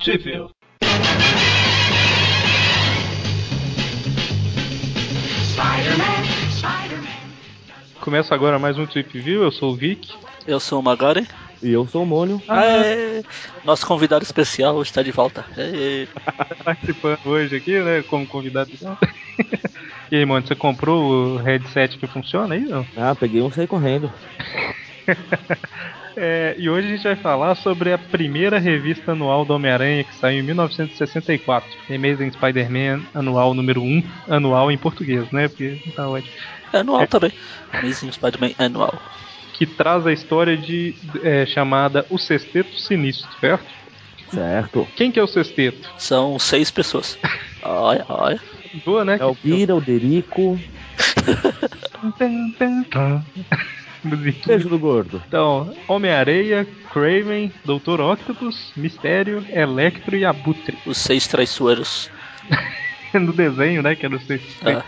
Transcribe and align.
Sheffield. 0.00 0.50
Começa 8.00 8.34
agora 8.34 8.58
mais 8.58 8.78
um 8.78 8.86
Trip 8.86 9.20
View, 9.20 9.42
eu 9.42 9.52
sou 9.52 9.72
o 9.72 9.76
Vic. 9.76 10.14
Eu 10.46 10.58
sou 10.58 10.80
o 10.80 10.82
Magari. 10.82 11.28
E 11.62 11.70
eu 11.70 11.86
sou 11.86 12.04
o 12.04 12.06
Mônio. 12.06 12.42
Aê! 12.48 13.22
Nosso 13.62 13.86
convidado 13.86 14.24
especial 14.24 14.80
está 14.80 15.02
de 15.02 15.12
volta. 15.12 15.44
Participando 16.64 17.20
hoje 17.26 17.56
aqui, 17.56 17.78
né, 17.78 18.02
como 18.02 18.26
convidado. 18.26 18.70
e 20.10 20.16
aí, 20.16 20.24
mano, 20.24 20.46
você 20.46 20.54
comprou 20.54 21.34
o 21.34 21.36
headset 21.36 21.98
que 21.98 22.06
funciona 22.06 22.54
aí, 22.54 22.62
não? 22.62 22.86
Ah, 22.96 23.14
peguei 23.14 23.42
um 23.42 23.48
e 23.48 23.52
saí 23.52 23.66
correndo. 23.66 24.10
É, 26.16 26.54
e 26.58 26.68
hoje 26.68 26.88
a 26.88 26.90
gente 26.90 27.02
vai 27.02 27.16
falar 27.16 27.54
sobre 27.54 27.92
a 27.92 27.98
primeira 27.98 28.58
revista 28.58 29.12
anual 29.12 29.44
do 29.44 29.54
Homem-Aranha 29.54 30.04
que 30.04 30.14
saiu 30.16 30.40
em 30.40 30.42
1964. 30.42 31.68
Amazing 31.88 32.32
Spider-Man 32.32 33.02
anual 33.14 33.54
número 33.54 33.82
1, 33.82 34.02
anual 34.28 34.70
em 34.70 34.78
português, 34.78 35.30
né? 35.30 35.48
Porque 35.48 35.80
tá 35.94 36.08
ótimo. 36.08 36.32
Anual 36.72 37.06
também. 37.06 37.32
Amazing 37.72 38.12
Spider-Man 38.12 38.52
anual. 38.58 39.00
Que 39.54 39.66
traz 39.66 40.06
a 40.06 40.12
história 40.12 40.56
de 40.56 40.94
é, 41.22 41.44
chamada 41.46 42.06
O 42.08 42.18
Sexteto 42.18 42.78
Sinistro, 42.78 43.28
certo? 43.40 43.66
Certo. 44.32 44.88
Quem 44.96 45.10
que 45.10 45.18
é 45.18 45.22
o 45.22 45.26
Sexteto? 45.26 45.90
São 45.98 46.38
seis 46.38 46.70
pessoas. 46.70 47.18
Olha, 47.62 48.04
olha. 48.08 48.40
Boa, 48.84 49.04
né? 49.04 49.18
É 49.20 49.24
o 49.24 49.34
Pira, 49.34 49.74
o 49.74 49.80
Derico. 49.80 50.58
Beijo 54.46 54.68
do 54.68 54.78
gordo. 54.78 55.22
Então, 55.26 55.74
Homem-Areia, 55.88 56.66
Craven, 56.92 57.52
Doutor 57.64 58.00
Octopus, 58.00 58.72
Mistério, 58.76 59.44
Electro 59.50 60.16
e 60.16 60.24
Abutre. 60.24 60.78
Os 60.86 60.98
seis 60.98 61.26
traiçoeiros. 61.26 62.10
no 63.18 63.32
desenho, 63.32 63.82
né? 63.82 63.94
Que 63.94 64.06
era 64.06 64.16
o 64.16 64.20
seis, 64.20 64.42
Ah. 64.64 64.82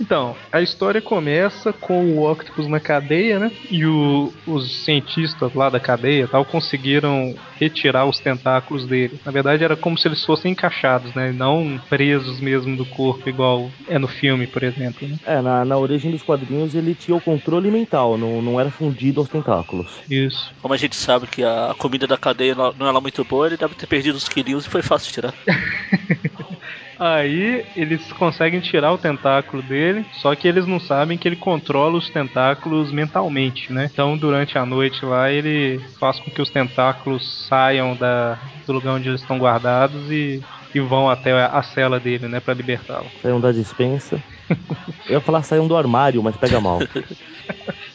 Então, 0.00 0.36
a 0.50 0.60
história 0.60 1.00
começa 1.00 1.72
com 1.72 2.04
o 2.16 2.30
Octopus 2.30 2.68
na 2.68 2.78
cadeia, 2.80 3.38
né? 3.38 3.50
E 3.70 3.84
o- 3.84 4.32
os 4.46 4.84
cientistas 4.84 5.54
lá 5.54 5.68
da 5.70 5.80
cadeia 5.80 6.28
tal 6.28 6.44
conseguiram 6.44 7.34
retirar 7.58 8.04
os 8.06 8.18
tentáculos 8.18 8.86
dele. 8.86 9.18
Na 9.24 9.32
verdade, 9.32 9.64
era 9.64 9.76
como 9.76 9.96
se 9.96 10.08
eles 10.08 10.24
fossem 10.24 10.52
encaixados, 10.52 11.14
né? 11.14 11.32
Não 11.32 11.80
presos 11.88 12.40
mesmo 12.40 12.76
do 12.76 12.84
corpo, 12.84 13.28
igual 13.28 13.70
é 13.88 13.98
no 13.98 14.08
filme, 14.08 14.46
por 14.46 14.62
exemplo. 14.62 15.06
Né? 15.06 15.16
É, 15.24 15.40
na, 15.40 15.64
na 15.64 15.76
origem 15.78 16.10
dos 16.10 16.22
quadrinhos 16.22 16.74
ele 16.74 16.94
tinha 16.94 17.16
o 17.16 17.20
controle 17.20 17.70
mental, 17.70 18.16
não, 18.18 18.42
não 18.42 18.60
era 18.60 18.70
fundido 18.70 19.20
aos 19.20 19.28
tentáculos. 19.28 19.90
Isso. 20.10 20.52
Como 20.60 20.74
a 20.74 20.76
gente 20.76 20.96
sabe 20.96 21.26
que 21.26 21.42
a 21.42 21.74
comida 21.78 22.06
da 22.06 22.16
cadeia 22.16 22.54
não 22.54 22.72
não 22.72 22.86
é 22.86 22.90
lá 22.92 23.00
muito 23.00 23.24
boa, 23.24 23.46
ele 23.46 23.56
deve 23.56 23.74
ter 23.74 23.86
perdido 23.86 24.16
uns 24.16 24.28
quilinhos 24.28 24.66
e 24.66 24.68
foi 24.70 24.82
fácil 24.82 25.12
tirar. 25.12 25.34
Aí 26.98 27.64
eles 27.74 28.12
conseguem 28.12 28.60
tirar 28.60 28.92
o 28.92 28.98
tentáculo 28.98 29.62
dele, 29.62 30.04
só 30.12 30.34
que 30.34 30.46
eles 30.46 30.66
não 30.66 30.78
sabem 30.78 31.18
que 31.18 31.26
ele 31.26 31.36
controla 31.36 31.98
os 31.98 32.08
tentáculos 32.10 32.92
mentalmente, 32.92 33.72
né? 33.72 33.90
Então 33.92 34.16
durante 34.16 34.56
a 34.58 34.64
noite 34.64 35.04
lá 35.04 35.30
ele 35.30 35.80
faz 35.98 36.18
com 36.20 36.30
que 36.30 36.42
os 36.42 36.50
tentáculos 36.50 37.46
saiam 37.48 37.96
da, 37.96 38.38
do 38.66 38.72
lugar 38.72 38.94
onde 38.94 39.08
eles 39.08 39.20
estão 39.20 39.38
guardados 39.38 40.10
e, 40.10 40.42
e 40.74 40.80
vão 40.80 41.08
até 41.08 41.32
a, 41.32 41.46
a 41.46 41.62
cela 41.62 41.98
dele, 41.98 42.28
né, 42.28 42.40
Pra 42.40 42.54
libertá-lo. 42.54 43.06
Saiam 43.20 43.40
da 43.40 43.52
dispensa. 43.52 44.22
Eu 45.08 45.14
ia 45.14 45.20
falar 45.20 45.42
saiam 45.42 45.66
do 45.66 45.76
armário, 45.76 46.22
mas 46.22 46.36
pega 46.36 46.60
mal. 46.60 46.78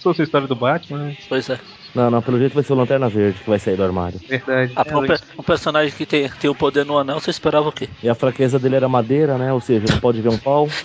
Fosse 0.01 0.21
a 0.21 0.23
história 0.23 0.47
do 0.47 0.55
Batman, 0.55 0.99
né? 0.99 1.17
Pois 1.27 1.49
é. 1.49 1.59
Não, 1.97 2.11
não, 2.11 2.21
pelo 2.21 2.37
jeito 2.37 2.53
vai 2.53 2.63
ser 2.63 2.73
o 2.73 2.75
Lanterna 2.75 3.09
Verde 3.09 3.39
que 3.41 3.49
vai 3.49 3.57
sair 3.57 3.75
do 3.75 3.83
armário. 3.83 4.19
verdade. 4.29 4.71
Ah, 4.75 4.83
um, 4.95 5.01
pe- 5.07 5.19
um 5.39 5.41
personagem 5.43 5.91
que 5.91 6.05
tem, 6.05 6.29
tem 6.29 6.47
o 6.47 6.53
poder 6.53 6.85
no 6.85 6.95
anel, 6.97 7.19
você 7.19 7.31
esperava 7.31 7.67
o 7.67 7.71
quê? 7.71 7.89
E 8.03 8.07
a 8.07 8.13
fraqueza 8.13 8.59
dele 8.59 8.75
era 8.75 8.87
madeira, 8.87 9.35
né? 9.37 9.51
Ou 9.51 9.59
seja, 9.59 9.85
não 9.91 9.99
pode 9.99 10.21
ver 10.21 10.29
um 10.29 10.37
pau. 10.37 10.67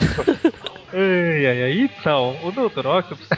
Ai, 0.94 1.46
ai, 1.46 1.62
ai. 1.62 1.72
Então, 1.80 2.36
o 2.42 2.50
Dr. 2.52 2.86
Octopus. 2.86 3.26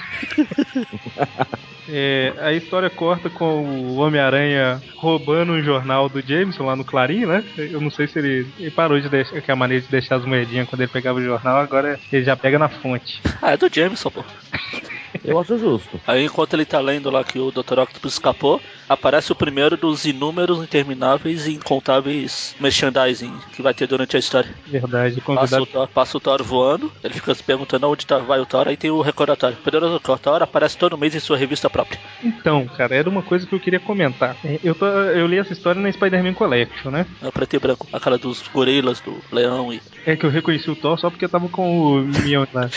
É, 1.87 2.33
a 2.41 2.51
história 2.55 2.89
corta 2.89 3.29
com 3.29 3.63
o 3.63 3.97
Homem-Aranha 3.97 4.81
roubando 4.97 5.53
um 5.53 5.63
jornal 5.63 6.09
do 6.09 6.23
Jameson 6.27 6.65
lá 6.65 6.75
no 6.75 6.83
Clarim, 6.83 7.27
né? 7.27 7.45
Eu 7.59 7.79
não 7.79 7.91
sei 7.91 8.07
se 8.09 8.19
ele, 8.19 8.47
ele 8.59 8.71
parou 8.71 8.99
de 8.99 9.07
deixar, 9.11 9.39
que 9.43 9.51
é 9.51 9.53
a 9.55 9.57
maneira 9.57 9.85
de 9.85 9.91
deixar 9.91 10.17
as 10.17 10.25
moedinhas 10.25 10.67
quando 10.67 10.81
ele 10.81 10.91
pegava 10.91 11.19
o 11.19 11.23
jornal, 11.23 11.59
agora 11.59 12.01
ele 12.11 12.25
já 12.25 12.35
pega 12.35 12.59
na 12.59 12.71
fonte. 12.71 13.21
Ah, 13.43 13.53
é 13.53 13.57
do 13.59 13.69
Jameson, 13.71 14.11
pô. 14.11 14.25
Eu 15.25 15.39
acho 15.39 15.57
justo. 15.59 15.99
Aí 16.07 16.25
enquanto 16.25 16.53
ele 16.55 16.67
tá 16.67 16.81
lendo 16.81 17.11
lá 17.11 17.25
que 17.25 17.39
o 17.39 17.51
Dr. 17.51 17.79
Octopus 17.79 18.13
escapou, 18.15 18.61
aparece 18.87 19.33
o 19.33 19.35
primeiro 19.35 19.77
dos 19.77 20.05
inúmeros, 20.05 20.59
intermináveis 20.59 21.47
e 21.47 21.55
incontáveis 21.55 22.55
merchandising 22.61 23.33
que 23.53 23.63
vai 23.63 23.73
ter 23.73 23.87
durante 23.87 24.17
a 24.17 24.19
história. 24.19 24.53
Verdade, 24.67 25.21
Passa 25.21 25.21
o, 25.21 25.37
convidado. 25.37 25.67
Thor, 25.67 25.89
passa 25.89 26.17
o 26.19 26.21
Thor 26.21 26.43
voando, 26.43 26.93
ele 27.03 27.15
fica 27.15 27.35
se 27.35 27.43
perguntando 27.43 27.89
onde 27.89 28.05
tá, 28.05 28.19
vai 28.19 28.39
o 28.41 28.45
Thor, 28.45 28.69
aí 28.69 28.77
tem 28.77 28.91
o 28.91 29.01
recordatório. 29.01 29.57
O 29.57 29.63
poderoso 29.63 29.99
Thor 30.01 30.43
aparece 30.43 30.77
todo 30.77 30.99
mês 30.99 31.15
em 31.15 31.21
sua 31.21 31.39
revista 31.39 31.71
própria. 31.71 31.99
Então, 32.23 32.67
cara, 32.67 32.95
era 32.95 33.09
uma 33.09 33.23
coisa 33.23 33.47
que 33.47 33.55
eu 33.55 33.61
queria 33.61 33.81
comentar. 33.81 34.37
É, 34.45 34.59
Eu, 34.63 34.75
tô, 34.75 34.87
eu 34.87 35.27
li 35.27 35.39
essa 35.39 35.53
história 35.53 35.81
na 35.81 35.91
Spider-Man 35.91 36.35
Collection, 36.35 36.91
né? 36.91 37.07
É 37.23 37.31
preto 37.31 37.57
e 37.57 37.59
branco, 37.59 37.87
a 37.93 38.01
cara 38.01 38.19
dos 38.19 38.43
gorilas, 38.49 39.01
do 39.01 39.17
leão 39.33 39.73
e. 39.73 39.81
É 40.05 40.17
que 40.17 40.27
eu 40.27 40.31
reconheci 40.31 40.71
o 40.71 40.77
Thor 40.77 40.99
só 40.99 41.09
porque 41.09 41.25
eu 41.25 41.29
tava 41.31 41.49
com 41.49 41.97
o 41.97 42.01
Mion 42.03 42.45
lá. 42.53 42.69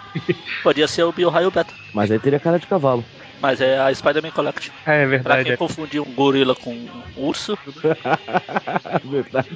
Podia 0.62 0.88
ser 0.88 1.02
o 1.02 1.11
Bio 1.14 1.30
Raio 1.30 1.50
Beta. 1.50 1.74
Mas 1.92 2.10
aí 2.10 2.18
teria 2.18 2.40
cara 2.40 2.58
de 2.58 2.66
cavalo. 2.66 3.04
Mas 3.42 3.60
é 3.60 3.76
a 3.78 3.92
Spider-Man 3.92 4.30
Collection. 4.30 4.72
É 4.86 5.00
Pra 5.02 5.06
verdade. 5.06 5.44
quem 5.44 5.52
é. 5.52 5.56
confundiu 5.56 6.04
um 6.04 6.12
gorila 6.14 6.54
com 6.54 6.72
um 6.72 6.88
urso, 7.16 7.58
Verdade. 9.04 9.48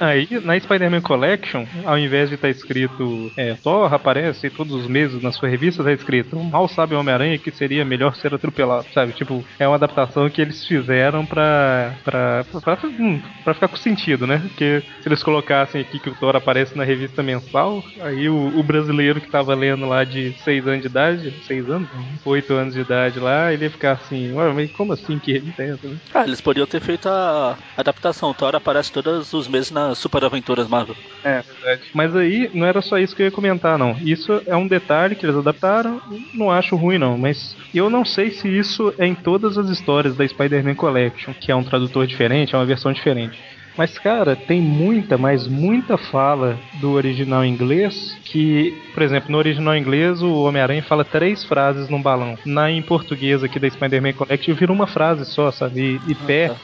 Aí, 0.00 0.26
na 0.42 0.58
Spider-Man 0.58 1.02
Collection, 1.02 1.66
ao 1.84 1.98
invés 1.98 2.30
de 2.30 2.36
estar 2.36 2.48
escrito 2.48 3.30
é, 3.36 3.54
Thor 3.62 3.92
aparece 3.92 4.48
todos 4.50 4.72
os 4.72 4.86
meses 4.86 5.22
na 5.22 5.30
sua 5.30 5.48
revista, 5.48 5.84
tá 5.84 5.92
escrito 5.92 6.36
Mal 6.38 6.66
sabe 6.68 6.94
o 6.94 7.00
Homem-Aranha 7.00 7.38
que 7.38 7.50
seria 7.50 7.84
melhor 7.84 8.14
ser 8.16 8.34
atropelado, 8.34 8.86
sabe? 8.94 9.12
Tipo, 9.12 9.44
é 9.58 9.66
uma 9.68 9.76
adaptação 9.76 10.28
que 10.30 10.40
eles 10.40 10.66
fizeram 10.66 11.26
pra, 11.26 11.94
pra, 12.04 12.44
pra, 12.62 12.78
hum, 12.84 13.20
pra 13.44 13.54
ficar 13.54 13.68
com 13.68 13.76
sentido, 13.76 14.26
né? 14.26 14.38
Porque 14.38 14.82
se 15.02 15.08
eles 15.08 15.22
colocassem 15.22 15.80
aqui 15.82 15.98
que 15.98 16.08
o 16.08 16.14
Thor 16.14 16.34
aparece 16.34 16.76
na 16.76 16.84
revista 16.84 17.22
mensal, 17.22 17.84
aí 18.00 18.28
o, 18.28 18.58
o 18.58 18.62
brasileiro 18.62 19.20
que 19.20 19.28
tava 19.30 19.54
lendo 19.54 19.86
lá 19.86 20.02
de 20.04 20.32
6 20.44 20.66
anos 20.66 20.80
de 20.80 20.86
idade, 20.86 21.34
6 21.46 21.68
anos? 21.68 21.88
8 22.24 22.52
anos 22.54 22.74
de 22.74 22.80
idade 22.80 23.17
lá, 23.18 23.52
ele 23.52 23.64
ia 23.64 23.70
ficar 23.70 23.92
assim, 23.92 24.32
ué, 24.32 24.52
mas 24.52 24.70
como 24.72 24.92
assim 24.92 25.18
que 25.18 25.36
é 25.58 25.64
essa? 25.64 25.88
né? 25.88 25.96
ah, 26.14 26.24
eles 26.24 26.40
podiam 26.40 26.66
ter 26.66 26.80
feito 26.80 27.08
a 27.08 27.56
adaptação. 27.76 28.34
Thor 28.34 28.54
aparece 28.54 28.92
todos 28.92 29.32
os 29.32 29.48
meses 29.48 29.70
nas 29.70 29.98
Super 29.98 30.24
Aventuras 30.24 30.68
Marvel. 30.68 30.96
É, 31.24 31.42
verdade. 31.42 31.82
Mas 31.94 32.14
aí 32.14 32.50
não 32.54 32.66
era 32.66 32.80
só 32.80 32.98
isso 32.98 33.14
que 33.14 33.22
eu 33.22 33.26
ia 33.26 33.32
comentar, 33.32 33.78
não. 33.78 33.96
Isso 34.00 34.42
é 34.46 34.56
um 34.56 34.66
detalhe 34.66 35.14
que 35.14 35.24
eles 35.24 35.36
adaptaram, 35.36 36.00
não 36.32 36.50
acho 36.50 36.76
ruim, 36.76 36.98
não. 36.98 37.18
Mas 37.18 37.56
eu 37.74 37.90
não 37.90 38.04
sei 38.04 38.30
se 38.30 38.48
isso 38.48 38.94
é 38.98 39.06
em 39.06 39.14
todas 39.14 39.58
as 39.58 39.68
histórias 39.68 40.16
da 40.16 40.26
Spider-Man 40.26 40.74
Collection, 40.74 41.34
que 41.34 41.50
é 41.50 41.56
um 41.56 41.64
tradutor 41.64 42.06
diferente, 42.06 42.54
é 42.54 42.58
uma 42.58 42.66
versão 42.66 42.92
diferente. 42.92 43.38
Mas, 43.78 43.96
cara, 43.96 44.34
tem 44.34 44.60
muita, 44.60 45.16
mas 45.16 45.46
muita 45.46 45.96
fala 45.96 46.58
do 46.80 46.90
original 46.90 47.44
inglês 47.44 47.94
que, 48.24 48.72
por 48.92 49.04
exemplo, 49.04 49.30
no 49.30 49.38
original 49.38 49.76
inglês 49.76 50.20
o 50.20 50.42
Homem-Aranha 50.42 50.82
fala 50.82 51.04
três 51.04 51.44
frases 51.44 51.88
num 51.88 52.02
balão. 52.02 52.36
Na 52.44 52.68
em 52.72 52.82
português 52.82 53.44
aqui 53.44 53.60
da 53.60 53.70
Spider-Man 53.70 54.14
Collection 54.14 54.54
vira 54.54 54.72
uma 54.72 54.88
frase 54.88 55.24
só, 55.26 55.52
sabe? 55.52 56.00
E, 56.08 56.10
e 56.10 56.14
pé. 56.16 56.48
tá. 56.48 56.56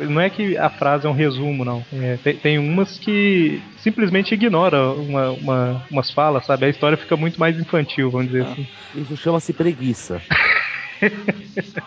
Não 0.00 0.20
é 0.20 0.28
que 0.30 0.56
a 0.56 0.68
frase 0.70 1.06
é 1.06 1.10
um 1.10 1.14
resumo, 1.14 1.64
não. 1.64 1.82
É, 1.92 2.16
tem, 2.18 2.36
tem 2.36 2.58
umas 2.58 2.98
que 2.98 3.60
simplesmente 3.78 4.32
ignora 4.34 4.92
uma, 4.92 5.30
uma- 5.30 5.86
umas 5.90 6.10
falas, 6.10 6.44
sabe? 6.46 6.66
A 6.66 6.68
história 6.70 6.96
fica 6.96 7.16
muito 7.16 7.40
mais 7.40 7.58
infantil, 7.58 8.10
vamos 8.10 8.28
dizer 8.28 8.44
assim. 8.44 8.66
Isso 8.94 9.16
chama-se 9.16 9.52
preguiça. 9.54 10.20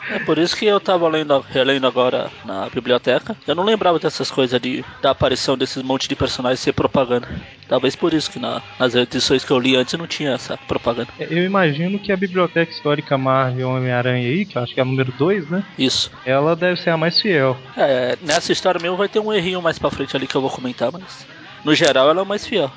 É 0.10 0.20
por 0.20 0.38
isso 0.38 0.56
que 0.56 0.66
eu 0.66 0.80
tava 0.80 1.08
lendo, 1.08 1.40
relendo 1.50 1.88
agora 1.88 2.30
na 2.46 2.70
biblioteca. 2.70 3.36
Eu 3.48 3.56
não 3.56 3.64
lembrava 3.64 4.00
dessas 4.00 4.30
coisas 4.32 4.60
de, 4.60 4.84
da 5.02 5.12
aparição 5.12 5.58
desses 5.58 5.82
monte 5.84 6.08
de 6.08 6.16
personagens 6.16 6.60
ser 6.60 6.74
propaganda. 6.74 7.28
Talvez 7.68 7.96
por 7.96 8.14
isso 8.14 8.30
que 8.30 8.40
na- 8.40 8.62
nas 8.80 8.96
edições 8.96 9.44
que 9.44 9.52
eu 9.52 9.60
li 9.60 9.76
antes 9.76 9.94
não 9.98 10.08
tinha 10.08 10.32
essa 10.34 10.58
propaganda. 10.68 11.10
É, 11.20 11.28
Eu 11.30 11.44
imagino 11.46 12.00
que 12.00 12.12
a 12.12 12.18
Biblioteca 12.18 12.72
Histórica 12.72 13.18
Marvel 13.18 13.70
Homem-Aranha 13.70 14.28
aí, 14.28 14.46
que 14.46 14.58
eu 14.58 14.62
acho 14.64 14.74
que 14.74 14.80
é 14.80 14.84
a 14.84 14.86
número 14.86 15.12
2, 15.18 15.50
né? 15.50 15.64
Isso. 15.78 16.12
Ela 16.26 16.56
deve 16.56 16.80
ser 16.80 16.90
a 16.92 16.98
mais 16.98 17.20
fiel. 17.20 17.58
É, 17.78 18.18
nessa 18.22 18.52
história 18.52 18.80
mesmo 18.82 18.98
vai 18.98 19.08
ter 19.10 19.20
um 19.20 19.34
errinho 19.34 19.62
mais 19.62 19.80
pra 19.80 19.90
frente 19.92 20.16
ali 20.16 20.28
que 20.28 20.36
eu 20.36 20.42
vou 20.42 20.50
comentar, 20.50 20.92
mas 20.92 21.26
no 21.64 21.74
geral 21.74 22.10
ela 22.10 22.20
é 22.20 22.24
o 22.24 22.26
mais 22.28 22.46
fiel. 22.46 22.72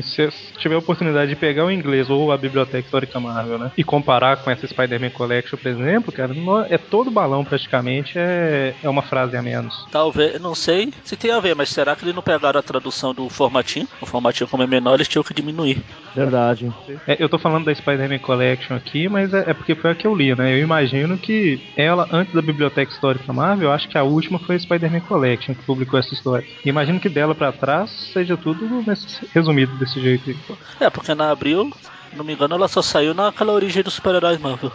Se 0.00 0.02
você 0.02 0.32
tiver 0.58 0.74
a 0.74 0.78
oportunidade 0.78 1.30
de 1.30 1.36
pegar 1.36 1.64
o 1.64 1.70
inglês 1.70 2.08
ou 2.08 2.32
a 2.32 2.38
biblioteca 2.38 2.78
histórica 2.78 3.20
Marvel, 3.20 3.58
né? 3.58 3.72
E 3.76 3.84
comparar 3.84 4.36
com 4.38 4.50
essa 4.50 4.66
Spider-Man 4.66 5.10
Collection, 5.10 5.58
por 5.58 5.68
exemplo, 5.68 6.12
cara, 6.12 6.32
é 6.70 6.78
todo 6.78 7.10
balão 7.10 7.44
praticamente 7.44 8.18
é, 8.18 8.74
é 8.82 8.88
uma 8.88 9.02
frase 9.02 9.36
a 9.36 9.42
menos. 9.42 9.86
Talvez, 9.90 10.40
não 10.40 10.54
sei 10.54 10.92
se 11.04 11.16
tem 11.16 11.30
a 11.30 11.40
ver, 11.40 11.54
mas 11.54 11.68
será 11.68 11.94
que 11.94 12.04
eles 12.04 12.14
não 12.14 12.22
pegaram 12.22 12.58
a 12.58 12.62
tradução 12.62 13.12
do 13.12 13.28
formatinho? 13.28 13.88
O 14.00 14.06
formatinho 14.06 14.48
como 14.48 14.62
é 14.62 14.66
menor, 14.66 14.94
eles 14.94 15.08
tinham 15.08 15.24
que 15.24 15.34
diminuir. 15.34 15.82
Verdade. 16.14 16.72
É, 17.06 17.16
eu 17.18 17.28
tô 17.28 17.38
falando 17.38 17.64
da 17.64 17.74
Spider-Man 17.74 18.18
Collection 18.18 18.76
aqui, 18.76 19.08
mas 19.08 19.34
é, 19.34 19.50
é, 19.50 19.54
porque 19.54 19.74
foi 19.74 19.90
a 19.90 19.94
que 19.94 20.06
eu 20.06 20.14
li, 20.14 20.34
né? 20.34 20.52
Eu 20.52 20.58
imagino 20.58 21.18
que 21.18 21.60
ela, 21.76 22.08
antes 22.12 22.34
da 22.34 22.42
Biblioteca 22.42 22.92
Histórica 22.92 23.32
Marvel, 23.32 23.68
eu 23.68 23.72
acho 23.72 23.88
que 23.88 23.98
a 23.98 24.02
última 24.02 24.38
foi 24.38 24.56
a 24.56 24.58
Spider-Man 24.58 25.00
Collection 25.00 25.54
que 25.54 25.64
publicou 25.64 25.98
essa 25.98 26.14
história. 26.14 26.46
E 26.64 26.68
imagino 26.68 27.00
que 27.00 27.08
dela 27.08 27.34
para 27.34 27.52
trás 27.52 27.90
seja 28.12 28.36
tudo 28.36 28.82
nesse, 28.86 29.26
resumido 29.34 29.81
desse 29.84 30.00
jeito 30.00 30.30
aí. 30.30 30.36
É, 30.80 30.90
porque 30.90 31.14
na 31.14 31.30
Abril, 31.30 31.72
não 32.14 32.24
me 32.24 32.32
engano, 32.32 32.54
ela 32.54 32.68
só 32.68 32.82
saiu 32.82 33.14
naquela 33.14 33.52
origem 33.52 33.82
dos 33.82 33.94
super-heróis 33.94 34.38
Marvel 34.38 34.72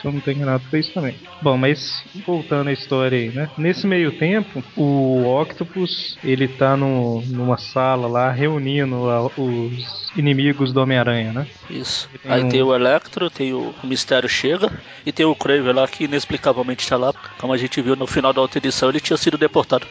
se 0.00 0.06
eu 0.06 0.12
não 0.12 0.20
tenho 0.20 0.36
enganado, 0.36 0.64
foi 0.70 0.78
isso 0.78 0.92
também. 0.92 1.16
Bom, 1.42 1.56
mas 1.56 2.04
voltando 2.24 2.68
à 2.68 2.72
história 2.72 3.18
aí, 3.18 3.28
né? 3.30 3.50
Nesse 3.58 3.86
meio 3.86 4.16
tempo, 4.16 4.62
o 4.76 5.24
Octopus, 5.40 6.16
ele 6.22 6.46
tá 6.46 6.76
no, 6.76 7.20
numa 7.22 7.58
sala 7.58 8.06
lá 8.06 8.30
reunindo 8.30 9.10
a, 9.10 9.26
os 9.26 10.10
inimigos 10.16 10.72
do 10.72 10.80
Homem-Aranha, 10.80 11.32
né? 11.32 11.46
Isso. 11.68 12.08
Tem 12.22 12.32
aí 12.32 12.44
um... 12.44 12.48
tem 12.48 12.62
o 12.62 12.74
Electro, 12.74 13.28
tem 13.28 13.52
o, 13.52 13.74
Mistério 13.82 14.28
Chega 14.28 14.70
e 15.04 15.12
tem 15.12 15.26
o 15.26 15.34
Kraven 15.34 15.72
lá 15.72 15.88
que 15.88 16.04
inexplicavelmente 16.04 16.82
está 16.82 16.96
lá. 16.96 17.12
Como 17.38 17.52
a 17.52 17.58
gente 17.58 17.80
viu 17.82 17.96
no 17.96 18.06
final 18.06 18.32
da 18.32 18.40
outra 18.40 18.58
edição, 18.58 18.88
ele 18.88 19.00
tinha 19.00 19.16
sido 19.16 19.36
deportado. 19.36 19.86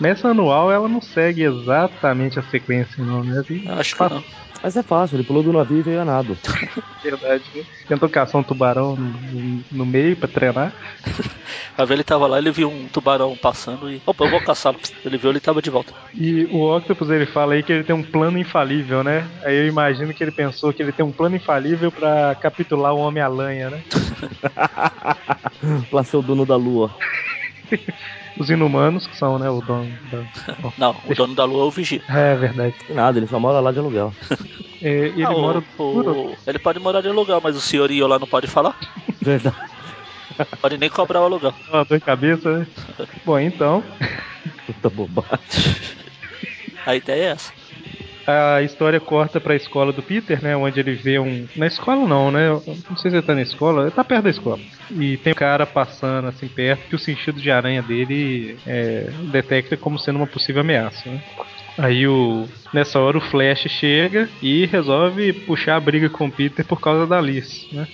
Nessa 0.00 0.28
anual 0.28 0.70
ela 0.70 0.88
não 0.88 1.00
segue 1.00 1.42
exatamente 1.42 2.38
a 2.38 2.42
sequência, 2.42 3.04
não, 3.04 3.24
né? 3.24 3.42
Acho 3.78 3.96
que 3.96 4.02
não. 4.08 4.24
Mas 4.62 4.76
é 4.76 4.82
fácil, 4.82 5.16
ele 5.16 5.24
pulou 5.24 5.42
do 5.42 5.52
navio 5.52 5.78
e 5.78 5.82
veio 5.82 6.00
a 6.00 6.04
nado. 6.04 6.36
Verdade, 7.02 7.44
né? 7.54 7.62
Tentou 7.86 8.08
caçar 8.08 8.40
um 8.40 8.44
tubarão 8.44 8.96
no, 8.96 9.64
no 9.70 9.86
meio 9.86 10.16
pra 10.16 10.28
treinar. 10.28 10.72
A 11.78 11.84
ver 11.84 11.94
ele 11.94 12.04
tava 12.04 12.26
lá, 12.26 12.38
ele 12.38 12.50
viu 12.50 12.68
um 12.68 12.88
tubarão 12.88 13.36
passando 13.36 13.88
e. 13.88 14.02
Opa, 14.04 14.24
eu 14.24 14.30
vou 14.30 14.40
caçá-lo. 14.40 14.80
Ele 15.04 15.16
viu, 15.16 15.30
ele 15.30 15.38
tava 15.38 15.62
de 15.62 15.70
volta. 15.70 15.92
E 16.12 16.44
o 16.46 16.76
Octopus 16.76 17.08
ele 17.08 17.24
fala 17.26 17.54
aí 17.54 17.62
que 17.62 17.72
ele 17.72 17.84
tem 17.84 17.94
um 17.94 18.02
plano 18.02 18.36
infalível, 18.36 19.04
né? 19.04 19.24
Aí 19.44 19.56
eu 19.56 19.68
imagino 19.68 20.12
que 20.12 20.24
ele 20.24 20.32
pensou 20.32 20.72
que 20.72 20.82
ele 20.82 20.90
tem 20.90 21.06
um 21.06 21.12
plano 21.12 21.36
infalível 21.36 21.92
para 21.92 22.34
capitular 22.34 22.92
o 22.92 22.98
Homem-Aranha, 22.98 23.70
né? 23.70 23.82
pra 25.88 26.02
ser 26.02 26.16
o 26.16 26.22
dono 26.22 26.44
da 26.44 26.56
lua. 26.56 26.90
Os 28.38 28.50
inumanos, 28.50 29.06
que 29.06 29.16
são, 29.16 29.38
né, 29.38 29.48
o 29.50 29.60
dono 29.60 29.90
da. 30.10 30.24
Não, 30.78 30.96
o 31.06 31.14
dono 31.14 31.34
da 31.34 31.44
lua 31.44 31.64
é 31.64 31.66
o 31.66 31.70
vigia. 31.70 32.02
É 32.08 32.34
verdade. 32.36 32.74
Nada, 32.90 33.18
ele 33.18 33.26
só 33.26 33.38
mora 33.38 33.60
lá 33.60 33.72
de 33.72 33.78
aluguel. 33.78 34.14
é, 34.80 34.88
ele 34.88 35.24
ah, 35.24 35.30
mora. 35.30 35.62
O, 35.76 35.82
o... 35.82 36.36
Ele 36.46 36.58
pode 36.58 36.78
morar 36.78 37.00
de 37.00 37.08
aluguel, 37.08 37.40
mas 37.42 37.56
o 37.56 37.60
senhorio 37.60 38.06
lá 38.06 38.18
não 38.18 38.26
pode 38.26 38.46
falar? 38.46 38.78
Verdade. 39.20 39.56
Pode 40.60 40.78
nem 40.78 40.88
cobrar 40.88 41.20
o 41.20 41.24
aluguel. 41.24 41.52
Uma 41.68 41.84
dor 41.84 41.98
de 41.98 42.04
cabeça, 42.04 42.58
né? 42.58 42.66
Bom, 43.24 43.38
então. 43.40 43.82
Puta 44.66 44.88
bobagem. 44.88 45.38
A 46.86 46.94
ideia 46.94 47.22
é 47.22 47.30
essa 47.32 47.57
a 48.28 48.60
história 48.62 49.00
corta 49.00 49.40
para 49.40 49.54
a 49.54 49.56
escola 49.56 49.90
do 49.90 50.02
Peter, 50.02 50.42
né? 50.42 50.54
Onde 50.54 50.78
ele 50.78 50.94
vê 50.94 51.18
um. 51.18 51.48
Na 51.56 51.66
escola 51.66 52.06
não, 52.06 52.30
né? 52.30 52.50
Não 52.50 52.96
sei 52.96 53.10
se 53.10 53.16
ele 53.16 53.22
tá 53.22 53.34
na 53.34 53.40
escola, 53.40 53.84
ele 53.84 53.90
tá 53.90 54.04
perto 54.04 54.24
da 54.24 54.30
escola. 54.30 54.60
E 54.90 55.16
tem 55.16 55.32
um 55.32 55.36
cara 55.36 55.64
passando 55.64 56.28
assim 56.28 56.46
perto 56.46 56.86
que 56.88 56.94
o 56.94 56.98
sentido 56.98 57.40
de 57.40 57.50
aranha 57.50 57.82
dele 57.82 58.58
é, 58.66 59.10
detecta 59.32 59.78
como 59.78 59.98
sendo 59.98 60.16
uma 60.16 60.26
possível 60.26 60.60
ameaça, 60.60 61.08
né? 61.08 61.22
Aí 61.78 62.06
o. 62.06 62.46
Nessa 62.72 62.98
hora 62.98 63.16
o 63.16 63.20
Flash 63.20 63.66
chega 63.68 64.28
e 64.42 64.66
resolve 64.66 65.32
puxar 65.32 65.76
a 65.76 65.80
briga 65.80 66.10
com 66.10 66.26
o 66.26 66.30
Peter 66.30 66.66
por 66.66 66.78
causa 66.78 67.06
da 67.06 67.16
Alice, 67.16 67.66
né? 67.72 67.88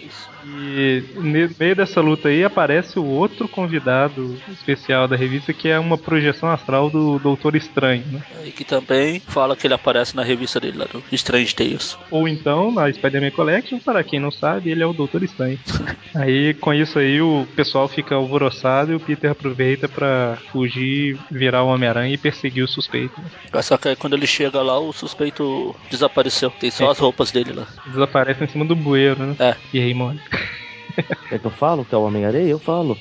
E 0.46 1.02
no 1.14 1.22
meio 1.58 1.74
dessa 1.74 2.00
luta 2.00 2.28
aí 2.28 2.44
aparece 2.44 2.98
o 2.98 3.04
outro 3.04 3.48
convidado 3.48 4.36
especial 4.50 5.08
da 5.08 5.16
revista, 5.16 5.52
que 5.52 5.68
é 5.68 5.78
uma 5.78 5.96
projeção 5.96 6.50
astral 6.50 6.90
do 6.90 7.18
Doutor 7.18 7.56
Estranho, 7.56 8.04
né? 8.10 8.22
E 8.44 8.50
que 8.50 8.64
também 8.64 9.20
fala 9.20 9.56
que 9.56 9.66
ele 9.66 9.74
aparece 9.74 10.14
na 10.14 10.22
revista 10.22 10.60
dele 10.60 10.78
lá, 10.78 10.84
do 10.84 11.02
Strange 11.12 11.54
Tales. 11.54 11.96
Ou 12.10 12.28
então, 12.28 12.70
na 12.70 12.92
Spider-Man 12.92 13.30
Collection, 13.30 13.78
para 13.78 14.04
quem 14.04 14.20
não 14.20 14.30
sabe, 14.30 14.70
ele 14.70 14.82
é 14.82 14.86
o 14.86 14.92
Doutor 14.92 15.22
Estranho. 15.22 15.58
aí, 16.14 16.52
com 16.54 16.74
isso 16.74 16.98
aí, 16.98 17.20
o 17.20 17.46
pessoal 17.56 17.88
fica 17.88 18.14
alvoroçado 18.14 18.92
e 18.92 18.94
o 18.94 19.00
Peter 19.00 19.30
aproveita 19.30 19.88
para 19.88 20.36
fugir, 20.52 21.18
virar 21.30 21.62
o 21.62 21.68
Homem-Aranha 21.68 22.14
e 22.14 22.18
perseguir 22.18 22.64
o 22.64 22.68
suspeito. 22.68 23.18
Né? 23.20 23.30
Só 23.74 23.78
que 23.78 23.88
aí, 23.88 23.96
quando 23.96 24.14
ele 24.14 24.26
chega 24.26 24.62
lá, 24.62 24.78
o 24.78 24.92
suspeito 24.92 25.74
desapareceu. 25.90 26.48
Tem 26.48 26.70
só 26.70 26.86
é. 26.86 26.90
as 26.92 26.98
roupas 27.00 27.32
dele 27.32 27.52
lá. 27.52 27.66
Desaparece 27.88 28.44
em 28.44 28.46
cima 28.46 28.64
do 28.64 28.76
bueiro, 28.76 29.26
né? 29.26 29.36
É. 29.40 29.56
E 29.72 29.80
aí 29.80 29.92
morre. 29.92 30.20
É 31.28 31.40
que 31.40 31.44
eu 31.44 31.50
falo 31.50 31.84
que 31.84 31.92
é 31.92 31.98
o 31.98 32.02
Homem-Areia? 32.02 32.50
Eu 32.50 32.60
falo. 32.60 32.96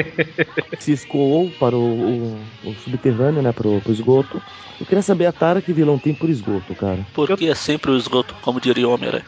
Se 0.80 0.92
escoou 0.92 1.50
para 1.50 1.76
o, 1.76 2.32
o, 2.32 2.40
o 2.64 2.74
subterrâneo, 2.82 3.42
né? 3.42 3.52
Pro, 3.52 3.78
pro 3.82 3.92
esgoto. 3.92 4.40
Eu 4.80 4.86
queria 4.86 5.02
saber 5.02 5.26
a 5.26 5.32
tara 5.32 5.60
que 5.60 5.70
vilão 5.70 5.98
tem 5.98 6.14
por 6.14 6.30
esgoto, 6.30 6.74
cara. 6.74 7.06
Porque 7.12 7.44
é 7.44 7.54
sempre 7.54 7.90
o 7.90 7.96
esgoto, 7.98 8.34
como 8.40 8.58
diria 8.58 8.88
o 8.88 8.94
Homem-Aranha. 8.94 9.26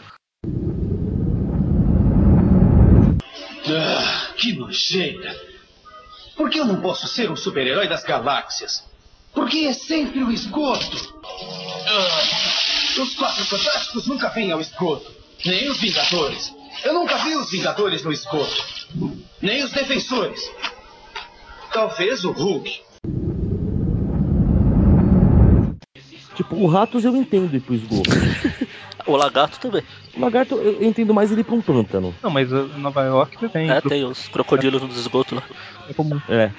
Ah, 3.68 4.32
que 4.38 4.54
nojeira! 4.54 5.36
Por 6.34 6.48
que 6.48 6.58
eu 6.58 6.64
não 6.64 6.80
posso 6.80 7.06
ser 7.06 7.30
um 7.30 7.36
super-herói 7.36 7.86
das 7.86 8.04
galáxias? 8.04 8.90
Porque 9.34 9.60
é 9.60 9.72
sempre 9.72 10.22
o 10.22 10.30
esgoto. 10.30 11.14
Ah, 11.88 13.02
os 13.02 13.14
quatro 13.14 13.44
fantásticos 13.44 14.06
nunca 14.06 14.28
vêm 14.28 14.52
ao 14.52 14.60
esgoto. 14.60 15.10
Nem 15.44 15.68
os 15.70 15.80
Vingadores. 15.80 16.54
Eu 16.84 16.94
nunca 16.94 17.16
vi 17.18 17.34
os 17.36 17.50
Vingadores 17.50 18.02
no 18.04 18.12
esgoto. 18.12 18.64
Nem 19.40 19.64
os 19.64 19.72
defensores. 19.72 20.50
Talvez 21.72 22.24
o 22.24 22.32
Hulk. 22.32 22.80
Tipo, 26.34 26.56
o 26.56 26.66
Ratos 26.66 27.04
eu 27.04 27.14
entendo 27.16 27.54
ir 27.54 27.60
pro 27.60 27.74
esgoto. 27.74 28.10
o 29.06 29.16
Lagarto 29.16 29.58
também. 29.60 29.82
O 30.16 30.20
Lagarto 30.20 30.54
eu 30.56 30.82
entendo 30.82 31.12
mais 31.12 31.30
ele 31.30 31.44
pra 31.44 31.54
um 31.54 31.60
pântano. 31.60 32.14
Não, 32.22 32.30
mas 32.30 32.50
Nova 32.50 33.02
York 33.02 33.48
tem. 33.48 33.70
É, 33.70 33.80
tem 33.80 34.04
os 34.04 34.28
crocodilos 34.28 34.82
no 34.82 34.88
esgoto 34.88 35.34
lá. 35.34 35.42
É 35.88 35.94
comum. 35.94 36.20
É. 36.28 36.50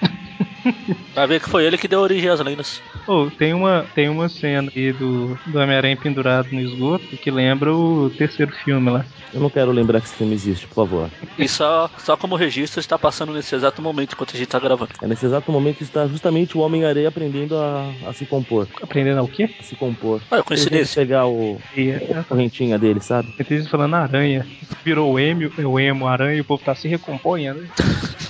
Vai 1.14 1.28
ver 1.28 1.42
que 1.42 1.50
foi 1.50 1.66
ele 1.66 1.78
que 1.78 1.88
deu 1.88 2.00
origem 2.00 2.30
às 2.30 2.40
lendas. 2.40 2.82
Oh, 3.08 3.30
tem 3.30 3.54
uma, 3.54 3.86
tem 3.94 4.10
uma 4.10 4.30
cena 4.30 4.72
aí 4.76 4.94
do, 4.94 5.38
do 5.46 5.60
Homem-Aranha 5.60 5.98
pendurado 5.98 6.50
no 6.52 6.60
esgoto 6.60 7.18
que 7.18 7.30
lembra 7.30 7.74
o 7.74 8.10
terceiro 8.10 8.52
filme 8.64 8.90
lá. 8.90 9.06
Eu 9.34 9.40
não 9.40 9.50
quero 9.50 9.72
lembrar 9.72 10.00
que 10.00 10.08
esse 10.08 10.16
filme 10.16 10.34
existe, 10.34 10.68
por 10.68 10.88
favor. 10.88 11.10
E 11.40 11.48
só, 11.48 11.90
só 11.98 12.16
como 12.16 12.36
registro 12.36 12.80
está 12.80 13.00
passando 13.00 13.34
nesse 13.34 13.56
exato 13.56 13.82
momento 13.82 14.14
enquanto 14.14 14.36
a 14.36 14.38
gente 14.38 14.46
está 14.46 14.60
gravando. 14.60 14.92
É 15.02 15.08
nesse 15.08 15.26
exato 15.26 15.52
momento 15.52 15.82
está 15.82 16.06
justamente 16.08 16.56
o 16.56 16.62
Homem-Aranha 16.62 17.08
aprendendo 17.08 17.58
a, 17.58 17.92
a, 18.08 18.14
se 18.14 18.26
compor. 18.26 18.68
Aprendendo 18.82 19.20
a 19.20 19.24
o 19.24 19.28
quê? 19.28 19.50
A 19.60 19.64
se 19.64 19.76
compor. 19.76 20.22
Ah, 20.30 20.38
eu 20.38 20.44
coincidência. 20.44 21.02
pegar 21.02 21.26
o, 21.26 21.60
é. 21.76 22.20
a 22.20 22.24
correntinha 22.24 22.78
dele, 22.78 23.00
sabe? 23.00 23.34
Eu 23.38 23.66
falando 23.66 23.96
aranha. 23.96 24.46
Virou 24.86 25.14
o 25.14 25.20
emo, 25.20 25.50
o 25.58 25.80
emo 25.80 26.08
aranha 26.08 26.36
e 26.36 26.42
o 26.42 26.46
povo 26.46 26.64
tá 26.64 26.76
se 26.76 26.88
recomponhando. 26.88 27.62
Né? 27.62 27.70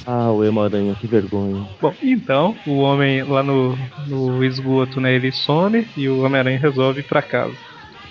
Ah, 0.06 0.32
o 0.32 0.44
emo 0.44 0.62
aranha, 0.62 0.96
que 0.96 1.08
vergonha. 1.08 1.68
Bom, 1.82 1.94
então, 2.02 2.56
o 2.66 2.78
homem 2.80 3.24
lá 3.24 3.42
no, 3.44 3.78
no 4.08 4.44
esgoto, 4.44 4.63
né, 5.00 5.14
ele 5.14 5.32
some 5.32 5.88
e 5.96 6.08
o 6.08 6.24
Homem-Aranha 6.24 6.60
resolve 6.60 7.02
ir 7.02 7.04
pra 7.04 7.22
casa. 7.22 7.56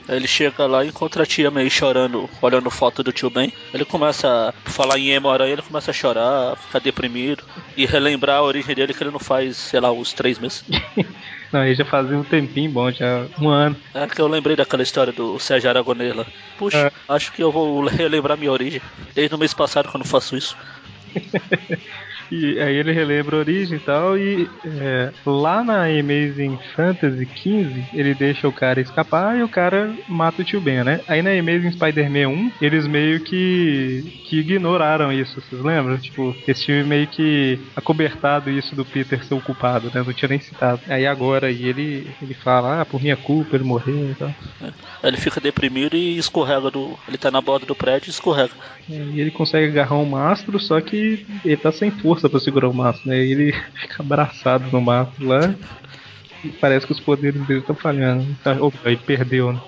Ele 0.08 0.26
chega 0.26 0.66
lá 0.66 0.84
e 0.84 0.88
encontra 0.88 1.22
a 1.22 1.26
tia 1.26 1.50
meio 1.50 1.70
chorando, 1.70 2.28
olhando 2.40 2.70
foto 2.70 3.02
do 3.02 3.12
tio 3.12 3.30
Ben. 3.30 3.52
Ele 3.72 3.84
começa 3.84 4.48
a 4.48 4.70
falar 4.70 4.98
em 4.98 5.10
emo 5.10 5.30
aranha, 5.30 5.52
ele 5.52 5.62
começa 5.62 5.90
a 5.90 5.94
chorar, 5.94 6.56
ficar 6.56 6.80
deprimido 6.80 7.44
e 7.76 7.86
relembrar 7.86 8.38
a 8.38 8.42
origem 8.42 8.74
dele 8.74 8.92
que 8.92 9.02
ele 9.02 9.10
não 9.10 9.20
faz, 9.20 9.56
sei 9.56 9.80
lá, 9.80 9.92
uns 9.92 10.12
três 10.12 10.38
meses. 10.38 10.64
não, 11.52 11.64
ele 11.64 11.74
já 11.74 11.84
fazia 11.84 12.16
um 12.16 12.24
tempinho 12.24 12.70
bom, 12.70 12.90
já 12.90 13.26
um 13.40 13.48
ano. 13.48 13.76
É 13.94 14.06
que 14.06 14.20
eu 14.20 14.26
lembrei 14.26 14.56
daquela 14.56 14.82
história 14.82 15.12
do 15.12 15.38
Sérgio 15.38 15.70
Aragonês 15.70 16.14
lá. 16.14 16.26
Puxa, 16.58 16.88
é. 16.88 16.92
acho 17.08 17.32
que 17.32 17.42
eu 17.42 17.52
vou 17.52 17.86
relembrar 17.86 18.36
minha 18.36 18.52
origem. 18.52 18.82
Desde 19.14 19.34
o 19.34 19.38
mês 19.38 19.54
passado 19.54 19.88
que 19.88 19.96
eu 19.96 20.00
não 20.00 20.06
faço 20.06 20.36
isso. 20.36 20.56
E 22.32 22.58
aí 22.58 22.76
ele 22.76 22.92
relembra 22.92 23.36
a 23.36 23.40
origem 23.40 23.76
e 23.76 23.80
tal, 23.80 24.16
e 24.16 24.48
é, 24.64 25.12
lá 25.26 25.62
na 25.62 25.84
Amazing 25.84 26.58
Fantasy 26.74 27.26
15, 27.26 27.88
ele 27.92 28.14
deixa 28.14 28.48
o 28.48 28.52
cara 28.52 28.80
escapar 28.80 29.36
e 29.36 29.42
o 29.42 29.48
cara 29.48 29.94
mata 30.08 30.40
o 30.40 30.44
tio 30.44 30.58
Ben, 30.58 30.82
né? 30.82 31.02
Aí 31.06 31.20
na 31.20 31.30
Amazing 31.30 31.72
Spider-Man 31.72 32.28
1, 32.28 32.52
eles 32.62 32.86
meio 32.86 33.20
que, 33.20 34.22
que 34.24 34.38
ignoraram 34.38 35.12
isso, 35.12 35.42
vocês 35.42 35.60
lembram? 35.62 35.98
Tipo, 35.98 36.34
esse 36.48 36.64
filme 36.64 36.84
meio 36.84 37.06
que 37.06 37.60
acobertado 37.76 38.48
isso 38.48 38.74
do 38.74 38.82
Peter 38.82 39.22
ser 39.22 39.34
o 39.34 39.40
culpado, 39.42 39.90
né? 39.94 40.02
Não 40.02 40.14
tinha 40.14 40.30
nem 40.30 40.40
citado. 40.40 40.80
Aí 40.88 41.06
agora 41.06 41.48
aí 41.48 41.66
ele, 41.66 42.10
ele 42.22 42.32
fala, 42.32 42.80
ah, 42.80 42.86
por 42.86 43.02
minha 43.02 43.16
culpa 43.16 43.56
ele 43.56 43.64
morreu 43.64 44.10
e 44.10 44.14
tal. 44.14 44.34
É. 44.62 45.08
Ele 45.08 45.18
fica 45.18 45.38
deprimido 45.38 45.96
e 45.96 46.16
escorrega 46.16 46.70
do. 46.70 46.98
Ele 47.06 47.18
tá 47.18 47.30
na 47.30 47.42
borda 47.42 47.66
do 47.66 47.74
prédio 47.74 48.08
e 48.08 48.10
escorrega. 48.10 48.52
É, 48.90 48.94
e 48.94 49.20
ele 49.20 49.30
consegue 49.30 49.66
agarrar 49.66 49.96
um 49.96 50.06
mastro, 50.06 50.58
só 50.58 50.80
que 50.80 51.26
ele 51.44 51.56
tá 51.56 51.72
sem 51.72 51.90
força 51.90 52.21
força 52.22 52.28
pra 52.28 52.40
segurar 52.40 52.68
o 52.68 52.74
maço, 52.74 53.00
né? 53.04 53.18
E 53.18 53.32
ele 53.32 53.52
fica 53.74 54.02
abraçado 54.02 54.70
no 54.70 54.80
maço 54.80 55.12
lá. 55.20 55.54
parece 56.60 56.86
que 56.86 56.92
os 56.92 57.00
poderes 57.00 57.44
dele 57.46 57.60
estão 57.60 57.74
falhando. 57.74 58.26
Tá, 58.42 58.52
opa, 58.52 58.78
ele 58.86 58.96
perdeu, 58.98 59.52
né? 59.52 59.60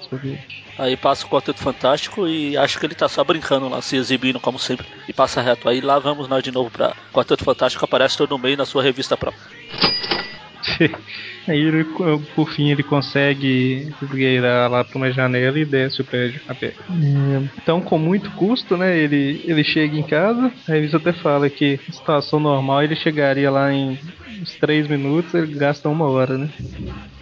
Aí 0.79 0.97
passa 0.97 1.25
o 1.25 1.29
Quarteto 1.29 1.61
Fantástico 1.61 2.27
e 2.27 2.57
acho 2.57 2.79
que 2.79 2.87
ele 2.87 2.95
tá 2.95 3.09
só 3.09 3.23
brincando 3.23 3.69
lá, 3.69 3.81
se 3.81 3.97
exibindo 3.97 4.41
como 4.41 4.59
sempre. 4.59 4.87
E 5.09 5.13
passa 5.13 5.41
reto. 5.41 5.69
Aí 5.69 5.81
lá 5.81 5.99
vamos 5.99 6.29
nós 6.29 6.43
de 6.43 6.51
novo 6.51 6.71
pra 6.71 6.95
Quarteto 7.13 7.45
Fantástico, 7.45 7.85
aparece 7.85 8.17
todo 8.17 8.39
meio 8.39 8.57
na 8.57 8.67
sua 8.67 8.83
revista 8.83 9.17
própria. 9.17 9.43
Aí 11.47 11.59
ele, 11.59 11.85
por 12.35 12.51
fim 12.51 12.71
ele 12.71 12.83
consegue 12.83 13.93
esgueirar 14.03 14.71
lá 14.71 14.83
pra 14.83 14.97
uma 14.97 15.13
janela 15.13 15.59
e 15.59 15.65
desce 15.65 16.01
o 16.01 16.05
prédio 16.05 16.41
a 16.49 16.55
pé. 16.55 16.69
É, 16.69 17.43
então, 17.59 17.81
com 17.81 17.99
muito 17.99 18.31
custo, 18.33 18.77
né? 18.77 18.97
Ele, 18.97 19.43
ele 19.45 19.63
chega 19.63 19.97
em 19.97 20.03
casa, 20.03 20.51
a 20.67 20.73
revista 20.73 20.97
até 20.97 21.13
fala 21.13 21.51
que 21.51 21.79
em 21.87 21.93
situação 21.93 22.41
normal 22.41 22.83
ele 22.83 22.97
chegaria 22.97 23.51
lá 23.51 23.73
em 23.73 23.99
uns 24.41 24.55
3 24.55 24.89
minutos, 24.89 25.35
ele 25.35 25.55
gasta 25.55 25.89
uma 25.89 26.07
hora, 26.07 26.39
né? 26.39 26.49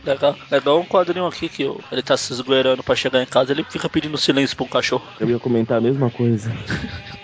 Legal. 0.05 0.37
É 0.51 0.57
igual 0.57 0.81
um 0.81 0.85
quadrinho 0.85 1.27
aqui 1.27 1.49
que 1.49 1.63
ele 1.91 2.03
tá 2.03 2.17
se 2.17 2.33
esgueirando 2.33 2.83
pra 2.83 2.97
chegar 2.97 3.23
em 3.23 3.27
casa, 3.27 3.53
ele 3.53 3.65
fica 3.65 3.89
pedindo 3.89 4.19
silêncio 4.19 4.57
pra 4.57 4.67
um 4.67 4.69
cachorro. 4.69 5.05
Eu 5.21 5.31
ia 5.31 5.39
comentar 5.39 5.79
a 5.79 5.81
mesma 5.81 6.11
coisa. 6.11 6.53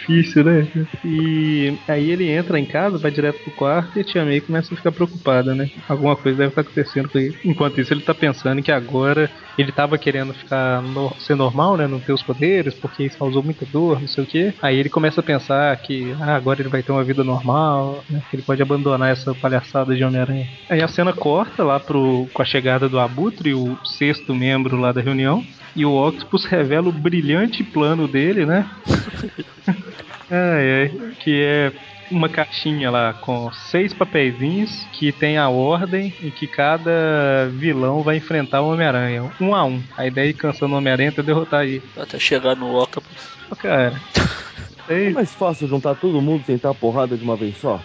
difícil, 0.00 0.44
né? 0.44 0.66
E 1.04 1.76
aí 1.86 2.10
ele 2.10 2.28
entra 2.28 2.58
em 2.58 2.64
casa, 2.64 2.98
vai 2.98 3.10
direto 3.10 3.42
pro 3.42 3.52
quarto 3.52 3.96
e 3.96 4.00
a 4.00 4.04
tia 4.04 4.24
May 4.24 4.40
começa 4.40 4.72
a 4.72 4.76
ficar 4.76 4.92
preocupada, 4.92 5.54
né? 5.54 5.70
Alguma 5.88 6.16
coisa 6.16 6.38
deve 6.38 6.50
estar 6.50 6.62
acontecendo 6.62 7.08
com 7.08 7.18
ele. 7.18 7.36
Enquanto 7.44 7.80
isso, 7.80 7.92
ele 7.92 8.02
tá 8.02 8.14
pensando 8.14 8.62
que 8.62 8.72
agora 8.72 9.30
ele 9.58 9.72
tava 9.72 9.98
querendo 9.98 10.32
ficar 10.32 10.82
no, 10.82 11.12
ser 11.18 11.34
normal, 11.34 11.76
né? 11.76 11.86
Não 11.86 12.00
ter 12.00 12.12
os 12.12 12.22
poderes, 12.22 12.74
porque 12.74 13.04
isso 13.04 13.18
causou 13.18 13.42
muita 13.42 13.66
dor, 13.66 14.00
não 14.00 14.08
sei 14.08 14.24
o 14.24 14.26
que. 14.26 14.54
Aí 14.62 14.78
ele 14.78 14.88
começa 14.88 15.20
a 15.20 15.24
pensar 15.24 15.76
que 15.78 16.14
ah, 16.20 16.34
agora 16.34 16.60
ele 16.60 16.68
vai 16.68 16.82
ter 16.82 16.92
uma 16.92 17.04
vida 17.04 17.22
normal, 17.22 18.02
né? 18.08 18.22
Ele 18.32 18.42
pode 18.42 18.62
abandonar 18.62 19.10
essa 19.10 19.34
palhaçada 19.34 19.94
de 19.94 20.04
Homem-Aranha. 20.04 20.48
Aí 20.68 20.82
a 20.82 20.88
cena 20.88 21.12
corta 21.12 21.62
lá 21.62 21.78
pro, 21.78 22.28
com 22.32 22.42
a 22.42 22.44
chegada 22.44 22.88
do 22.88 22.98
Abutre, 22.98 23.54
o 23.54 23.78
sexto 23.84 24.34
membro 24.34 24.78
lá 24.78 24.92
da 24.92 25.00
reunião. 25.00 25.44
E 25.74 25.84
o 25.84 25.94
Octopus 25.94 26.44
revela 26.44 26.88
o 26.88 26.92
brilhante 26.92 27.62
plano 27.62 28.08
dele, 28.08 28.44
né? 28.44 28.68
é, 30.30 30.90
é, 30.92 31.14
que 31.20 31.42
é 31.42 31.72
uma 32.10 32.28
caixinha 32.28 32.90
lá 32.90 33.12
com 33.12 33.52
seis 33.52 33.94
papeizinhos 33.94 34.84
que 34.92 35.12
tem 35.12 35.38
a 35.38 35.48
ordem 35.48 36.12
e 36.20 36.30
que 36.30 36.46
cada 36.46 37.48
vilão 37.52 38.02
vai 38.02 38.16
enfrentar 38.16 38.62
o 38.62 38.72
Homem-Aranha, 38.72 39.30
um 39.40 39.54
a 39.54 39.64
um. 39.64 39.80
A 39.96 40.06
ideia 40.06 40.26
é 40.26 40.30
ir 40.30 40.34
cansando 40.34 40.74
o 40.74 40.78
Homem-Aranha 40.78 41.10
até 41.10 41.22
derrotar 41.22 41.64
ele. 41.64 41.82
Até 41.96 42.18
chegar 42.18 42.56
no 42.56 42.76
Octopus. 42.76 43.30
Cara. 43.58 43.94
É 44.88 45.08
mais 45.10 45.32
fácil 45.32 45.68
juntar 45.68 45.94
todo 45.94 46.20
mundo 46.20 46.40
e 46.40 46.44
tentar 46.44 46.70
a 46.70 46.74
porrada 46.74 47.16
de 47.16 47.22
uma 47.22 47.36
vez 47.36 47.56
só. 47.58 47.80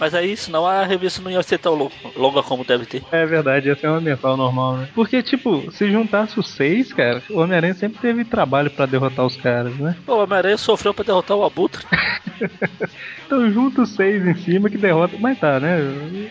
Mas 0.00 0.14
aí, 0.14 0.34
senão 0.34 0.66
a 0.66 0.82
revista 0.84 1.20
não 1.20 1.30
ia 1.30 1.42
ser 1.42 1.58
tão 1.58 1.90
longa 2.16 2.42
como 2.42 2.64
deve 2.64 2.86
ter. 2.86 3.02
É 3.12 3.26
verdade, 3.26 3.68
ia 3.68 3.76
ser 3.76 3.88
uma 3.88 4.00
mensal 4.00 4.34
normal, 4.34 4.78
né? 4.78 4.88
Porque, 4.94 5.22
tipo, 5.22 5.70
se 5.70 5.92
juntasse 5.92 6.40
os 6.40 6.48
seis, 6.48 6.90
cara, 6.90 7.22
o 7.28 7.38
Homem-Aranha 7.38 7.74
sempre 7.74 8.00
teve 8.00 8.24
trabalho 8.24 8.70
para 8.70 8.86
derrotar 8.86 9.26
os 9.26 9.36
caras, 9.36 9.76
né? 9.76 9.94
O 10.06 10.14
Homem-Aranha 10.14 10.56
sofreu 10.56 10.94
pra 10.94 11.04
derrotar 11.04 11.36
o 11.36 11.44
Abutre. 11.44 11.84
então 13.26 13.50
junta 13.52 13.82
os 13.82 13.94
seis 13.94 14.26
em 14.26 14.34
cima 14.36 14.70
que 14.70 14.78
derrota. 14.78 15.16
Mas 15.20 15.38
tá, 15.38 15.60
né? 15.60 15.76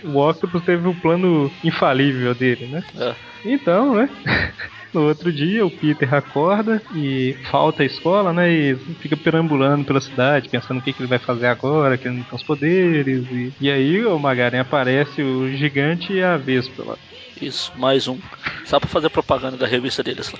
O 0.03 0.17
Octopus 0.17 0.63
teve 0.63 0.87
o 0.87 0.95
plano 0.95 1.51
infalível 1.63 2.33
dele, 2.33 2.65
né? 2.65 2.83
É. 2.97 3.13
Então, 3.45 3.93
né? 3.93 4.09
No 4.93 5.07
outro 5.07 5.31
dia, 5.31 5.65
o 5.65 5.69
Peter 5.69 6.11
acorda 6.13 6.81
e 6.95 7.35
falta 7.51 7.83
a 7.83 7.85
escola, 7.85 8.33
né? 8.33 8.51
E 8.51 8.75
fica 8.99 9.15
perambulando 9.15 9.85
pela 9.85 10.01
cidade, 10.01 10.49
pensando 10.49 10.79
o 10.79 10.81
que, 10.81 10.91
que 10.91 11.01
ele 11.01 11.09
vai 11.09 11.19
fazer 11.19 11.45
agora, 11.45 11.97
que 11.97 12.07
ele 12.07 12.17
não 12.17 12.23
tem 12.23 12.35
os 12.35 12.43
poderes. 12.43 13.25
E, 13.31 13.53
e 13.61 13.69
aí 13.69 14.03
o 14.05 14.17
Magaren 14.17 14.59
aparece 14.59 15.21
o 15.21 15.47
gigante 15.49 16.13
e 16.13 16.23
a 16.23 16.37
Vespa 16.37 16.83
lá. 16.83 16.97
Isso, 17.39 17.71
mais 17.77 18.07
um. 18.07 18.17
Só 18.65 18.79
pra 18.79 18.89
fazer 18.89 19.09
propaganda 19.09 19.57
da 19.57 19.67
revista 19.67 20.03
deles 20.03 20.31
lá. 20.31 20.39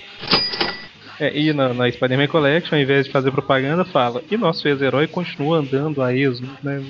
É, 1.20 1.38
e 1.38 1.54
na, 1.54 1.74
na 1.74 1.92
Spider-Man 1.92 2.28
Collection, 2.28 2.76
ao 2.76 2.82
invés 2.82 3.06
de 3.06 3.12
fazer 3.12 3.32
propaganda, 3.32 3.84
fala: 3.86 4.24
E 4.32 4.38
nosso 4.38 4.68
ex-herói 4.68 5.06
continua 5.06 5.60
andando 5.60 6.02
a 6.02 6.14
esmo, 6.14 6.50
né? 6.64 6.82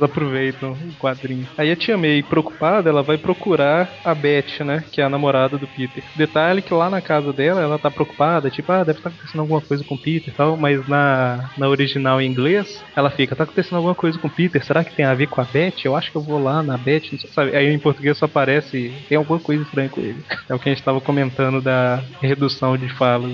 Aproveitam 0.00 0.72
o 0.72 0.92
quadrinho. 0.98 1.46
Aí 1.56 1.70
a 1.70 1.76
Tia 1.76 1.96
May, 1.96 2.22
preocupada, 2.22 2.88
ela 2.88 3.02
vai 3.02 3.18
procurar 3.18 3.88
a 4.04 4.14
Beth, 4.14 4.64
né? 4.64 4.84
Que 4.90 5.00
é 5.00 5.04
a 5.04 5.08
namorada 5.08 5.58
do 5.58 5.66
Peter. 5.66 6.02
Detalhe 6.16 6.62
que 6.62 6.74
lá 6.74 6.90
na 6.90 7.00
casa 7.00 7.32
dela, 7.32 7.60
ela 7.60 7.78
tá 7.78 7.90
preocupada, 7.90 8.50
tipo, 8.50 8.70
ah, 8.72 8.84
deve 8.84 8.98
estar 8.98 9.10
tá 9.10 9.16
acontecendo 9.16 9.40
alguma 9.40 9.60
coisa 9.60 9.84
com 9.84 9.94
o 9.94 9.98
Peter 9.98 10.32
e 10.32 10.36
tal, 10.36 10.56
mas 10.56 10.86
na, 10.88 11.50
na 11.56 11.68
original 11.68 12.20
em 12.20 12.30
inglês, 12.30 12.82
ela 12.94 13.10
fica, 13.10 13.36
tá 13.36 13.44
acontecendo 13.44 13.76
alguma 13.76 13.94
coisa 13.94 14.18
com 14.18 14.28
o 14.28 14.30
Peter, 14.30 14.64
será 14.64 14.84
que 14.84 14.94
tem 14.94 15.04
a 15.04 15.14
ver 15.14 15.26
com 15.26 15.40
a 15.40 15.44
Beth? 15.44 15.84
Eu 15.84 15.96
acho 15.96 16.10
que 16.10 16.16
eu 16.16 16.22
vou 16.22 16.42
lá 16.42 16.62
na 16.62 16.76
Beth, 16.76 17.18
sabe? 17.34 17.56
Aí 17.56 17.72
em 17.72 17.78
português 17.78 18.18
só 18.18 18.26
aparece, 18.26 18.94
tem 19.08 19.18
alguma 19.18 19.38
coisa 19.38 19.62
estranha 19.62 19.88
com 19.88 20.00
ele. 20.00 20.22
É 20.48 20.54
o 20.54 20.58
que 20.58 20.68
a 20.68 20.72
gente 20.72 20.84
tava 20.84 21.00
comentando 21.00 21.60
da 21.60 22.02
redução 22.20 22.76
de 22.76 22.88
falas. 22.94 23.32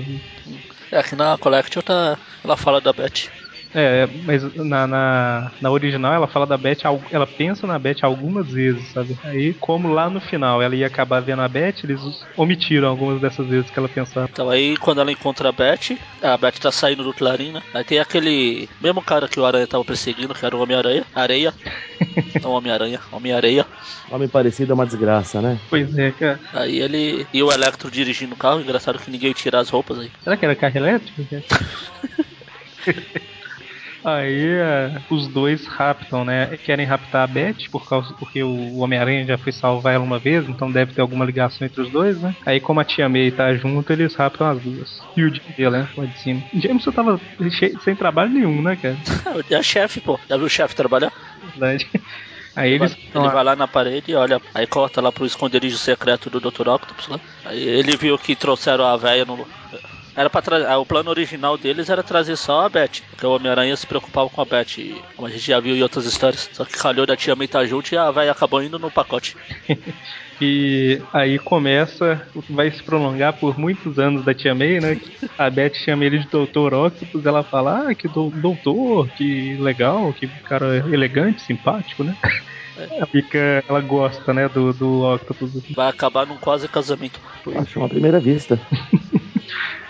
É, 0.90 0.98
aqui 0.98 1.16
na 1.16 1.36
Collection 1.38 1.82
tá, 1.82 2.16
ela 2.44 2.56
fala 2.56 2.80
da 2.80 2.92
Beth. 2.92 3.28
É, 3.74 4.08
mas 4.24 4.42
na, 4.54 4.86
na, 4.86 5.52
na, 5.60 5.70
original 5.70 6.12
ela 6.12 6.26
fala 6.26 6.46
da 6.46 6.56
Beth, 6.56 6.78
ela 7.10 7.26
pensa 7.26 7.66
na 7.66 7.78
Beth 7.78 7.98
algumas 8.02 8.50
vezes, 8.50 8.88
sabe? 8.92 9.18
Aí, 9.24 9.54
como 9.54 9.88
lá 9.88 10.08
no 10.08 10.20
final 10.20 10.62
ela 10.62 10.74
ia 10.74 10.86
acabar 10.86 11.20
vendo 11.20 11.42
a 11.42 11.48
Beth, 11.48 11.84
eles 11.84 12.00
omitiram 12.36 12.88
algumas 12.88 13.20
dessas 13.20 13.46
vezes 13.46 13.70
que 13.70 13.78
ela 13.78 13.88
pensava. 13.88 14.28
Então 14.32 14.48
aí 14.48 14.76
quando 14.76 15.00
ela 15.00 15.12
encontra 15.12 15.48
a 15.48 15.52
Beth, 15.52 15.98
a 16.22 16.36
Beth 16.36 16.58
tá 16.60 16.72
saindo 16.72 17.04
do 17.04 17.12
Clarim, 17.12 17.52
né? 17.52 17.62
Aí 17.74 17.84
tem 17.84 17.98
aquele 17.98 18.68
mesmo 18.80 19.02
cara 19.02 19.28
que 19.28 19.38
o 19.38 19.44
Aranha 19.44 19.66
tava 19.66 19.84
perseguindo, 19.84 20.34
que 20.34 20.44
era 20.44 20.56
o 20.56 20.60
Homem-Aranha, 20.60 21.04
Areia. 21.14 21.52
Não 22.42 22.52
Homem-Aranha, 22.52 23.00
Homem-Areia. 23.10 23.66
Homem 24.10 24.28
parecido 24.28 24.72
é 24.72 24.74
uma 24.74 24.86
desgraça, 24.86 25.40
né? 25.42 25.58
Pois 25.68 25.96
é, 25.98 26.12
cara. 26.12 26.40
Aí 26.52 26.80
ele. 26.80 27.26
E 27.32 27.42
o 27.42 27.50
Electro 27.50 27.90
dirigindo 27.90 28.34
o 28.34 28.38
carro, 28.38 28.60
engraçado 28.60 28.98
que 28.98 29.10
ninguém 29.10 29.32
tira 29.32 29.58
as 29.60 29.68
roupas 29.68 29.98
aí. 29.98 30.10
Será 30.22 30.36
que 30.36 30.44
era 30.44 30.54
carro 30.54 30.76
elétrico? 30.76 31.26
Aí 34.06 34.54
é, 34.54 35.00
os 35.10 35.26
dois 35.26 35.66
raptam, 35.66 36.24
né? 36.24 36.56
Querem 36.64 36.86
raptar 36.86 37.24
a 37.24 37.26
Beth 37.26 37.68
por 37.72 37.88
causa, 37.88 38.14
porque 38.14 38.40
o 38.40 38.78
Homem-Aranha 38.78 39.26
já 39.26 39.36
foi 39.36 39.50
salvar 39.50 39.94
ela 39.94 40.04
uma 40.04 40.16
vez, 40.16 40.48
então 40.48 40.70
deve 40.70 40.92
ter 40.92 41.00
alguma 41.00 41.24
ligação 41.24 41.66
entre 41.66 41.80
os 41.80 41.90
dois, 41.90 42.20
né? 42.20 42.32
Aí 42.46 42.60
como 42.60 42.78
a 42.78 42.84
tia 42.84 43.08
May 43.08 43.32
tá 43.32 43.52
junto, 43.54 43.92
eles 43.92 44.14
raptam 44.14 44.48
as 44.48 44.62
duas. 44.62 45.02
E 45.16 45.24
o 45.24 45.34
Jim 45.34 45.42
né? 45.58 45.88
Lá 45.96 46.04
de 46.04 46.18
cima. 46.20 46.40
Jameson 46.54 46.92
tava 46.92 47.20
sem 47.82 47.96
trabalho 47.96 48.30
nenhum, 48.30 48.62
né, 48.62 48.76
cara? 48.76 48.96
é 49.50 49.60
chefe, 49.60 50.00
pô. 50.00 50.20
Já 50.28 50.36
viu 50.36 50.46
o 50.46 50.50
chefe 50.50 50.76
trabalhar? 50.76 51.12
Verdade. 51.50 51.88
Aí 52.54 52.70
ele, 52.70 52.78
vai, 52.78 52.96
ele 53.14 53.28
vai 53.28 53.44
lá 53.44 53.54
na 53.54 53.68
parede 53.68 54.12
e 54.12 54.14
olha, 54.14 54.40
aí 54.54 54.66
corta 54.66 55.00
lá 55.02 55.12
pro 55.12 55.26
esconderijo 55.26 55.76
secreto 55.76 56.30
do 56.30 56.40
Dr. 56.40 56.68
Octopus 56.68 57.08
lá. 57.08 57.20
Aí 57.44 57.62
ele 57.62 57.96
viu 57.98 58.16
que 58.16 58.34
trouxeram 58.34 58.86
a 58.86 58.96
velha 58.96 59.26
no, 59.26 59.46
era 60.16 60.30
para 60.30 60.42
trazer. 60.42 60.74
O 60.76 60.86
plano 60.86 61.10
original 61.10 61.58
deles 61.58 61.90
era 61.90 62.02
trazer 62.02 62.36
só 62.36 62.64
a 62.64 62.68
Beth. 62.68 63.02
Porque 63.10 63.26
o 63.26 63.34
Homem-Aranha 63.34 63.76
se 63.76 63.86
preocupava 63.86 64.30
com 64.30 64.40
a 64.40 64.44
Beth. 64.44 65.02
Como 65.14 65.28
a 65.28 65.30
gente 65.30 65.46
já 65.46 65.60
viu 65.60 65.76
em 65.76 65.82
outras 65.82 66.06
histórias. 66.06 66.48
Só 66.52 66.64
que 66.64 66.78
calhou 66.78 67.06
da 67.06 67.16
tia 67.16 67.36
May 67.36 67.46
tá 67.46 67.64
junto 67.66 67.92
e 67.92 67.98
a 67.98 68.10
velha 68.10 68.32
acabou 68.32 68.62
indo 68.62 68.78
no 68.78 68.90
pacote. 68.90 69.36
E 70.38 71.00
aí 71.14 71.38
começa 71.38 72.26
o 72.34 72.42
que 72.42 72.52
vai 72.52 72.70
se 72.70 72.82
prolongar 72.82 73.32
por 73.32 73.58
muitos 73.58 73.98
anos 73.98 74.22
da 74.22 74.34
Tia 74.34 74.54
May, 74.54 74.80
né? 74.80 75.00
A 75.38 75.48
Beth 75.48 75.74
chama 75.74 76.04
ele 76.04 76.18
de 76.18 76.28
Doutor 76.28 76.74
Octopus, 76.74 77.24
ela 77.24 77.42
fala, 77.42 77.88
ah, 77.88 77.94
que 77.94 78.06
do, 78.06 78.28
doutor, 78.28 79.08
que 79.16 79.56
legal, 79.56 80.12
que 80.12 80.26
cara 80.26 80.76
elegante, 80.92 81.40
simpático, 81.40 82.04
né? 82.04 82.14
É. 82.76 83.06
Fica, 83.10 83.64
ela 83.66 83.80
gosta, 83.80 84.34
né, 84.34 84.46
do, 84.46 84.74
do 84.74 85.14
Octopus. 85.14 85.52
Vai 85.70 85.88
acabar 85.88 86.26
num 86.26 86.36
quase 86.36 86.68
casamento. 86.68 87.18
Acho 87.56 87.78
uma 87.78 87.88
primeira 87.88 88.20
vista. 88.20 88.60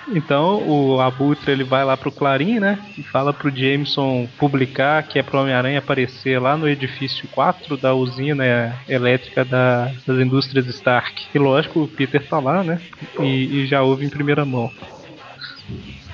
Então 0.08 0.62
o 0.68 1.00
Abutre 1.00 1.50
ele 1.50 1.64
vai 1.64 1.84
lá 1.84 1.96
pro 1.96 2.12
Clarim, 2.12 2.58
né? 2.60 2.78
E 2.96 3.02
fala 3.02 3.32
pro 3.32 3.54
Jameson 3.54 4.28
publicar 4.38 5.02
que 5.02 5.18
é 5.18 5.22
pro 5.22 5.40
Homem-Aranha 5.40 5.78
aparecer 5.78 6.40
lá 6.40 6.56
no 6.56 6.68
edifício 6.68 7.28
4 7.28 7.76
da 7.76 7.94
usina 7.94 8.44
elétrica 8.88 9.44
da, 9.44 9.92
das 10.06 10.18
indústrias 10.18 10.66
Stark. 10.66 11.26
E 11.34 11.38
lógico, 11.38 11.82
o 11.82 11.88
Peter 11.88 12.24
tá 12.26 12.38
lá, 12.38 12.62
né? 12.62 12.80
E, 13.18 13.62
e 13.62 13.66
já 13.66 13.82
ouve 13.82 14.04
em 14.04 14.10
primeira 14.10 14.44
mão. 14.44 14.70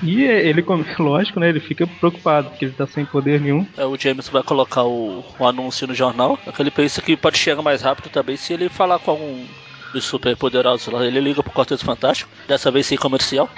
E 0.01 0.23
ele, 0.23 0.63
lógico, 0.99 1.39
né? 1.39 1.49
Ele 1.49 1.59
fica 1.59 1.87
preocupado 1.87 2.49
porque 2.49 2.65
ele 2.65 2.73
tá 2.73 2.87
sem 2.87 3.05
poder 3.05 3.39
nenhum. 3.39 3.65
É, 3.77 3.85
o 3.85 3.97
Jameson 3.97 4.31
vai 4.31 4.43
colocar 4.43 4.83
o, 4.83 5.23
o 5.39 5.47
anúncio 5.47 5.87
no 5.87 5.93
jornal. 5.93 6.37
Ele 6.59 6.71
pensa 6.71 7.01
que 7.01 7.15
pode 7.15 7.37
chegar 7.37 7.61
mais 7.61 7.81
rápido 7.81 8.09
também 8.09 8.35
se 8.35 8.53
ele 8.53 8.69
falar 8.69 8.99
com 8.99 9.11
algum 9.11 9.45
dos 9.93 10.03
super 10.03 10.35
poderosos 10.35 10.91
lá. 10.91 11.05
Ele 11.05 11.19
liga 11.19 11.41
pro 11.41 11.53
Quarteto 11.53 11.85
Fantástico, 11.85 12.29
dessa 12.47 12.71
vez 12.71 12.87
sem 12.87 12.97
comercial. 12.97 13.49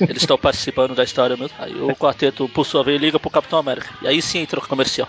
Eles 0.00 0.22
estão 0.22 0.36
participando 0.36 0.94
da 0.94 1.04
história 1.04 1.36
mesmo. 1.36 1.56
Aí 1.58 1.74
o 1.74 1.94
quarteto, 1.94 2.48
por 2.48 2.64
sua 2.64 2.82
vez, 2.82 3.00
liga 3.00 3.20
pro 3.20 3.30
Capitão 3.30 3.58
América. 3.58 3.90
E 4.02 4.08
aí 4.08 4.20
sim 4.20 4.38
entra 4.38 4.58
o 4.58 4.66
comercial. 4.66 5.08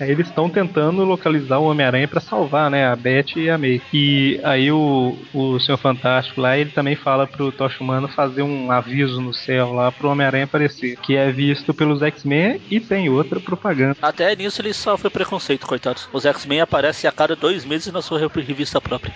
Aí 0.00 0.10
eles 0.10 0.26
estão 0.26 0.48
tentando 0.48 1.04
localizar 1.04 1.58
o 1.58 1.64
Homem-Aranha 1.64 2.08
para 2.08 2.20
salvar, 2.20 2.70
né, 2.70 2.86
a 2.86 2.96
Beth 2.96 3.36
e 3.36 3.48
a 3.48 3.56
May. 3.56 3.80
E 3.92 4.40
aí 4.42 4.70
o, 4.70 5.16
o 5.32 5.60
Senhor 5.60 5.78
Fantástico 5.78 6.40
lá, 6.40 6.56
ele 6.56 6.70
também 6.70 6.96
fala 6.96 7.26
pro 7.26 7.52
Tocha 7.52 7.82
Humano 7.82 8.08
fazer 8.08 8.42
um 8.42 8.70
aviso 8.70 9.20
no 9.20 9.32
céu 9.32 9.72
lá 9.72 9.92
pro 9.92 10.08
Homem-Aranha 10.08 10.44
aparecer, 10.44 10.96
que 10.98 11.16
é 11.16 11.30
visto 11.30 11.72
pelos 11.72 12.02
X-Men 12.02 12.60
e 12.70 12.80
tem 12.80 13.08
outra 13.08 13.38
propaganda. 13.38 13.96
Até 14.02 14.34
nisso 14.34 14.60
ele 14.60 14.72
sofre 14.72 15.10
preconceito, 15.10 15.66
coitados. 15.66 16.08
Os 16.12 16.26
X-Men 16.26 16.60
aparecem 16.60 17.08
a 17.08 17.12
cada 17.12 17.36
dois 17.36 17.64
meses 17.64 17.92
na 17.92 18.02
sua 18.02 18.18
revista 18.18 18.80
própria. 18.80 19.14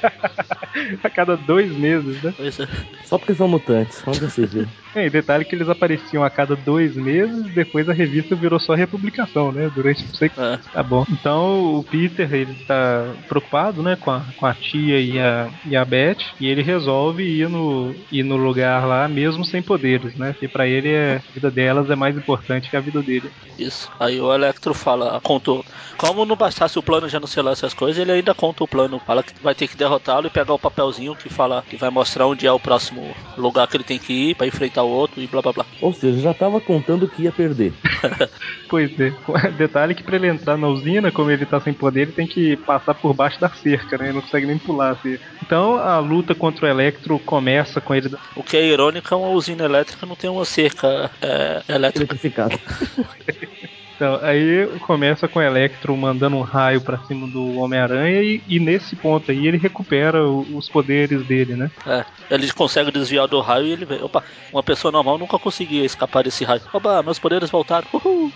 a 1.02 1.10
cada 1.10 1.36
dois 1.36 1.70
meses, 1.72 2.22
né? 2.22 2.32
Pois 2.36 2.58
é. 2.58 2.68
Só 3.04 3.18
porque 3.18 3.34
são 3.34 3.48
mutantes, 3.48 4.02
onde 4.06 4.20
você 4.20 4.46
viu? 4.46 4.66
É, 4.94 5.06
e 5.06 5.10
detalhe 5.10 5.44
que 5.44 5.54
eles 5.54 5.68
apareciam 5.68 6.24
a 6.24 6.30
cada 6.30 6.56
dois 6.56 6.96
meses, 6.96 7.52
depois 7.54 7.88
a 7.88 7.92
revista 7.92 8.34
virou 8.34 8.58
só 8.58 8.74
republicação, 8.74 9.52
né? 9.52 9.70
Durante 9.74 10.04
não 10.04 10.14
sei 10.14 10.30
É. 10.36 10.58
Tá 10.72 10.82
bom. 10.82 11.04
Então 11.10 11.78
o 11.78 11.84
Peter, 11.84 12.32
ele 12.32 12.54
tá 12.66 13.12
preocupado, 13.28 13.82
né, 13.82 13.96
com 13.96 14.10
a, 14.10 14.22
com 14.36 14.46
a 14.46 14.54
tia 14.54 15.00
e 15.00 15.18
a, 15.18 15.48
e 15.64 15.76
a 15.76 15.84
Beth, 15.84 16.18
e 16.40 16.46
ele 16.46 16.62
resolve 16.62 17.22
ir 17.22 17.48
no, 17.48 17.94
ir 18.10 18.22
no 18.22 18.36
lugar 18.36 18.86
lá, 18.86 19.08
mesmo 19.08 19.44
sem 19.44 19.62
poderes, 19.62 20.14
né? 20.16 20.32
Porque 20.32 20.48
pra 20.48 20.66
ele 20.66 20.88
é, 20.88 21.16
a 21.16 21.32
vida 21.32 21.50
delas 21.50 21.90
é 21.90 21.96
mais 21.96 22.16
importante 22.16 22.70
que 22.70 22.76
a 22.76 22.80
vida 22.80 23.02
dele. 23.02 23.30
Isso. 23.58 23.90
Aí 23.98 24.20
o 24.20 24.32
Electro 24.32 24.72
fala, 24.72 25.20
contou. 25.20 25.64
Como 25.96 26.24
não 26.24 26.36
bastasse 26.36 26.78
o 26.78 26.82
plano 26.82 27.08
já 27.08 27.20
não 27.20 27.26
sei 27.26 27.42
lá 27.42 27.52
essas 27.52 27.74
coisas, 27.74 28.00
ele 28.00 28.12
ainda 28.12 28.34
conta 28.34 28.64
o 28.64 28.68
plano. 28.68 29.00
Fala 29.06 29.22
que 29.22 29.34
vai 29.42 29.54
ter 29.54 29.68
que 29.68 29.76
derrotá-lo 29.76 30.26
e 30.26 30.30
pegar 30.30 30.54
o 30.54 30.58
papelzinho 30.58 31.14
que 31.14 31.28
fala 31.28 31.62
que 31.68 31.76
vai 31.76 31.90
mostrar 31.90 32.26
onde 32.26 32.46
é 32.46 32.52
o 32.52 32.58
próximo 32.58 33.14
lugar 33.36 33.66
que 33.66 33.76
ele 33.76 33.84
tem 33.84 33.98
que 33.98 34.30
ir 34.30 34.34
pra 34.34 34.46
enfrentar 34.46 34.79
o 34.82 34.90
outro 34.90 35.20
e 35.20 35.26
blá 35.26 35.42
blá 35.42 35.52
blá. 35.52 35.66
Ou 35.80 35.92
seja, 35.92 36.20
já 36.20 36.34
tava 36.34 36.60
contando 36.60 37.08
que 37.08 37.22
ia 37.22 37.32
perder. 37.32 37.72
Pois 38.70 38.92
é. 39.00 39.12
Detalhe 39.58 39.96
que 39.96 40.02
pra 40.04 40.14
ele 40.14 40.28
entrar 40.28 40.56
na 40.56 40.68
usina, 40.68 41.10
como 41.10 41.28
ele 41.28 41.44
tá 41.44 41.60
sem 41.60 41.74
poder, 41.74 42.02
ele 42.02 42.12
tem 42.12 42.26
que 42.26 42.56
passar 42.56 42.94
por 42.94 43.12
baixo 43.12 43.40
da 43.40 43.48
cerca, 43.48 43.98
né? 43.98 44.06
Ele 44.06 44.12
não 44.14 44.22
consegue 44.22 44.46
nem 44.46 44.58
pular 44.58 44.90
a 44.90 44.96
cerca. 44.96 45.24
Então 45.42 45.74
a 45.74 45.98
luta 45.98 46.36
contra 46.36 46.66
o 46.66 46.68
Electro 46.68 47.18
começa 47.18 47.80
com 47.80 47.92
ele. 47.92 48.10
O 48.36 48.44
que 48.44 48.56
é 48.56 48.64
irônico 48.64 49.12
é 49.12 49.16
uma 49.16 49.30
usina 49.30 49.64
elétrica 49.64 50.06
não 50.06 50.14
tem 50.14 50.30
uma 50.30 50.44
cerca 50.44 51.10
é, 51.20 51.62
elétrica. 51.68 52.16
Então, 54.00 54.18
aí 54.22 54.66
começa 54.86 55.28
com 55.28 55.40
o 55.40 55.42
Electro 55.42 55.94
mandando 55.94 56.34
um 56.34 56.40
raio 56.40 56.80
pra 56.80 56.96
cima 57.00 57.26
do 57.28 57.58
Homem-Aranha 57.58 58.22
e, 58.22 58.40
e 58.48 58.58
nesse 58.58 58.96
ponto 58.96 59.30
aí 59.30 59.46
ele 59.46 59.58
recupera 59.58 60.26
o- 60.26 60.56
os 60.56 60.70
poderes 60.70 61.22
dele, 61.26 61.54
né? 61.54 61.70
É, 61.86 62.02
ele 62.30 62.50
consegue 62.50 62.90
desviar 62.90 63.28
do 63.28 63.38
raio 63.42 63.66
e 63.66 63.72
ele 63.72 63.84
vê. 63.84 63.96
Opa, 63.96 64.24
uma 64.50 64.62
pessoa 64.62 64.90
normal 64.90 65.18
nunca 65.18 65.38
conseguia 65.38 65.84
escapar 65.84 66.24
desse 66.24 66.44
raio. 66.44 66.62
Opa, 66.72 67.02
meus 67.02 67.18
poderes 67.18 67.50
voltaram. 67.50 67.86
Uhul. 67.92 68.32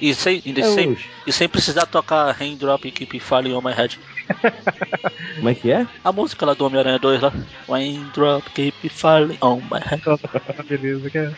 E 0.00 0.14
sem, 0.14 0.40
e, 0.46 0.52
É 0.60 0.62
sem, 0.62 0.96
e 1.26 1.32
sem 1.32 1.48
precisar 1.48 1.84
tocar 1.86 2.30
Raindrop 2.30 2.84
e 2.84 2.92
Keep 2.92 3.18
Falling 3.18 3.54
on 3.54 3.60
My 3.60 3.72
Head. 3.72 3.98
Como 5.34 5.48
é 5.48 5.54
que 5.56 5.72
é? 5.72 5.84
A 6.04 6.12
música 6.12 6.46
lá 6.46 6.54
do 6.54 6.64
Homem-Aranha 6.64 7.00
2 7.00 7.20
lá. 7.20 7.32
Raindrop 7.68 8.44
Keep 8.54 8.88
Falling 8.88 9.38
on 9.40 9.56
My 9.56 9.80
Head. 9.84 10.02
Beleza, 10.68 11.10
que 11.10 11.18
é. 11.18 11.32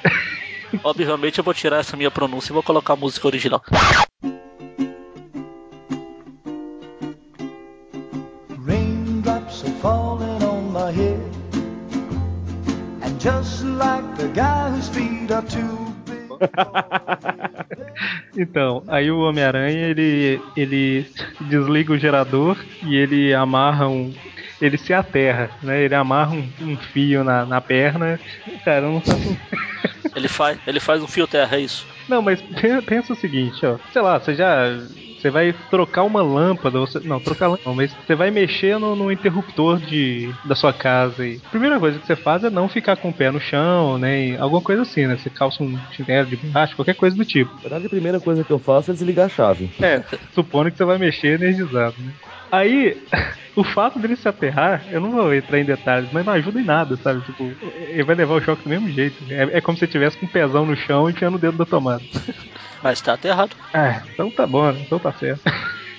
Obviamente 0.82 1.38
eu 1.38 1.44
vou 1.44 1.54
tirar 1.54 1.78
essa 1.78 1.96
minha 1.96 2.10
pronúncia 2.10 2.52
e 2.52 2.54
vou 2.54 2.62
colocar 2.62 2.94
a 2.94 2.96
música 2.96 3.26
original. 3.26 3.62
Raindrops 8.66 9.64
are 9.64 9.72
falling 9.80 10.42
on 10.44 10.72
my 10.72 10.92
head. 10.92 11.20
And 13.02 13.18
just 13.18 13.64
like 13.64 14.16
the 14.16 14.28
guy 14.28 14.70
whose 14.70 14.88
feet 14.88 15.30
are 15.32 15.46
too 15.46 15.94
big. 16.06 16.28
Então, 18.36 18.82
aí 18.88 19.10
o 19.10 19.20
Homem-Aranha 19.20 19.88
ele, 19.88 20.40
ele 20.56 21.06
desliga 21.42 21.92
o 21.92 21.98
gerador 21.98 22.56
e 22.82 22.96
ele 22.96 23.34
amarra 23.34 23.88
um. 23.88 24.14
Ele 24.60 24.78
se 24.78 24.92
aterra, 24.92 25.50
né? 25.62 25.82
Ele 25.82 25.94
amarra 25.94 26.32
um, 26.32 26.48
um 26.60 26.76
fio 26.76 27.24
na, 27.24 27.44
na 27.44 27.60
perna. 27.60 28.20
Cara, 28.64 28.86
eu 28.86 28.92
não 28.92 29.00
faço. 29.00 29.36
Ele 30.14 30.28
faz, 30.28 30.58
ele 30.66 30.80
faz 30.80 31.02
um 31.02 31.06
fio 31.06 31.26
terra, 31.26 31.56
é 31.56 31.60
isso. 31.60 31.86
Não, 32.08 32.20
mas 32.22 32.40
pe- 32.42 32.82
pensa 32.82 33.12
o 33.12 33.16
seguinte, 33.16 33.64
ó. 33.64 33.78
Sei 33.92 34.02
lá, 34.02 34.18
você 34.18 34.34
já. 34.34 34.78
Você 35.16 35.30
vai 35.30 35.52
trocar 35.52 36.02
uma 36.04 36.22
lâmpada, 36.22 36.78
você, 36.80 36.98
não, 37.00 37.20
trocar 37.20 37.48
lâmpada, 37.48 37.62
não, 37.66 37.74
mas 37.74 37.92
você 37.92 38.14
vai 38.14 38.30
mexer 38.30 38.78
no, 38.78 38.96
no 38.96 39.12
interruptor 39.12 39.78
de, 39.78 40.32
da 40.42 40.54
sua 40.54 40.72
casa 40.72 41.26
e 41.26 41.36
a 41.46 41.50
primeira 41.50 41.78
coisa 41.78 41.98
que 41.98 42.06
você 42.06 42.16
faz 42.16 42.42
é 42.42 42.48
não 42.48 42.70
ficar 42.70 42.96
com 42.96 43.10
o 43.10 43.14
pé 43.14 43.30
no 43.30 43.38
chão, 43.38 43.98
né? 43.98 44.28
e 44.28 44.36
Alguma 44.38 44.62
coisa 44.62 44.80
assim, 44.80 45.06
né? 45.06 45.18
Você 45.18 45.28
calça 45.28 45.62
um 45.62 45.78
chinelo 45.90 46.26
de 46.26 46.36
baixo, 46.36 46.74
qualquer 46.74 46.94
coisa 46.94 47.14
do 47.14 47.24
tipo. 47.24 47.54
Na 47.56 47.60
verdade, 47.62 47.86
a 47.86 47.90
primeira 47.90 48.18
coisa 48.18 48.42
que 48.42 48.50
eu 48.50 48.58
faço 48.58 48.90
é 48.90 48.94
desligar 48.94 49.26
a 49.26 49.28
chave. 49.28 49.68
É, 49.82 50.02
supondo 50.32 50.70
que 50.70 50.78
você 50.78 50.84
vai 50.86 50.96
mexer 50.96 51.34
energizado, 51.38 51.96
né? 51.98 52.12
Aí, 52.52 52.96
o 53.56 53.62
fato 53.62 53.98
dele 53.98 54.16
se 54.16 54.28
aterrar, 54.28 54.88
eu 54.90 55.00
não 55.00 55.12
vou 55.12 55.32
entrar 55.32 55.58
em 55.58 55.64
detalhes, 55.64 56.10
mas 56.12 56.24
não 56.24 56.32
ajuda 56.32 56.60
em 56.60 56.64
nada, 56.64 56.96
sabe? 56.96 57.22
Tipo, 57.22 57.56
ele 57.90 58.04
vai 58.04 58.16
levar 58.16 58.34
o 58.34 58.42
choque 58.42 58.64
do 58.64 58.68
mesmo 58.70 58.88
jeito. 58.90 59.16
É, 59.30 59.58
é 59.58 59.60
como 59.60 59.78
se 59.78 59.86
tivesse 59.86 60.18
com 60.18 60.26
um 60.26 60.30
pezão 60.30 60.66
no 60.66 60.76
chão 60.76 61.08
e 61.08 61.12
enfiando 61.12 61.36
o 61.36 61.40
dedo 61.40 61.56
da 61.56 61.64
tomada. 61.64 62.04
Mas 62.82 63.00
tá 63.00 63.14
aterrado. 63.14 63.56
Ah, 63.72 64.02
então 64.12 64.30
tá 64.30 64.46
bom, 64.46 64.72
né? 64.72 64.82
então 64.84 64.98
tá 64.98 65.12
certo. 65.12 65.42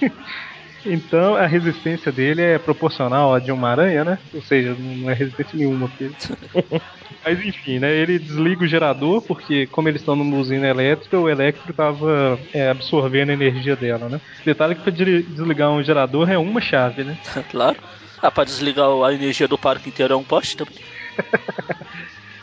então 0.85 1.35
a 1.35 1.45
resistência 1.45 2.11
dele 2.11 2.41
é 2.41 2.59
proporcional 2.59 3.33
à 3.33 3.39
de 3.39 3.51
uma 3.51 3.69
aranha, 3.69 4.03
né? 4.03 4.17
Ou 4.33 4.41
seja, 4.41 4.75
não 4.77 5.09
é 5.09 5.13
resistência 5.13 5.57
nenhuma. 5.57 5.87
Porque... 5.89 6.09
Mas 7.23 7.39
enfim, 7.39 7.79
né? 7.79 7.91
Ele 7.95 8.17
desliga 8.17 8.63
o 8.63 8.67
gerador, 8.67 9.21
porque 9.27 9.67
como 9.67 9.87
eles 9.87 10.01
estão 10.01 10.15
numa 10.15 10.37
usina 10.37 10.67
elétrica, 10.67 11.19
o 11.19 11.29
elétrico 11.29 11.73
tava 11.73 12.39
é, 12.53 12.69
absorvendo 12.69 13.29
a 13.29 13.33
energia 13.33 13.75
dela, 13.75 14.09
né? 14.09 14.19
Detalhe 14.45 14.75
que 14.75 14.91
de- 14.91 15.23
desligar 15.23 15.71
um 15.71 15.83
gerador 15.83 16.29
é 16.29 16.37
uma 16.37 16.61
chave, 16.61 17.03
né? 17.03 17.15
claro. 17.49 17.79
Ah, 18.21 18.31
pra 18.31 18.43
desligar 18.43 18.87
a 18.87 19.13
energia 19.13 19.47
do 19.47 19.57
parque 19.57 19.89
inteiro 19.89 20.13
é 20.13 20.17
um 20.17 20.23
poste 20.23 20.55
também. 20.55 20.75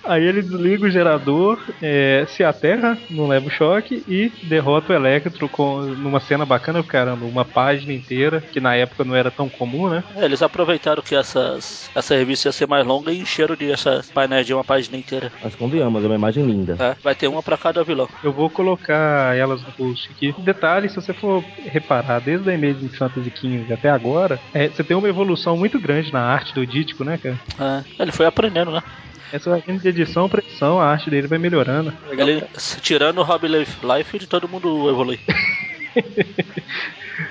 Aí 0.08 0.24
ele 0.24 0.40
desliga 0.40 0.86
o 0.86 0.90
gerador, 0.90 1.58
é, 1.82 2.24
se 2.28 2.42
aterra, 2.42 2.96
não 3.10 3.28
leva 3.28 3.46
o 3.46 3.50
choque 3.50 4.02
e 4.08 4.32
derrota 4.44 4.92
o 4.92 4.96
Electro 4.96 5.48
com, 5.50 5.82
numa 5.82 6.18
cena 6.18 6.46
bacana, 6.46 6.82
caramba, 6.82 7.26
uma 7.26 7.44
página 7.44 7.92
inteira, 7.92 8.40
que 8.40 8.58
na 8.58 8.74
época 8.74 9.04
não 9.04 9.14
era 9.14 9.30
tão 9.30 9.50
comum, 9.50 9.90
né? 9.90 10.02
É, 10.16 10.24
eles 10.24 10.40
aproveitaram 10.40 11.02
que 11.02 11.14
essas, 11.14 11.90
essa 11.94 12.14
revista 12.14 12.48
ia 12.48 12.52
ser 12.52 12.66
mais 12.66 12.86
longa 12.86 13.12
e 13.12 13.20
encheram 13.20 13.54
de 13.54 13.70
essas 13.70 14.10
painéis 14.10 14.46
de 14.46 14.54
uma 14.54 14.64
página 14.64 14.96
inteira. 14.96 15.30
Mas 15.42 15.54
convenhamos, 15.54 16.02
é 16.02 16.06
uma 16.06 16.14
imagem 16.14 16.46
linda. 16.46 16.76
É, 16.80 16.96
vai 17.02 17.14
ter 17.14 17.28
uma 17.28 17.42
pra 17.42 17.58
cada 17.58 17.84
vilão. 17.84 18.08
Eu 18.24 18.32
vou 18.32 18.48
colocar 18.48 19.36
elas 19.36 19.60
no 19.62 19.72
post 19.72 20.10
aqui. 20.10 20.34
Detalhe, 20.38 20.88
se 20.88 20.96
você 20.96 21.12
for 21.12 21.44
reparar, 21.66 22.20
desde 22.20 22.50
a 22.50 22.54
Amazing 22.54 22.88
Fantasy 22.88 23.30
XV 23.36 23.74
até 23.74 23.90
agora, 23.90 24.40
é, 24.54 24.68
você 24.68 24.82
tem 24.82 24.96
uma 24.96 25.08
evolução 25.08 25.54
muito 25.54 25.78
grande 25.78 26.10
na 26.10 26.22
arte 26.22 26.54
do 26.54 26.66
Dítico, 26.66 27.04
né, 27.04 27.18
cara? 27.18 27.38
É, 27.60 28.02
ele 28.02 28.12
foi 28.12 28.24
aprendendo, 28.24 28.70
né? 28.70 28.82
Essa 29.32 29.50
vai 29.50 29.62
indo 29.68 29.80
de 29.80 29.88
edição 29.88 30.28
pra 30.28 30.40
edição, 30.40 30.80
a 30.80 30.86
arte 30.86 31.10
dele 31.10 31.26
vai 31.26 31.38
melhorando. 31.38 31.92
Ele, 32.10 32.42
tirando 32.80 33.18
o 33.18 33.22
Rob 33.22 33.46
Life- 33.46 34.26
todo 34.26 34.48
mundo 34.48 34.88
evolui. 34.88 35.18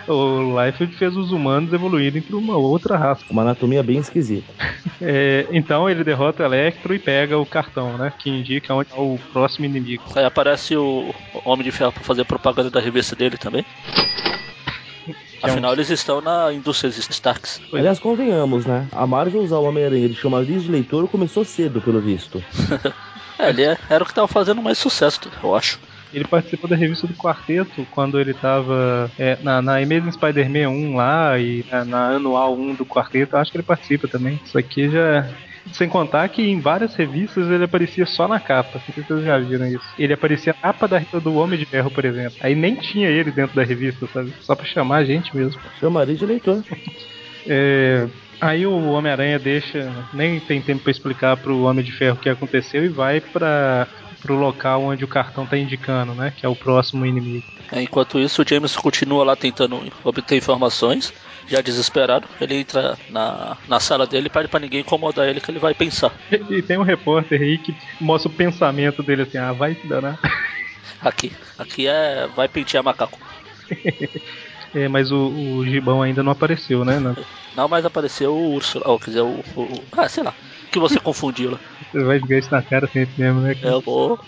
O 0.06 0.62
Liefeld 0.62 0.94
fez 0.98 1.16
os 1.16 1.32
humanos 1.32 1.72
evoluírem 1.72 2.22
pra 2.22 2.36
uma 2.36 2.58
outra 2.58 2.98
raça. 2.98 3.24
Uma 3.30 3.42
anatomia 3.42 3.82
bem 3.84 3.98
esquisita. 4.00 4.52
É, 5.00 5.46
então 5.52 5.88
ele 5.88 6.04
derrota 6.04 6.42
o 6.42 6.46
Electro 6.48 6.92
e 6.92 6.98
pega 6.98 7.38
o 7.38 7.46
cartão, 7.46 7.98
né? 8.00 8.12
Que 8.18 8.32
indica 8.32 8.74
onde 8.74 8.90
é 8.92 8.96
o 9.00 9.20
próximo 9.32 9.64
inimigo. 9.66 10.02
Aí 10.16 10.26
aparece 10.26 10.76
o 10.76 11.14
Homem 11.46 11.64
de 11.64 11.72
Ferro 11.72 11.92
pra 11.92 12.02
fazer 12.04 12.26
propaganda 12.26 12.72
da 12.72 12.80
revista 12.80 13.16
dele 13.16 13.38
também. 13.38 13.64
É 15.44 15.48
um- 15.48 15.52
Afinal, 15.52 15.74
eles 15.74 15.90
estão 15.90 16.22
na 16.22 16.52
indústria 16.54 16.90
Starks. 16.90 17.62
Aliás, 17.72 18.00
convenhamos, 18.00 18.66
né? 18.66 18.88
A 18.92 19.06
Marvel 19.06 19.42
usar 19.42 19.58
o 19.58 19.64
Homem-Aranha 19.64 20.10
de 20.10 20.16
chamar 20.16 20.46
de 20.46 20.58
leitor 20.70 21.08
começou 21.08 21.44
cedo, 21.46 21.82
pelo 21.82 22.00
visto. 22.02 22.44
É, 23.40 23.50
ele 23.50 23.62
é- 23.62 23.78
era 23.88 24.04
o 24.04 24.08
que 24.08 24.16
tava 24.16 24.28
fazendo 24.28 24.64
mais 24.64 24.80
sucesso, 24.80 25.20
eu 25.44 25.56
acho. 25.56 25.80
Ele 26.12 26.26
participou 26.26 26.68
da 26.68 26.76
revista 26.76 27.06
do 27.06 27.14
Quarteto 27.14 27.86
quando 27.92 28.20
ele 28.20 28.34
tava 28.34 29.12
é, 29.20 29.38
na, 29.44 29.62
na 29.62 29.74
Amazing 29.78 30.12
Spider-Man 30.14 30.70
1 30.70 30.96
lá 30.96 31.38
e 31.38 31.64
na, 31.70 31.86
na 31.86 32.08
anual 32.16 32.56
1 32.58 32.74
do 32.74 32.84
Quarteto. 32.84 33.38
Acho 33.38 33.52
que 33.52 33.58
ele 33.58 33.64
participa 33.64 34.08
também. 34.08 34.40
Isso 34.44 34.58
aqui 34.58 34.90
já. 34.90 35.30
Sem 35.74 35.90
contar 35.90 36.28
que 36.30 36.42
em 36.42 36.60
várias 36.60 36.96
revistas 36.96 37.50
ele 37.50 37.64
aparecia 37.64 38.06
só 38.06 38.28
na 38.28 38.40
capa. 38.40 38.80
Não 38.88 38.94
sei 38.94 39.04
se 39.04 39.08
vocês 39.08 39.26
já 39.26 39.38
viram 39.38 39.68
isso. 39.68 39.86
Ele 39.98 40.14
aparecia 40.14 40.54
na 40.54 40.60
capa 40.60 40.88
da 40.88 41.00
do 41.20 41.36
Homem 41.36 41.58
de 41.58 41.66
Ferro, 41.66 41.92
por 41.92 42.06
exemplo. 42.06 42.38
Aí 42.42 42.56
nem 42.56 42.76
tinha 42.76 43.10
ele 43.10 43.32
dentro 43.32 43.56
da 43.56 43.64
revista, 43.64 44.08
sabe? 44.14 44.34
Só 44.42 44.56
pra 44.56 44.66
chamar 44.66 44.98
a 44.98 45.04
gente 45.06 45.36
mesmo. 45.36 45.60
Chamaria 45.80 46.16
de 46.16 46.26
leitor. 46.26 46.64
É, 47.50 48.06
aí 48.42 48.66
o 48.68 48.90
Homem-Aranha 48.90 49.40
deixa, 49.40 49.90
nem 50.14 50.38
tem 50.38 50.62
tempo 50.62 50.84
pra 50.84 50.92
explicar 50.92 51.38
pro 51.38 51.64
Homem 51.64 51.82
de 51.82 51.94
Ferro 51.94 52.18
o 52.18 52.20
que 52.20 52.28
aconteceu 52.28 52.84
e 52.84 52.90
vai 52.90 53.22
para 53.22 53.88
pro 54.22 54.36
local 54.36 54.84
onde 54.84 55.06
o 55.06 55.08
cartão 55.08 55.46
tá 55.46 55.58
indicando, 55.58 56.14
né? 56.14 56.34
Que 56.36 56.46
é 56.46 56.50
o 56.50 56.56
próximo 56.56 57.06
inimigo. 57.06 57.46
É, 57.72 57.82
Enquanto 57.82 58.20
isso, 58.20 58.42
o 58.42 58.46
James 58.48 58.76
continua 58.76 59.24
lá 59.24 59.36
tentando 59.36 59.82
obter 60.04 60.38
informações, 60.38 61.14
já 61.48 61.62
desesperado. 61.62 62.28
Ele 62.40 62.56
entra 62.56 62.98
na, 63.10 63.58
na 63.68 63.80
sala 63.80 64.06
dele 64.06 64.28
e 64.28 64.30
pede 64.30 64.48
pra 64.48 64.60
ninguém 64.60 64.82
incomodar 64.82 65.28
ele 65.28 65.40
que 65.42 65.50
ele 65.52 65.60
vai 65.60 65.74
pensar. 65.74 66.12
E, 66.50 66.62
tem 66.62 66.78
um 66.78 66.84
repórter 66.84 67.40
aí 67.42 67.58
que 67.58 67.74
mostra 68.02 68.32
o 68.32 68.36
pensamento 68.36 69.02
dele 69.04 69.24
assim, 69.24 69.38
ah, 69.38 69.54
vai 69.54 69.74
se 69.74 69.88
danar. 69.88 70.20
Aqui, 71.02 71.32
aqui 71.58 71.86
é 71.88 72.28
vai 72.36 72.48
pentear 72.48 72.84
macaco. 72.84 73.20
É, 74.74 74.88
mas 74.90 75.12
o, 75.12 75.18
o 75.30 75.66
Gibão 75.66 76.02
ainda 76.02 76.22
não 76.22 76.32
apareceu, 76.34 76.84
né? 76.84 77.00
Não. 77.00 77.16
Não, 77.56 77.68
mas 77.70 77.86
apareceu 77.86 78.34
o 78.34 78.54
urso, 78.54 78.82
ou 78.86 79.00
quer 79.00 79.12
dizer, 79.12 79.22
o, 79.22 79.40
o- 79.56 79.84
Ah, 79.94 80.10
sei 80.10 80.24
lá. 80.24 80.34
Que 80.72 80.78
você 80.78 81.00
confundiu 81.00 81.52
lá. 81.52 81.60
Você 81.92 82.04
vai 82.04 82.20
jogar 82.20 82.38
isso 82.38 82.52
na 82.52 82.62
cara 82.62 82.86
sempre 82.88 83.14
mesmo, 83.18 83.40
né? 83.42 83.56
É, 83.64 83.70
eu 83.70 83.82
vou. 83.82 84.20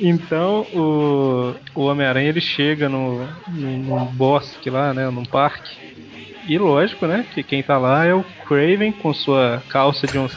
Então 0.00 0.66
o, 0.74 1.54
o 1.74 1.84
Homem-Aranha 1.86 2.28
ele 2.28 2.40
chega 2.40 2.88
no, 2.88 3.26
no, 3.48 3.78
num 3.78 4.04
bosque 4.06 4.70
lá, 4.70 4.92
né? 4.92 5.08
Num 5.10 5.24
parque. 5.24 5.76
E 6.48 6.58
lógico, 6.58 7.06
né? 7.06 7.24
Que 7.32 7.42
quem 7.42 7.62
tá 7.62 7.78
lá 7.78 8.04
é 8.04 8.14
o 8.14 8.24
Craven 8.46 8.92
com 8.92 9.14
sua 9.14 9.62
calça 9.68 10.06
de 10.06 10.18
uns 10.18 10.36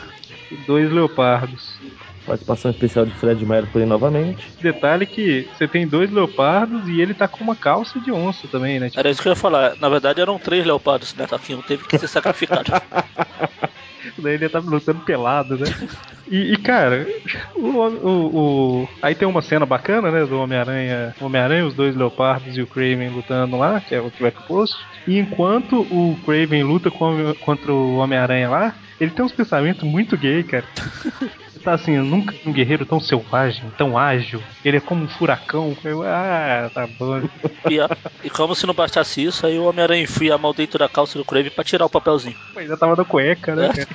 dois 0.65 0.91
leopardos. 0.91 1.77
Participação 2.25 2.71
especial 2.71 3.05
de 3.05 3.13
Fred 3.13 3.45
Mercury 3.45 3.85
novamente. 3.85 4.45
Detalhe 4.61 5.05
que 5.05 5.47
você 5.53 5.65
tem 5.65 5.87
dois 5.87 6.11
leopardos 6.11 6.87
e 6.89 6.99
ele 6.99 7.13
tá 7.13 7.25
com 7.27 7.41
uma 7.41 7.55
calça 7.55 7.99
de 7.99 8.11
onça 8.11 8.47
também, 8.49 8.79
né? 8.79 8.89
Tipo, 8.89 8.99
Era 8.99 9.09
isso 9.09 9.21
que 9.21 9.29
eu 9.29 9.31
ia 9.31 9.35
falar. 9.35 9.75
Na 9.77 9.87
verdade 9.87 10.19
eram 10.19 10.37
três 10.37 10.65
leopardos, 10.65 11.15
né? 11.15 11.25
Um 11.51 11.61
teve 11.61 11.85
que 11.85 11.97
ser 11.97 12.07
sacrificado. 12.07 12.71
daí 14.17 14.33
ele 14.35 14.49
tá 14.49 14.59
lutando 14.59 14.99
pelado, 15.01 15.57
né? 15.57 15.65
E, 16.29 16.53
e, 16.53 16.57
cara, 16.57 17.07
o, 17.55 17.67
o, 17.67 18.81
o- 18.83 18.89
aí 19.01 19.15
tem 19.15 19.27
uma 19.27 19.41
cena 19.41 19.65
bacana, 19.65 20.11
né? 20.11 20.25
Do 20.25 20.39
Homem-Aranha, 20.39 21.15
Homem-Aranha, 21.21 21.65
os 21.65 21.73
dois 21.73 21.95
leopardos 21.95 22.57
e 22.57 22.61
o 22.61 22.67
Craven 22.67 23.09
lutando 23.09 23.57
lá, 23.57 23.79
que 23.79 23.95
é 23.95 24.01
o 24.01 24.11
que 24.11 24.21
vai 24.21 24.31
pro 24.31 24.43
posto. 24.43 24.77
E 25.07 25.17
enquanto 25.19 25.81
o 25.81 26.17
Craven 26.25 26.63
luta 26.63 26.91
com- 26.91 27.33
contra 27.45 27.71
o 27.73 27.95
Homem-Aranha 27.97 28.49
lá, 28.49 28.75
ele 28.99 29.11
tem 29.11 29.23
uns 29.23 29.31
pensamentos 29.31 29.83
muito 29.83 30.17
gay, 30.17 30.43
cara. 30.43 30.65
Tá 31.67 31.73
assim, 31.73 31.97
nunca 31.97 32.31
vi 32.31 32.49
um 32.49 32.53
guerreiro 32.53 32.85
tão 32.85 32.97
selvagem, 32.97 33.61
tão 33.77 33.97
ágil. 33.97 34.41
Ele 34.63 34.77
é 34.77 34.79
como 34.79 35.03
um 35.03 35.07
furacão. 35.09 35.75
Eu, 35.83 36.01
ah, 36.01 36.71
tá 36.73 36.87
bom. 36.87 37.21
E, 37.69 37.77
a- 37.77 37.89
e 38.23 38.29
como 38.29 38.55
se 38.55 38.65
não 38.65 38.73
bastasse 38.73 39.21
isso, 39.21 39.45
aí 39.45 39.59
o 39.59 39.65
Homem-Aranha 39.65 40.03
enfia 40.03 40.35
a 40.35 40.37
mão 40.37 40.53
dentro 40.53 40.79
da 40.79 40.87
calça 40.87 41.17
do 41.19 41.25
Crave 41.25 41.49
pra 41.49 41.65
tirar 41.65 41.85
o 41.85 41.89
papelzinho. 41.89 42.37
Mas 42.55 42.69
já 42.69 42.77
tava 42.77 42.95
na 42.95 43.03
cueca, 43.03 43.53
né? 43.53 43.67
cara? 43.67 43.87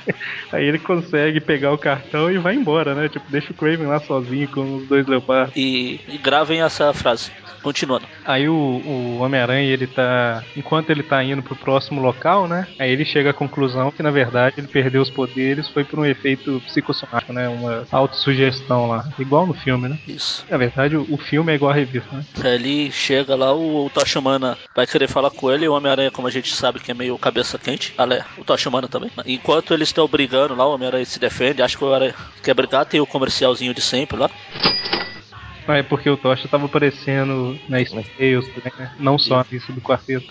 Aí 0.51 0.65
ele 0.65 0.77
consegue 0.77 1.39
pegar 1.41 1.71
o 1.73 1.77
cartão 1.79 2.29
e 2.29 2.37
vai 2.37 2.53
embora, 2.53 2.93
né? 2.93 3.09
Tipo, 3.09 3.25
deixa 3.31 3.51
o 3.51 3.55
Craven 3.55 3.87
lá 3.87 3.99
sozinho 4.01 4.47
com 4.49 4.75
os 4.75 4.87
dois 4.87 5.07
leopardos. 5.07 5.55
E, 5.55 5.99
e 6.07 6.19
gravem 6.19 6.61
essa 6.61 6.93
frase. 6.93 7.31
Continuando. 7.63 8.05
Aí 8.25 8.47
o, 8.49 8.53
o 8.53 9.19
Homem-Aranha, 9.21 9.71
ele 9.71 9.87
tá. 9.87 10.43
Enquanto 10.55 10.89
ele 10.89 11.01
tá 11.01 11.23
indo 11.23 11.41
pro 11.41 11.55
próximo 11.55 12.01
local, 12.01 12.45
né? 12.45 12.67
Aí 12.77 12.91
ele 12.91 13.05
chega 13.05 13.29
à 13.29 13.33
conclusão 13.33 13.89
que, 13.89 14.03
na 14.03 14.11
verdade, 14.11 14.55
ele 14.57 14.67
perdeu 14.67 15.01
os 15.01 15.09
poderes 15.09 15.69
foi 15.69 15.85
por 15.85 15.97
um 15.97 16.05
efeito 16.05 16.61
psicossomático, 16.65 17.31
né? 17.31 17.47
Uma 17.63 17.85
autossugestão 17.91 18.87
lá. 18.87 19.07
Igual 19.17 19.47
no 19.47 19.53
filme, 19.53 19.87
né? 19.87 19.97
Isso. 20.07 20.45
Na 20.49 20.57
verdade, 20.57 20.95
o, 20.95 21.17
filme 21.17 21.51
é 21.51 21.55
igual 21.55 21.71
a 21.71 21.75
revista, 21.75 22.15
né? 22.15 22.25
Aí 22.43 22.55
Ele 22.55 22.91
chega 22.91 23.35
lá, 23.35 23.53
o, 23.53 23.85
o 23.85 23.89
Tocha 23.89 24.19
Humana 24.19 24.57
vai 24.75 24.85
querer 24.85 25.07
falar 25.07 25.29
com 25.31 25.51
ele, 25.51 25.65
e 25.65 25.69
o 25.69 25.73
Homem-Aranha, 25.73 26.11
como 26.11 26.27
a 26.27 26.31
gente 26.31 26.53
sabe, 26.53 26.79
que 26.79 26.91
é 26.91 26.93
meio 26.93 27.17
cabeça 27.17 27.57
quente. 27.57 27.93
Ale, 27.97 28.21
o 28.37 28.43
Tocha 28.43 28.69
Humana 28.69 28.87
também. 28.87 29.09
Enquanto 29.25 29.73
eles 29.73 29.89
estão 29.89 30.07
brigando 30.07 30.55
lá, 30.55 30.67
o 30.67 30.73
Homem-Aranha 30.73 31.05
se 31.05 31.19
defende, 31.19 31.61
acho 31.61 31.77
que 31.77 31.83
o 31.83 31.87
Homem-Aranha 31.87 32.15
quer 32.43 32.53
brigar, 32.53 32.85
tem 32.85 32.99
o 32.99 33.07
comercialzinho 33.07 33.73
de 33.73 33.81
sempre 33.81 34.17
lá. 34.17 34.29
Ah, 35.67 35.77
é 35.77 35.83
porque 35.83 36.09
o 36.09 36.17
Tocha 36.17 36.47
tava 36.47 36.65
aparecendo 36.65 37.57
na 37.69 37.77
Tales 37.77 38.47
também, 38.49 38.73
né? 38.77 38.91
Não 38.99 39.17
só 39.17 39.45
isso 39.51 39.71
do 39.71 39.79
quarteto. 39.79 40.27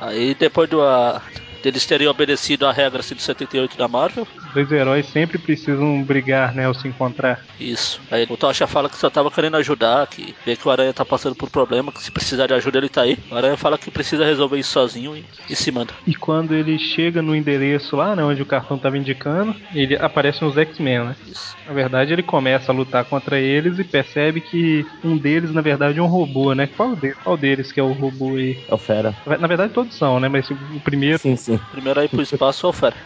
Aí 0.00 0.34
depois 0.34 0.68
do, 0.68 0.82
a, 0.82 1.22
deles 1.64 1.86
terem 1.86 2.06
obedecido 2.06 2.66
a 2.66 2.72
regra 2.72 3.02
178 3.02 3.78
da 3.78 3.88
Marvel, 3.88 4.28
Dois 4.52 4.70
heróis 4.70 5.06
sempre 5.06 5.38
precisam 5.38 6.02
brigar, 6.02 6.54
né? 6.54 6.66
Ao 6.66 6.74
se 6.74 6.86
encontrar. 6.86 7.40
isso. 7.58 8.00
Aí 8.10 8.26
o 8.28 8.36
Tocha 8.36 8.66
fala 8.66 8.88
que 8.88 8.96
só 8.96 9.10
tava 9.10 9.30
querendo 9.30 9.56
ajudar, 9.56 10.06
que 10.06 10.34
vê 10.46 10.54
que 10.54 10.68
o 10.68 10.70
Aranha 10.70 10.92
tá 10.92 11.04
passando 11.04 11.34
por 11.34 11.50
problema, 11.50 11.90
que 11.90 12.02
se 12.02 12.10
precisar 12.10 12.46
de 12.46 12.54
ajuda 12.54 12.78
ele 12.78 12.88
tá 12.88 13.02
aí. 13.02 13.18
O 13.30 13.34
Aranha 13.34 13.56
fala 13.56 13.78
que 13.78 13.90
precisa 13.90 14.24
resolver 14.24 14.58
isso 14.58 14.70
sozinho 14.70 15.16
e, 15.16 15.24
e 15.50 15.56
se 15.56 15.72
manda. 15.72 15.92
E 16.06 16.14
quando 16.14 16.54
ele 16.54 16.78
chega 16.78 17.20
no 17.20 17.34
endereço 17.34 17.96
lá, 17.96 18.14
né, 18.14 18.22
onde 18.22 18.42
o 18.42 18.46
cartão 18.46 18.78
tava 18.78 18.96
indicando, 18.96 19.56
ele 19.74 19.96
aparecem 19.96 20.46
os 20.46 20.56
X-Men, 20.56 21.04
né? 21.04 21.16
Isso. 21.26 21.56
Na 21.66 21.72
verdade, 21.72 22.12
ele 22.12 22.22
começa 22.22 22.70
a 22.70 22.74
lutar 22.74 23.04
contra 23.06 23.40
eles 23.40 23.78
e 23.78 23.84
percebe 23.84 24.40
que 24.40 24.86
um 25.02 25.16
deles, 25.16 25.52
na 25.52 25.62
verdade, 25.62 25.98
é 25.98 26.02
um 26.02 26.06
robô, 26.06 26.54
né? 26.54 26.68
Qual, 26.76 26.94
de, 26.94 27.12
qual 27.14 27.36
deles 27.36 27.72
que 27.72 27.80
é 27.80 27.82
o 27.82 27.92
robô 27.92 28.36
aí? 28.36 28.58
É 28.68 28.74
o 28.74 28.78
Fera. 28.78 29.14
Na 29.26 29.46
verdade, 29.46 29.72
todos 29.72 29.96
são, 29.96 30.20
né? 30.20 30.28
Mas 30.28 30.48
o 30.50 30.80
primeiro 30.84 31.18
Sim, 31.18 31.36
sim. 31.36 31.53
Primeiro 31.72 32.00
aí 32.00 32.08
pro 32.08 32.22
espaço 32.22 32.66
é 32.66 32.68
o 32.68 32.72
Fera. 32.72 32.96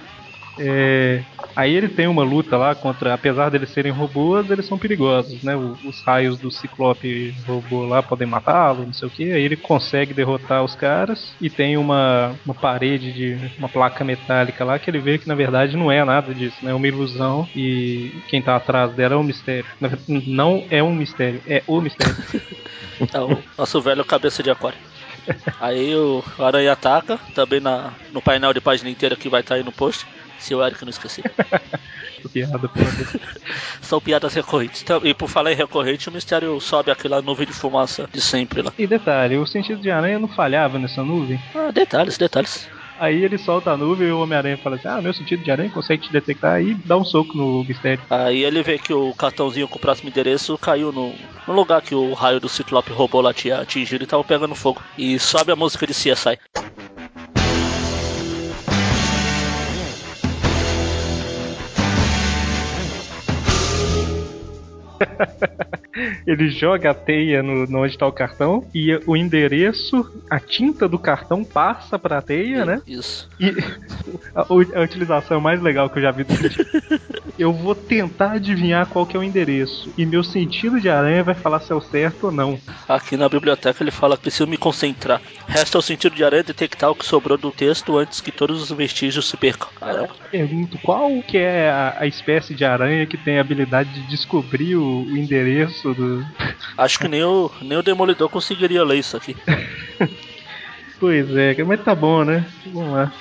é. 0.59 1.23
Aí 1.57 1.75
ele 1.75 1.89
tem 1.89 2.07
uma 2.07 2.23
luta 2.23 2.57
lá 2.57 2.73
contra. 2.73 3.13
Apesar 3.15 3.49
deles 3.51 3.71
serem 3.71 3.91
robôs, 3.91 4.49
eles 4.49 4.65
são 4.67 4.79
perigosos, 4.79 5.43
né? 5.43 5.57
O- 5.57 5.77
Os 5.85 6.01
raios 6.07 6.39
do 6.39 6.53
Ciclope 6.53 7.35
robô 7.49 7.85
lá 7.85 8.01
podem 8.01 8.29
matá-lo, 8.29 8.87
não 8.87 8.93
sei 8.93 9.09
o 9.09 9.11
que. 9.11 9.33
Aí 9.33 9.43
ele 9.43 9.57
consegue 9.57 10.15
derrotar 10.15 10.63
os 10.63 10.77
caras 10.77 11.35
e 11.41 11.51
tem 11.51 11.77
uma, 11.77 12.33
uma 12.45 12.55
parede 12.55 13.13
de. 13.13 13.37
uma 13.59 13.69
placa 13.69 14.05
metálica 14.05 14.65
lá 14.65 14.79
que 14.79 14.89
ele 14.89 15.01
vê 15.01 15.19
que 15.19 15.27
na 15.27 15.35
verdade 15.35 15.77
não 15.77 15.91
é 15.91 16.05
nada 16.05 16.33
disso, 16.33 16.65
né? 16.65 16.71
É 16.71 16.75
uma 16.75 16.87
ilusão 16.87 17.49
e 17.57 18.11
quem 18.29 18.41
tá 18.41 18.55
atrás 18.55 18.93
dela 18.93 19.15
é 19.15 19.17
um 19.17 19.25
mistério. 19.25 19.65
Não 20.07 20.65
é 20.71 20.81
um 20.81 20.95
mistério, 20.95 21.41
é 21.47 21.61
o 21.67 21.81
mistério. 21.81 22.15
É 23.15 23.21
o 23.21 23.39
nosso 23.57 23.81
velho 23.81 24.05
cabeça 24.05 24.43
de 24.43 24.51
aquário. 24.51 24.79
Aí 25.61 25.95
o 25.95 26.23
Aranha 26.39 26.73
ataca, 26.73 27.19
também 27.35 27.61
na, 27.61 27.93
no 28.13 28.23
painel 28.23 28.53
de 28.53 28.61
página 28.61 28.91
inteira 28.91 29.17
que 29.17 29.29
vai 29.29 29.41
estar 29.41 29.57
aí 29.57 29.63
no 29.63 29.73
post. 29.73 30.07
Se 30.39 30.55
o 30.55 30.65
Eric 30.65 30.83
não 30.83 30.91
esquecer. 30.91 31.25
Piada, 32.33 32.69
pelo 32.69 32.89
amor. 32.89 33.21
São 33.83 34.01
piadas 34.01 34.35
recorrentes. 34.35 34.83
Então, 34.83 35.01
E 35.05 35.15
por 35.15 35.29
falar 35.29 35.53
em 35.53 35.57
recorrente, 35.57 36.09
o 36.09 36.13
mistério 36.13 36.61
sobe 36.61 36.91
aquela 36.91 37.23
nuvem 37.23 37.47
de 37.47 37.53
fumaça 37.53 38.09
de 38.13 38.21
sempre 38.21 38.63
lá. 38.63 38.73
E 38.79 38.87
detalhe, 38.87 39.37
o 39.37 39.47
sentido 39.47 39.81
de 39.81 39.91
aranha 39.91 40.19
não 40.19 40.29
falhava 40.29 40.79
nessa 40.79 41.03
nuvem. 41.03 41.41
Ah, 41.55 41.71
detalhes, 41.73 42.19
detalhes. 42.19 42.69
Aí 42.99 43.25
ele 43.25 43.39
solta 43.39 43.71
a 43.71 43.77
nuvem 43.77 44.09
e 44.09 44.13
o 44.13 44.21
Homem-Aranha 44.21 44.59
fala 44.59 44.77
assim: 44.77 44.89
Ah, 44.89 45.01
meu 45.01 45.13
sentido 45.13 45.43
de 45.43 45.51
aranha 45.51 45.71
consegue 45.71 46.03
te 46.03 46.13
detectar 46.13 46.61
e 46.61 46.75
dá 46.75 46.97
um 46.97 47.05
soco 47.05 47.37
no 47.37 47.65
mistério. 47.65 48.03
Aí 48.11 48.45
ele 48.45 48.63
vê 48.63 48.79
que 48.79 48.93
o 48.93 49.15
cartãozinho 49.15 49.69
com 49.69 49.77
o 49.77 49.81
próximo 49.81 50.09
endereço 50.09 50.59
caiu 50.59 50.93
no, 50.93 51.15
no 51.47 51.55
lugar 51.55 51.81
que 51.81 51.95
o 51.95 52.13
raio 52.13 52.41
do 52.41 52.49
Ciclope 52.49 52.93
roubou 52.93 53.21
lá 53.21 53.33
tinha 53.33 53.61
atingido 53.61 54.05
e 54.05 54.07
tava 54.07 54.25
pegando 54.25 54.55
fogo. 54.55 54.83
E 54.97 55.19
sobe 55.19 55.53
a 55.53 55.57
música 55.57 55.87
de 55.87 55.93
CSI. 55.93 56.39
Ele 66.27 66.49
joga 66.49 66.91
a 66.91 66.95
teia 66.95 67.43
no, 67.43 67.67
no 67.67 67.83
onde 67.83 67.99
tá 67.99 68.07
o 68.07 68.13
cartão 68.13 68.67
e 68.75 68.95
o 69.07 69.17
endereço, 69.17 70.23
a 70.31 70.39
tinta 70.39 70.89
do 70.89 70.99
cartão 70.99 71.45
passa 71.45 71.99
pra 71.99 72.23
teia, 72.23 72.65
né? 72.65 72.83
Isso. 72.87 73.29
E 73.41 73.51
a, 74.35 74.43
a 74.43 74.83
utilização 74.83 75.41
mais 75.41 75.61
legal 75.61 75.91
que 75.91 75.99
eu 75.99 76.03
já 76.03 76.11
vi 76.11 76.25
do. 76.25 76.35
Eu 77.39 77.53
vou 77.53 77.75
tentar 77.75 78.33
adivinhar 78.33 78.87
qual 78.87 79.07
que 79.07 79.17
é 79.17 79.21
o 79.21 79.23
endereço. 79.23 79.93
E 79.97 80.05
meu 80.05 80.25
sentido 80.25 80.81
de 80.81 80.89
aranha 80.89 81.23
vai 81.23 81.35
falar 81.35 81.61
se 81.61 81.73
é 81.73 81.75
o 81.75 81.81
certo 81.81 82.27
ou 82.27 82.33
não. 82.33 82.59
Aqui 82.89 83.17
na 83.17 83.29
biblioteca 83.29 83.83
ele 83.83 83.93
fala 83.93 84.17
que 84.17 84.23
preciso 84.23 84.49
me 84.49 84.57
concentrar. 84.57 85.23
Resta 85.47 85.79
o 85.79 85.83
sentido 85.83 86.17
de 86.17 86.25
aranha 86.25 86.43
detectar 86.43 86.91
o 86.91 86.97
que 86.97 87.07
sobrou 87.07 87.39
do 87.39 87.53
texto 87.53 87.97
antes 87.97 88.21
que 88.21 88.33
todos 88.33 88.61
os 88.61 88.77
vestígios 88.77 89.29
se 89.29 89.37
percam. 89.37 89.69
Caramba. 89.79 90.11
Pergunto 90.31 90.79
qual 90.79 91.23
que 91.23 91.39
é 91.39 91.71
a, 91.71 91.97
a 92.01 92.07
espécie 92.07 92.55
de 92.55 92.65
aranha 92.65 93.07
que 93.07 93.17
tem 93.17 93.39
a 93.39 93.41
habilidade 93.41 93.89
de 93.93 94.09
descobrir 94.09 94.75
o, 94.75 95.05
o 95.05 95.17
endereço 95.17 95.95
do. 95.95 96.27
Acho 96.77 96.99
que 96.99 97.07
nem 97.07 97.23
o, 97.23 97.51
nem 97.63 97.79
o 97.79 97.83
Demolidor 97.83 98.29
conseguiria 98.29 98.83
ler 98.83 98.99
isso 98.99 99.17
aqui. 99.17 99.37
Pois 100.99 101.31
é, 101.37 101.55
mas 101.63 101.85
tá 101.85 101.95
bom, 101.95 102.25
né? 102.25 102.45
Vamos 102.67 102.93
lá. 102.93 103.13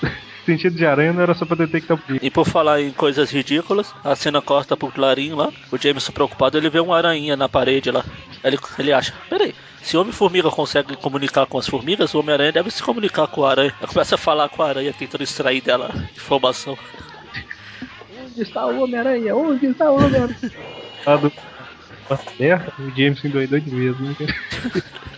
Sentido 0.47 0.77
de 0.77 0.85
aranha 0.85 1.11
não 1.11 1.21
era 1.21 1.33
só 1.33 1.45
pra 1.45 1.57
detectar 1.57 1.97
o 1.97 1.99
perigo. 1.99 2.25
E 2.25 2.31
por 2.31 2.47
falar 2.47 2.81
em 2.81 2.89
coisas 2.91 3.29
ridículas, 3.29 3.93
a 4.01 4.15
cena 4.15 4.41
corta 4.41 4.77
pro 4.77 4.89
clarinho 4.89 5.35
lá. 5.35 5.51
O 5.69 5.77
Jameson 5.77 6.13
preocupado, 6.13 6.57
ele 6.57 6.69
vê 6.69 6.79
uma 6.79 6.95
aranha 6.95 7.35
na 7.35 7.49
parede 7.49 7.91
lá. 7.91 8.05
Ele, 8.41 8.57
ele 8.79 8.93
acha, 8.93 9.13
peraí, 9.29 9.53
se 9.81 9.97
o 9.97 9.99
Homem-Formiga 9.99 10.49
consegue 10.49 10.95
comunicar 10.95 11.45
com 11.47 11.57
as 11.57 11.67
formigas, 11.67 12.13
o 12.13 12.19
Homem-Aranha 12.19 12.53
deve 12.53 12.71
se 12.71 12.81
comunicar 12.81 13.27
com 13.27 13.43
a 13.43 13.51
aranha. 13.51 13.75
Aí 13.81 13.87
começa 13.87 14.15
a 14.15 14.17
falar 14.17 14.47
com 14.47 14.63
a 14.63 14.69
aranha, 14.69 14.93
tentando 14.93 15.21
extrair 15.21 15.59
dela 15.59 15.93
informação. 16.15 16.77
Onde 18.23 18.41
está 18.41 18.67
o 18.67 18.83
Homem-Aranha? 18.83 19.35
Onde 19.35 19.65
está 19.65 19.91
o 19.91 19.97
Homem-Aranha? 19.97 20.37
Do. 21.19 21.31
Terra, 22.37 22.71
o 22.79 22.89
James 22.91 23.25
endoidou 23.25 23.59
de 23.59 23.69
vez, 23.69 23.99
né? 23.99 24.15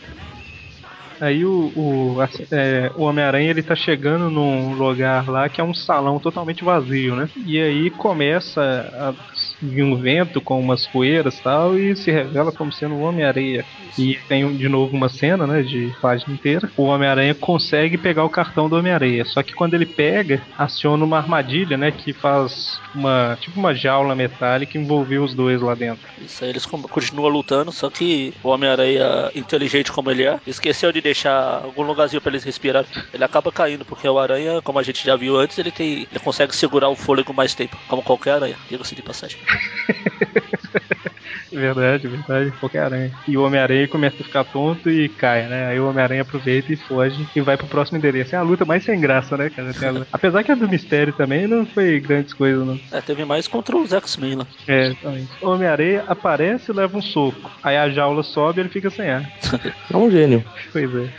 Aí 1.19 1.43
o, 1.45 1.71
o, 1.75 2.17
é, 2.51 2.91
o 2.95 3.03
Homem-Aranha 3.03 3.49
ele 3.49 3.63
tá 3.63 3.75
chegando 3.75 4.29
num 4.29 4.73
lugar 4.73 5.27
lá 5.29 5.49
que 5.49 5.59
é 5.59 5.63
um 5.63 5.73
salão 5.73 6.19
totalmente 6.19 6.63
vazio, 6.63 7.15
né? 7.15 7.29
E 7.45 7.59
aí 7.59 7.89
começa 7.89 8.61
a 8.61 9.13
vir 9.61 9.83
um 9.83 9.95
vento 9.95 10.41
com 10.41 10.59
umas 10.59 10.85
poeiras 10.87 11.37
e 11.37 11.41
tal 11.41 11.77
e 11.77 11.95
se 11.95 12.11
revela 12.11 12.51
como 12.51 12.71
sendo 12.71 12.95
o 12.95 13.01
Homem-Areia. 13.01 13.65
E 13.97 14.17
tem 14.27 14.55
de 14.55 14.69
novo 14.69 14.95
uma 14.95 15.09
cena, 15.09 15.45
né, 15.45 15.61
de 15.61 15.93
página 16.01 16.33
inteira. 16.33 16.69
O 16.77 16.83
Homem-Aranha 16.83 17.35
consegue 17.35 17.97
pegar 17.97 18.23
o 18.23 18.29
cartão 18.29 18.69
do 18.69 18.77
Homem-Areia, 18.77 19.25
só 19.25 19.43
que 19.43 19.53
quando 19.53 19.73
ele 19.73 19.85
pega, 19.85 20.41
aciona 20.57 21.03
uma 21.03 21.17
armadilha, 21.17 21.77
né, 21.77 21.91
que 21.91 22.13
faz 22.13 22.79
uma 22.93 23.37
tipo 23.39 23.59
uma 23.59 23.73
jaula 23.73 24.15
metálica 24.15 24.77
envolver 24.77 25.19
os 25.19 25.33
dois 25.33 25.61
lá 25.61 25.75
dentro. 25.75 26.07
Isso 26.21 26.43
aí 26.43 26.49
eles 26.49 26.65
continuam 26.65 27.29
lutando, 27.29 27.71
só 27.71 27.89
que 27.89 28.33
o 28.43 28.49
Homem-Aranha, 28.49 29.31
inteligente 29.35 29.91
como 29.91 30.11
ele 30.11 30.23
é, 30.23 30.39
esqueceu 30.47 30.91
de 30.91 31.01
deixar 31.01 31.61
algum 31.63 31.83
lugarzinho 31.83 32.21
pra 32.21 32.31
eles 32.31 32.43
respirar. 32.43 32.85
Ele 33.13 33.23
acaba 33.23 33.51
caindo, 33.51 33.85
porque 33.85 34.07
o 34.07 34.19
aranha, 34.19 34.61
como 34.61 34.79
a 34.79 34.83
gente 34.83 35.05
já 35.05 35.15
viu 35.15 35.37
antes, 35.37 35.57
ele 35.57 35.71
tem. 35.71 36.07
ele 36.09 36.19
consegue 36.23 36.55
segurar 36.55 36.89
o 36.89 36.95
fôlego 36.95 37.33
mais 37.33 37.53
tempo, 37.53 37.77
como 37.87 38.03
qualquer 38.03 38.33
aranha, 38.33 38.55
diga-se 38.69 38.95
de 38.95 39.01
passagem. 39.01 39.37
Verdade, 41.51 42.07
verdade. 42.07 42.51
Qualquer 42.59 42.83
aranha. 42.83 43.11
E 43.27 43.37
o 43.37 43.43
Homem-Aranha 43.43 43.87
começa 43.87 44.17
a 44.21 44.25
ficar 44.25 44.43
tonto 44.43 44.89
e 44.89 45.09
cai, 45.09 45.47
né? 45.47 45.67
Aí 45.67 45.79
o 45.79 45.89
Homem-Aranha 45.89 46.21
aproveita 46.21 46.71
e 46.71 46.75
foge 46.75 47.27
e 47.35 47.41
vai 47.41 47.57
pro 47.57 47.67
próximo 47.67 47.97
endereço. 47.97 48.35
É 48.35 48.37
a 48.37 48.43
luta 48.43 48.65
mais 48.65 48.83
sem 48.83 48.99
graça, 48.99 49.35
né, 49.35 49.49
cara? 49.49 50.05
Apesar 50.11 50.43
que 50.43 50.51
a 50.51 50.55
do 50.55 50.69
mistério 50.69 51.13
também 51.13 51.47
não 51.47 51.65
foi 51.65 51.99
grandes 51.99 52.33
coisas, 52.33 52.65
não. 52.65 52.79
É, 52.91 53.01
teve 53.01 53.25
mais 53.25 53.47
contra 53.47 53.75
os 53.75 53.91
X-Men 53.91 54.35
lá. 54.35 54.47
É, 54.67 54.87
exatamente. 54.87 55.29
O 55.41 55.49
Homem-Aranha 55.49 56.03
aparece 56.07 56.71
e 56.71 56.75
leva 56.75 56.97
um 56.97 57.01
soco. 57.01 57.51
Aí 57.63 57.77
a 57.77 57.89
jaula 57.89 58.23
sobe 58.23 58.59
e 58.59 58.61
ele 58.61 58.69
fica 58.69 58.89
sem 58.89 59.09
ar. 59.09 59.29
É 59.91 59.97
um 59.97 60.09
gênio. 60.11 60.43
Pois 60.71 60.93
é. 60.95 61.09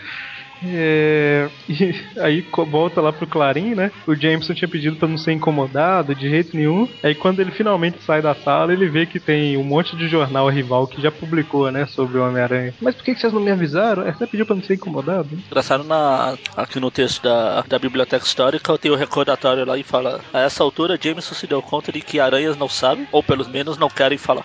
É, 0.65 1.49
e 1.69 1.95
aí 2.19 2.45
volta 2.69 3.01
lá 3.01 3.13
pro 3.13 3.27
Clarim, 3.27 3.75
né? 3.75 3.91
O 4.07 4.15
Jameson 4.15 4.55
tinha 4.55 4.69
pedido 4.69 4.97
pra 4.97 5.09
não 5.09 5.19
ser 5.19 5.33
incomodado 5.33 6.15
de 6.15 6.29
jeito 6.29 6.57
nenhum. 6.57 6.89
Aí 7.03 7.15
quando 7.15 7.41
ele 7.41 7.51
finalmente 7.51 8.03
sai 8.03 8.23
da 8.23 8.35
sala, 8.35 8.73
ele 8.73 8.89
vê 8.89 9.07
que 9.07 9.21
tem 9.21 9.57
um 9.57 9.65
monte 9.65 9.97
de 9.97 10.09
jornal 10.09 10.49
rival 10.49 10.87
que 10.87 11.01
já 11.01 11.11
publicou, 11.11 11.71
né, 11.71 11.87
sobre 11.87 12.19
o 12.19 12.27
Homem-Aranha. 12.27 12.75
Mas 12.81 12.95
por 12.95 13.05
que 13.05 13.15
vocês 13.15 13.33
não 13.33 13.41
me 13.41 13.51
avisaram? 13.51 14.07
É, 14.07 14.13
Você 14.13 14.27
pediu 14.27 14.47
pra 14.47 14.57
não 14.57 14.63
ser 14.63 14.75
incomodado? 14.75 15.29
Engraçado 15.47 15.85
na, 15.85 16.37
aqui 16.57 16.79
no 16.81 16.91
texto 16.91 17.23
da, 17.23 17.63
da 17.63 17.79
Biblioteca 17.79 18.25
Histórica 18.25 18.77
tem 18.79 18.91
o 18.91 18.97
recordatório 18.97 19.65
lá 19.65 19.77
e 19.77 19.83
fala: 19.83 20.21
A 20.33 20.41
essa 20.41 20.63
altura, 20.63 20.99
Jameson 21.01 21.35
se 21.35 21.47
deu 21.47 21.63
conta 21.63 21.93
de 21.93 22.01
que 22.01 22.21
aranhas 22.21 22.57
não 22.57 22.69
sabem, 22.69 23.07
ou 23.13 23.23
pelo 23.23 23.49
menos 23.49 23.79
não 23.79 23.89
querem 23.89 24.19
falar. 24.19 24.45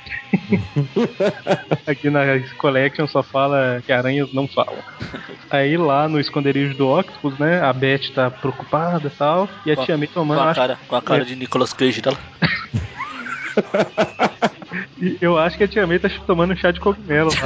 Aqui 1.85 2.09
na 2.09 2.21
Collection 2.57 3.07
só 3.07 3.23
fala 3.23 3.81
que 3.85 3.91
aranhas 3.91 4.33
não 4.33 4.47
falam. 4.47 4.77
Aí 5.49 5.77
lá 5.77 6.04
no 6.07 6.19
esconderijo 6.19 6.75
do 6.75 6.87
Octopus, 6.89 7.37
né, 7.39 7.61
a 7.61 7.71
Beth 7.73 8.11
tá 8.13 8.29
preocupada 8.31 9.07
e 9.07 9.11
tal. 9.11 9.49
E 9.65 9.71
a 9.71 9.75
Com 9.75 9.81
a- 9.81 9.85
Tia 9.85 9.97
May 9.97 10.07
Com 10.07 10.13
tomando 10.13 10.41
a 10.41 10.49
acho- 10.51 10.59
cara, 10.59 10.77
com 10.87 10.95
a 10.95 11.01
cara 11.01 11.21
É. 11.21 11.25
de 11.25 11.35
Nicolas 11.35 11.73
Cage 11.73 12.01
dela. 12.01 12.17
e 15.01 15.17
Eu 15.21 15.37
acho 15.37 15.57
que 15.57 15.63
a 15.63 15.67
Tia 15.67 15.87
May 15.87 15.99
tá 15.99 16.09
tomando 16.25 16.53
um 16.53 16.57
chá 16.57 16.71
de 16.71 16.79
cogumelo 16.79 17.29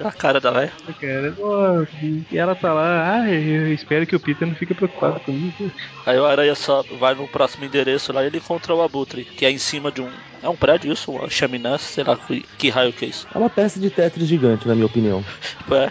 lá. 0.00 0.08
A 0.08 0.12
cara 0.12 0.40
da 0.40 0.50
velha. 0.50 0.72
E 2.30 2.36
ela 2.36 2.54
tá 2.56 2.72
lá, 2.72 3.20
ai, 3.20 3.32
eu 3.36 3.72
espero 3.72 4.04
que 4.06 4.16
o 4.16 4.20
Peter 4.20 4.46
não 4.46 4.54
fique 4.56 4.74
preocupado 4.74 5.20
comigo. 5.20 5.70
Aí 6.04 6.18
o 6.18 6.26
Aranha 6.26 6.54
só 6.56 6.82
vai 6.98 7.14
no 7.14 7.28
próximo 7.28 7.64
endereço 7.64 8.12
lá 8.12 8.24
e 8.24 8.26
ele 8.26 8.38
encontra 8.38 8.74
o 8.74 8.82
Abutre, 8.82 9.24
que 9.24 9.46
é 9.46 9.50
em 9.50 9.58
cima 9.58 9.92
de 9.92 10.00
um. 10.02 10.10
É 10.42 10.48
um 10.48 10.56
prédio 10.56 10.92
isso? 10.92 11.12
Uma 11.12 11.30
chaminé, 11.30 11.78
sei 11.78 12.02
lá 12.04 12.16
que, 12.16 12.44
que 12.58 12.68
raio 12.70 12.92
que 12.92 13.04
é 13.04 13.08
isso. 13.08 13.26
É 13.32 13.38
uma 13.38 13.48
peça 13.48 13.78
de 13.80 13.88
Tetris 13.88 14.26
gigante, 14.28 14.66
na 14.66 14.74
minha 14.74 14.86
opinião. 14.86 15.24
É. 15.70 15.90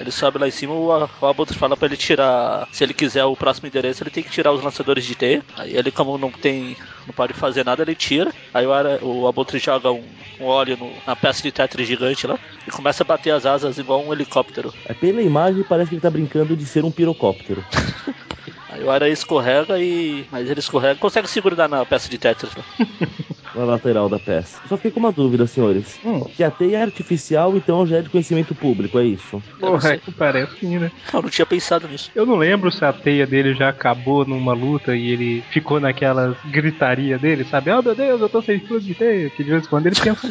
Ele 0.00 0.10
sobe 0.10 0.38
lá 0.38 0.48
em 0.48 0.50
cima, 0.50 0.72
o, 0.72 0.90
Abutre 1.26 1.56
fala 1.58 1.76
pra 1.76 1.86
ele 1.86 1.96
tirar. 1.96 2.66
Se 2.72 2.82
ele 2.82 2.94
quiser 2.94 3.24
o 3.24 3.36
próximo 3.36 3.68
endereço, 3.68 4.02
ele 4.02 4.10
tem 4.10 4.22
que 4.22 4.30
tirar 4.30 4.50
os 4.52 4.62
lançadores 4.62 5.04
de 5.04 5.14
teia. 5.14 5.44
Aí 5.56 5.76
ele, 5.76 5.90
como 5.90 6.16
não 6.16 6.30
tem. 6.30 6.74
não 7.06 7.12
pode 7.12 7.34
fazer 7.34 7.64
nada, 7.64 7.82
ele 7.82 7.94
tira. 7.94 8.32
Aí 8.54 8.66
o, 8.66 8.72
Ara, 8.72 8.98
o 9.02 9.28
Abutre 9.28 9.58
joga 9.58 9.92
um, 9.92 10.02
um 10.40 10.44
óleo 10.46 10.76
no- 10.78 10.92
na 11.06 11.14
peça 11.14 11.42
de 11.42 11.52
Tetris 11.52 11.86
gigante 11.86 12.26
lá 12.26 12.38
e 12.66 12.70
começa 12.70 13.02
a 13.02 13.06
bater 13.06 13.30
as 13.32 13.44
asas 13.44 13.76
igual 13.78 14.02
um 14.02 14.12
helicóptero. 14.12 14.72
É, 14.86 14.94
pela 14.94 15.20
imagem, 15.20 15.62
parece 15.62 15.90
que 15.90 15.94
ele 15.96 16.02
tá 16.02 16.10
brincando 16.10 16.56
de 16.56 16.64
ser 16.64 16.82
um 16.84 16.90
pirocóptero. 16.90 17.62
Aí 18.70 18.82
o 18.84 18.90
Aranha 18.90 19.12
escorrega 19.12 19.78
e. 19.78 20.24
Mas 20.30 20.48
ele 20.48 20.60
escorrega 20.60 20.98
consegue 20.98 21.28
segurar 21.28 21.68
na 21.68 21.84
peça 21.84 22.08
de 22.08 22.16
Tetris 22.16 22.54
lá. 22.56 22.64
Na 23.54 23.64
lateral 23.64 24.08
da 24.08 24.18
peça. 24.18 24.60
Só 24.68 24.76
fiquei 24.76 24.90
com 24.92 25.00
uma 25.00 25.12
dúvida, 25.12 25.46
senhores. 25.46 25.98
Hum. 26.04 26.20
Que 26.36 26.44
a 26.44 26.50
teia 26.50 26.78
é 26.78 26.82
artificial, 26.82 27.56
então 27.56 27.86
já 27.86 27.98
é 27.98 28.02
de 28.02 28.08
conhecimento 28.08 28.54
público, 28.54 28.98
é 28.98 29.04
isso? 29.04 29.36
Eu 29.36 29.42
não 29.60 29.68
Porra, 29.70 29.80
sei. 29.80 29.92
é 29.92 29.98
que 29.98 30.12
parece 30.12 30.56
sim, 30.58 30.78
né? 30.78 30.90
Eu 31.12 31.22
não 31.22 31.28
tinha 31.28 31.46
pensado 31.46 31.88
nisso. 31.88 32.10
Eu 32.14 32.24
não 32.26 32.36
lembro 32.36 32.70
se 32.70 32.84
a 32.84 32.92
teia 32.92 33.26
dele 33.26 33.54
já 33.54 33.68
acabou 33.68 34.24
numa 34.24 34.52
luta 34.52 34.94
e 34.94 35.10
ele 35.10 35.42
ficou 35.50 35.80
naquela 35.80 36.36
gritaria 36.46 37.18
dele, 37.18 37.44
sabe? 37.44 37.70
Oh 37.72 37.82
meu 37.82 37.94
Deus, 37.94 38.20
eu 38.20 38.28
tô 38.28 38.40
sem 38.42 38.58
tudo 38.60 38.80
de 38.80 38.94
teia. 38.94 39.30
Que 39.30 39.42
de 39.42 39.50
vez 39.50 39.64
em 39.64 39.68
quando 39.68 39.86
ele 39.86 39.96
pensa. 40.00 40.30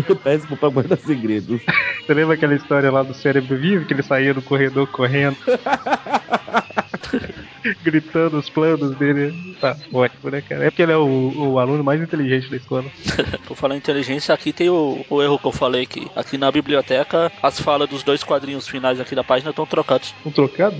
Eu 0.09 0.17
péssimo 0.17 0.57
pra 0.57 0.69
guardar 0.71 0.97
segredos. 0.97 1.61
Você 2.07 2.15
lembra 2.15 2.35
aquela 2.35 2.55
história 2.55 2.91
lá 2.91 3.03
do 3.03 3.13
cérebro 3.13 3.57
vivo 3.57 3.85
que 3.85 3.93
ele 3.93 4.03
saía 4.03 4.33
do 4.33 4.41
corredor 4.41 4.87
correndo? 4.87 5.37
Gritando 7.83 8.39
os 8.39 8.49
planos 8.51 8.97
dele. 8.97 9.57
Tá 9.61 9.77
ótimo, 9.93 10.31
né, 10.31 10.41
cara? 10.41 10.65
É 10.65 10.71
porque 10.71 10.83
ele 10.83 10.93
é 10.93 10.97
o, 10.97 11.53
o 11.53 11.59
aluno 11.59 11.83
mais 11.83 12.01
inteligente 12.01 12.51
da 12.51 12.57
escola. 12.57 12.85
Por 13.47 13.57
falar 13.57 13.75
em 13.75 13.79
inteligência, 13.79 14.35
aqui 14.35 14.53
tem 14.53 14.69
o, 14.69 15.05
o 15.09 15.23
erro 15.23 15.39
que 15.39 15.47
eu 15.47 15.53
falei 15.53 15.87
que 15.87 16.11
aqui 16.15 16.39
na 16.39 16.51
biblioteca 16.51 17.31
as 17.43 17.61
falas 17.61 17.89
dos 17.89 18.03
dois 18.03 18.23
quadrinhos 18.23 18.69
finais 18.69 19.01
aqui 19.01 19.15
da 19.15 19.25
página 19.25 19.51
estão 19.51 19.67
trocados. 19.67 20.15
Um 20.25 20.31
trocado? 20.31 20.77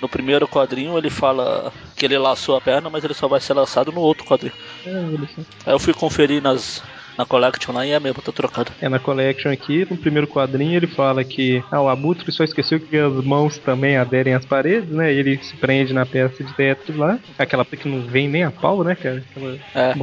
No 0.00 0.08
primeiro 0.08 0.46
quadrinho 0.48 0.96
ele 0.96 1.10
fala 1.10 1.72
que 1.96 2.04
ele 2.04 2.18
laçou 2.18 2.56
a 2.56 2.60
perna, 2.60 2.88
mas 2.90 3.04
ele 3.04 3.14
só 3.14 3.28
vai 3.28 3.40
ser 3.40 3.54
lançado 3.54 3.92
no 3.92 4.00
outro 4.00 4.24
quadrinho. 4.24 4.54
É. 4.86 4.90
Aí 5.66 5.74
eu 5.74 5.78
fui 5.78 5.92
conferir 5.92 6.42
nas 6.42 6.82
na 7.20 7.26
collection 7.26 7.74
lá 7.74 7.86
e 7.86 7.90
é 7.90 8.00
mesmo, 8.00 8.22
tá 8.22 8.32
trocado. 8.32 8.72
É 8.80 8.88
na 8.88 8.98
collection 8.98 9.52
aqui, 9.52 9.86
no 9.90 9.96
primeiro 9.96 10.26
quadrinho, 10.26 10.74
ele 10.74 10.86
fala 10.86 11.22
que 11.22 11.62
ah, 11.70 11.80
o 11.82 11.88
Abutre 11.88 12.32
só 12.32 12.42
esqueceu 12.42 12.80
que 12.80 12.96
as 12.96 13.12
mãos 13.24 13.58
também 13.58 13.98
aderem 13.98 14.32
às 14.34 14.44
paredes, 14.46 14.88
né? 14.88 15.12
E 15.12 15.18
ele 15.18 15.38
se 15.42 15.54
prende 15.56 15.92
na 15.92 16.06
peça 16.06 16.42
de 16.42 16.52
Tetris 16.54 16.96
lá. 16.96 17.18
Aquela 17.38 17.64
que 17.64 17.88
não 17.88 18.00
vem 18.06 18.26
nem 18.28 18.44
a 18.44 18.50
pau, 18.50 18.82
né, 18.82 18.94
cara? 18.94 19.22
Aquela... 19.30 19.58
É. 19.74 19.94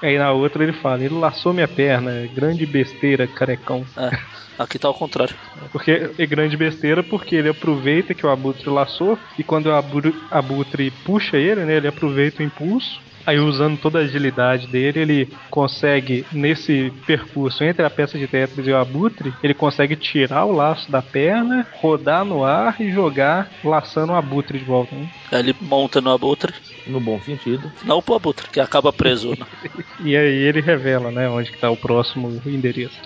Aí 0.02 0.18
na 0.18 0.32
outra 0.32 0.62
ele 0.62 0.72
fala, 0.72 1.02
ele 1.02 1.14
laçou 1.14 1.52
minha 1.52 1.68
perna, 1.68 2.28
grande 2.34 2.66
besteira, 2.66 3.26
carecão. 3.26 3.84
É. 3.96 4.10
Aqui 4.58 4.78
tá 4.78 4.86
ao 4.88 4.94
contrário. 4.94 5.34
Porque 5.72 6.10
é 6.18 6.26
grande 6.26 6.56
besteira 6.56 7.02
porque 7.02 7.34
ele 7.34 7.48
aproveita 7.48 8.14
que 8.14 8.24
o 8.24 8.30
Abutre 8.30 8.68
laçou 8.70 9.18
e 9.38 9.42
quando 9.42 9.66
o 9.66 9.74
Abu- 9.74 10.14
Abutre 10.30 10.90
puxa 11.04 11.36
ele, 11.36 11.64
né, 11.64 11.76
ele 11.76 11.88
aproveita 11.88 12.42
o 12.42 12.46
impulso. 12.46 13.00
Aí 13.26 13.38
usando 13.38 13.78
toda 13.78 13.98
a 13.98 14.02
agilidade 14.02 14.66
dele, 14.66 15.00
ele 15.00 15.28
consegue, 15.50 16.26
nesse 16.32 16.92
percurso 17.06 17.64
entre 17.64 17.84
a 17.84 17.90
peça 17.90 18.18
de 18.18 18.26
Tetris 18.26 18.66
e 18.66 18.70
o 18.70 18.76
Abutre, 18.76 19.32
ele 19.42 19.54
consegue 19.54 19.96
tirar 19.96 20.44
o 20.44 20.52
laço 20.52 20.90
da 20.90 21.00
perna, 21.00 21.66
rodar 21.80 22.24
no 22.24 22.44
ar 22.44 22.80
e 22.80 22.90
jogar 22.92 23.50
laçando 23.64 24.12
o 24.12 24.16
Abutre 24.16 24.58
de 24.58 24.64
volta. 24.64 24.94
Né? 24.94 25.08
Aí 25.32 25.38
ele 25.40 25.56
monta 25.60 26.00
no 26.00 26.10
abutre, 26.12 26.52
No 26.86 27.00
bom 27.00 27.18
sentido. 27.20 27.70
não 27.84 28.02
pro 28.02 28.14
abutre, 28.16 28.48
que 28.50 28.60
acaba 28.60 28.92
preso. 28.92 29.30
né? 29.30 29.46
E 30.04 30.16
aí 30.16 30.34
ele 30.34 30.60
revela, 30.60 31.10
né, 31.10 31.28
onde 31.28 31.50
que 31.50 31.58
tá 31.58 31.70
o 31.70 31.76
próximo 31.76 32.42
endereço. 32.44 32.98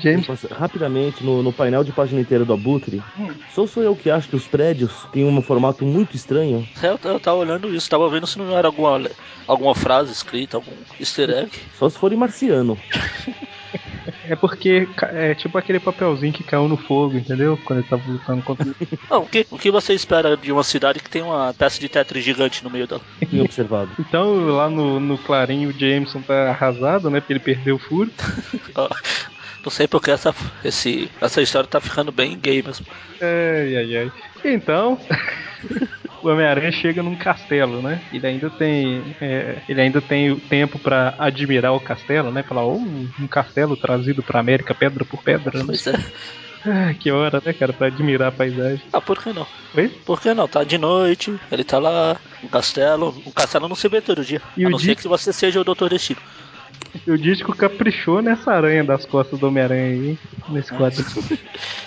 James 0.00 0.26
Nossa, 0.26 0.48
Rapidamente, 0.54 1.24
no, 1.24 1.42
no 1.42 1.52
painel 1.52 1.84
de 1.84 1.92
página 1.92 2.20
inteira 2.20 2.44
do 2.44 2.52
Abutre, 2.52 3.02
só 3.54 3.66
sou 3.66 3.82
eu 3.82 3.94
que 3.94 4.10
acho 4.10 4.28
que 4.28 4.36
os 4.36 4.46
prédios 4.46 5.06
têm 5.12 5.24
um 5.24 5.42
formato 5.42 5.84
muito 5.84 6.16
estranho. 6.16 6.66
Eu, 6.82 6.98
eu 7.10 7.20
tava 7.20 7.38
olhando 7.38 7.74
isso, 7.74 7.88
tava 7.88 8.08
vendo 8.08 8.26
se 8.26 8.38
não 8.38 8.56
era 8.56 8.68
alguma, 8.68 9.02
alguma 9.46 9.74
frase 9.74 10.12
escrita, 10.12 10.56
algum 10.56 10.72
easter 10.98 11.30
egg. 11.30 11.50
Só 11.78 11.88
se 11.88 11.98
for 11.98 12.12
em 12.12 12.16
marciano. 12.16 12.78
é 14.24 14.36
porque 14.36 14.88
é 15.12 15.34
tipo 15.34 15.58
aquele 15.58 15.80
papelzinho 15.80 16.32
que 16.32 16.42
caiu 16.42 16.68
no 16.68 16.76
fogo, 16.76 17.16
entendeu? 17.16 17.58
Quando 17.64 17.80
ele 17.80 17.88
tava 17.88 18.02
lutando 18.10 18.42
contra 18.42 18.66
Não, 19.10 19.22
o 19.22 19.26
que, 19.26 19.46
o 19.50 19.58
que 19.58 19.70
você 19.70 19.94
espera 19.94 20.36
de 20.36 20.52
uma 20.52 20.64
cidade 20.64 21.00
que 21.00 21.10
tem 21.10 21.22
uma 21.22 21.54
peça 21.54 21.80
de 21.80 21.88
Tetris 21.88 22.24
gigante 22.24 22.64
no 22.64 22.70
meio 22.70 22.86
dela? 22.86 23.02
Tinha 23.28 23.42
observado. 23.42 23.90
Então, 24.12 24.46
lá 24.46 24.68
no, 24.68 25.00
no 25.00 25.16
Clarim, 25.16 25.66
o 25.66 25.72
Jameson 25.72 26.20
tá 26.20 26.50
arrasado, 26.50 27.08
né? 27.08 27.20
Porque 27.20 27.32
ele 27.32 27.40
perdeu 27.40 27.76
o 27.76 27.78
furo. 27.78 28.10
Não 29.62 29.70
sei 29.70 29.86
porque 29.86 30.10
essa, 30.10 30.34
esse, 30.64 31.10
essa 31.20 31.40
história 31.40 31.68
tá 31.68 31.80
ficando 31.80 32.10
bem 32.10 32.38
gay 32.38 32.62
mesmo. 32.62 32.84
Ai, 33.20 33.76
ai, 33.76 33.96
ai. 33.96 34.12
Então, 34.44 34.98
o 36.22 36.28
Homem-Aranha 36.28 36.72
chega 36.72 37.02
num 37.02 37.14
castelo, 37.14 37.80
né? 37.80 38.00
Ele 38.12 38.26
ainda 38.26 38.50
tem, 38.50 39.14
é, 39.20 39.58
ele 39.68 39.80
ainda 39.80 40.00
tem 40.00 40.32
o 40.32 40.40
tempo 40.40 40.78
pra 40.78 41.14
admirar 41.18 41.72
o 41.74 41.80
castelo, 41.80 42.32
né? 42.32 42.42
Falar, 42.42 42.64
oh, 42.64 42.76
um 42.76 43.26
castelo 43.28 43.76
trazido 43.76 44.22
pra 44.22 44.40
América 44.40 44.74
pedra 44.74 45.04
por 45.04 45.22
pedra. 45.22 45.58
Né? 45.58 45.64
Pois 45.66 45.86
é. 45.86 45.92
Ah, 46.64 46.94
que 46.94 47.10
hora, 47.10 47.42
né, 47.44 47.52
cara, 47.52 47.72
pra 47.72 47.88
admirar 47.88 48.28
a 48.28 48.32
paisagem. 48.32 48.82
Ah, 48.92 49.00
por 49.00 49.20
que 49.20 49.32
não? 49.32 49.46
Oi? 49.76 49.88
Por 49.88 50.20
que 50.20 50.32
não? 50.32 50.46
Tá 50.46 50.62
de 50.62 50.78
noite, 50.78 51.34
ele 51.50 51.64
tá 51.64 51.78
lá, 51.78 52.16
um 52.42 52.46
castelo. 52.46 53.14
Um 53.26 53.32
castelo 53.32 53.68
não 53.68 53.74
se 53.74 53.88
vê 53.88 54.00
todo 54.00 54.24
dia. 54.24 54.40
E 54.56 54.64
a 54.64 54.70
não 54.70 54.78
dia 54.78 54.94
ser 54.94 55.02
que 55.02 55.08
você 55.08 55.32
seja 55.32 55.60
o 55.60 55.64
Doutor 55.64 55.90
Destino. 55.90 56.20
E 57.06 57.10
o 57.10 57.18
Dítico 57.18 57.56
caprichou 57.56 58.20
nessa 58.22 58.52
aranha 58.52 58.84
das 58.84 59.04
costas 59.06 59.38
do 59.38 59.46
Homem-Aranha 59.48 59.84
aí, 59.86 60.18
nesse 60.48 60.72
quadro. 60.74 61.02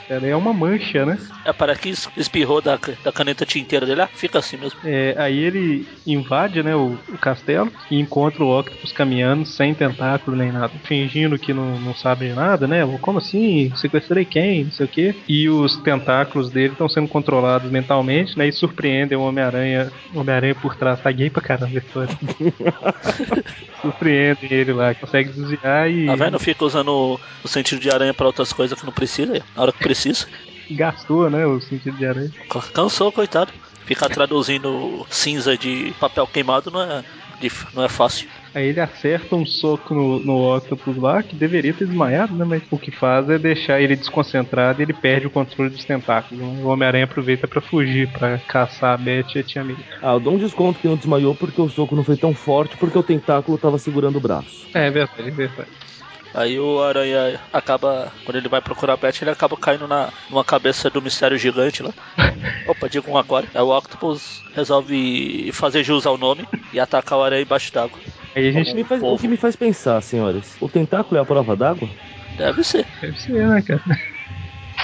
Cara, 0.07 0.27
é 0.27 0.35
uma 0.35 0.53
mancha, 0.53 1.05
né? 1.05 1.17
É, 1.45 1.53
parece 1.53 1.81
que 1.81 1.89
es- 1.89 2.09
espirrou 2.17 2.61
da, 2.61 2.77
da 3.03 3.11
caneta 3.11 3.45
tinteira 3.45 3.85
dele. 3.85 4.01
Ah, 4.01 4.07
fica 4.07 4.39
assim 4.39 4.57
mesmo. 4.57 4.79
É, 4.83 5.15
aí 5.17 5.37
ele 5.37 5.87
invade 6.05 6.61
né, 6.63 6.75
o, 6.75 6.97
o 7.09 7.17
castelo 7.19 7.71
e 7.89 7.99
encontra 7.99 8.43
o 8.43 8.59
Octopus 8.59 8.91
caminhando 8.91 9.45
sem 9.45 9.73
tentáculo 9.73 10.35
nem 10.37 10.51
nada, 10.51 10.71
fingindo 10.83 11.37
que 11.37 11.53
não, 11.53 11.79
não 11.79 11.93
sabe 11.95 12.27
de 12.29 12.33
nada, 12.33 12.67
né? 12.67 12.81
Como 13.01 13.19
assim? 13.19 13.71
Sequestrei 13.75 14.25
quem? 14.25 14.65
Não 14.65 14.71
sei 14.71 14.85
o 14.85 14.89
quê. 14.89 15.15
E 15.27 15.47
os 15.49 15.77
tentáculos 15.77 16.49
dele 16.49 16.73
estão 16.73 16.89
sendo 16.89 17.07
controlados 17.07 17.69
mentalmente, 17.71 18.37
né? 18.37 18.47
E 18.47 18.51
surpreendem 18.51 19.17
o 19.17 19.21
Homem-Aranha. 19.21 19.91
O 20.13 20.19
Homem-Aranha 20.19 20.55
por 20.55 20.75
trás. 20.75 20.99
Tá 20.99 21.11
gay 21.11 21.29
pra 21.29 21.41
caramba 21.41 21.77
história. 21.77 22.15
surpreendem 23.81 24.49
ele 24.51 24.73
lá, 24.73 24.93
Aí 24.95 24.99
consegue 25.01 25.29
desviar 25.31 25.89
e 25.89 26.05
Tá 26.05 26.15
vendo? 26.15 26.39
Fica 26.39 26.65
usando 26.65 27.19
o, 27.43 27.47
sentido 27.47 27.79
de 27.79 27.89
aranha 27.89 28.13
pra 28.13 28.27
outras 28.27 28.51
coisas 28.53 28.79
que 28.79 28.86
não 28.86 28.93
precisa, 28.93 29.43
na 29.55 29.62
hora 29.62 29.71
que 29.71 29.79
precisa. 29.79 30.27
gastou, 30.71 31.29
né, 31.29 31.45
o 31.45 31.60
sentido 31.62 31.97
de 31.97 32.05
aranha. 32.05 32.31
Cansou, 32.73 33.12
coitado. 33.12 33.53
Ficar 33.86 34.10
traduzindo 34.10 35.05
cinza 35.12 35.55
de 35.55 35.93
papel 35.99 36.25
queimado 36.25 36.71
não 36.71 36.81
é, 36.81 37.03
não 37.73 37.84
é 37.84 37.89
fácil. 37.89 38.27
Aí 38.55 38.67
ele 38.67 38.79
acerta 38.79 39.35
um 39.35 39.45
soco 39.45 39.93
no, 39.93 40.19
no 40.19 40.55
Octopus 40.55 40.95
lá, 40.95 41.21
que 41.21 41.35
deveria 41.35 41.73
ter 41.73 41.85
desmaiado, 41.85 42.33
né? 42.33 42.45
Mas 42.45 42.63
o 42.71 42.79
que 42.79 42.89
faz 42.89 43.29
é 43.29 43.37
deixar 43.37 43.81
ele 43.81 43.97
desconcentrado 43.97 44.81
e 44.81 44.83
ele 44.83 44.93
perde 44.93 45.27
o 45.27 45.29
controle 45.29 45.69
dos 45.69 45.83
tentáculos. 45.83 46.41
né? 46.41 46.63
O 46.63 46.67
Homem-Aranha 46.67 47.03
aproveita 47.03 47.49
pra 47.49 47.59
fugir, 47.59 48.07
pra 48.13 48.37
caçar 48.37 48.93
a 48.93 48.97
Beth 48.97 49.35
e 49.35 49.39
a 49.39 49.43
Tia 49.43 49.61
May. 49.61 49.75
Ah, 50.01 50.13
eu 50.13 50.21
dou 50.21 50.35
um 50.35 50.37
desconto 50.37 50.79
que 50.79 50.87
não 50.87 50.95
desmaiou 50.95 51.35
porque 51.35 51.61
o 51.61 51.67
soco 51.67 51.97
não 51.97 52.03
foi 52.05 52.15
tão 52.15 52.33
forte 52.33 52.77
porque 52.77 52.97
o 52.97 53.03
tentáculo 53.03 53.57
tava 53.57 53.77
segurando 53.77 54.19
o 54.19 54.21
braço. 54.21 54.67
É, 54.73 54.87
é 54.87 54.89
verdade, 54.89 55.27
é 55.27 55.31
verdade. 55.31 55.69
Aí 56.33 56.59
o 56.59 56.81
aranha 56.81 57.39
acaba, 57.51 58.11
quando 58.25 58.37
ele 58.37 58.49
vai 58.49 58.61
procurar 58.61 58.93
a 58.93 58.97
Beth, 58.97 59.21
ele 59.21 59.31
acaba 59.31 59.55
caindo 59.55 59.87
na, 59.87 60.11
numa 60.29 60.43
cabeça 60.43 60.89
do 60.89 61.01
mistério 61.01 61.37
gigante 61.37 61.83
lá. 61.83 61.93
Opa, 62.67 62.89
digo 62.89 63.11
um 63.11 63.17
aquário. 63.17 63.49
Aí 63.53 63.61
o 63.61 63.77
Octopus 63.77 64.43
resolve 64.53 65.49
fazer 65.53 65.83
jus 65.83 66.05
ao 66.05 66.17
nome 66.17 66.45
e 66.73 66.79
atacar 66.79 67.19
o 67.19 67.23
aranha 67.23 67.41
embaixo 67.41 67.71
d'água. 67.73 67.99
Aí 68.36 68.48
a 68.48 68.50
O 68.50 68.54
que, 68.54 68.63
gente 68.63 68.76
me 68.76 68.84
faz, 68.84 69.02
o 69.02 69.17
que 69.17 69.28
me 69.28 69.38
faz 69.38 69.56
pensar, 69.56 70.02
senhores, 70.02 70.58
o 70.60 70.67
tentáculo 70.67 71.17
é 71.17 71.21
a 71.21 71.26
prova 71.26 71.56
d'água? 71.56 71.89
Deve 72.38 72.63
ser. 72.63 72.86
Deve 73.02 73.17
ser, 73.19 73.48
né, 73.48 73.62
cara? 73.62 73.82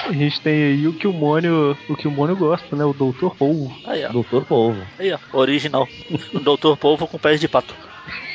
A 0.08 0.14
gente 0.14 0.42
tem 0.42 0.64
aí 0.64 0.88
o 0.88 0.94
que 0.94 1.08
o 1.08 1.14
Mônio, 1.14 1.78
o 1.88 1.96
que 1.96 2.08
o 2.08 2.12
Mônio 2.12 2.36
gosta, 2.36 2.76
né? 2.76 2.84
O 2.84 2.94
Doutor 2.94 3.36
Polvo. 3.36 3.72
Aí, 3.86 4.04
ó. 4.04 4.10
Doutor 4.12 4.46
Polvo. 4.46 4.82
Aí, 4.98 5.12
ó. 5.14 5.20
Original. 5.32 5.88
Doutor 6.42 6.76
polvo 6.76 7.08
com 7.08 7.20
pés 7.20 7.40
de 7.40 7.48
pato. 7.48 7.76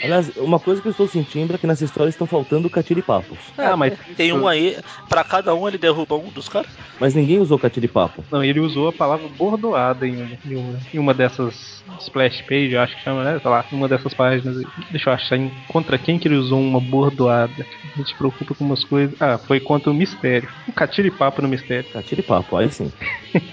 Aliás, 0.02 0.28
uma 0.36 0.58
coisa 0.58 0.80
que 0.80 0.88
eu 0.88 0.90
estou 0.90 1.08
sentindo 1.08 1.54
é 1.54 1.58
que 1.58 1.66
nessa 1.66 1.84
história 1.84 2.10
estão 2.10 2.26
faltando 2.26 2.68
catiripapos. 2.68 3.38
Ah, 3.56 3.76
mas 3.76 3.98
Tem 4.16 4.32
um 4.32 4.46
aí, 4.46 4.76
pra 5.08 5.24
cada 5.24 5.54
um 5.54 5.66
ele 5.66 5.78
derruba 5.78 6.16
um 6.16 6.28
dos 6.28 6.48
caras. 6.48 6.70
Mas 7.00 7.14
ninguém 7.14 7.38
usou 7.38 7.58
catiripapo. 7.58 8.24
Não, 8.30 8.42
ele 8.42 8.60
usou 8.60 8.88
a 8.88 8.92
palavra 8.92 9.28
bordoada 9.28 10.06
em 10.06 10.16
uma, 10.16 10.38
em 10.44 10.56
uma, 10.56 10.78
em 10.94 10.98
uma 10.98 11.14
dessas 11.14 11.84
splash 12.00 12.42
page, 12.42 12.72
eu 12.72 12.80
acho 12.80 12.96
que 12.96 13.02
chama, 13.02 13.24
né? 13.24 13.38
Sei 13.38 13.50
lá, 13.50 13.64
uma 13.72 13.88
dessas 13.88 14.12
páginas. 14.14 14.62
Deixa 14.90 15.10
eu 15.10 15.14
achar 15.14 15.36
em, 15.36 15.50
contra 15.68 15.98
quem 15.98 16.18
que 16.18 16.28
ele 16.28 16.36
usou 16.36 16.60
uma 16.60 16.80
bordoada. 16.80 17.66
A 17.94 17.98
gente 17.98 18.10
se 18.10 18.14
preocupa 18.14 18.54
com 18.54 18.64
umas 18.64 18.84
coisas. 18.84 19.14
Ah, 19.20 19.38
foi 19.38 19.60
contra 19.60 19.90
o 19.90 19.94
mistério. 19.94 20.48
Um 20.68 20.72
catiripapo 20.72 21.42
no 21.42 21.48
mistério. 21.48 21.88
Catiripapo, 21.90 22.56
aí 22.56 22.70
sim. 22.70 22.92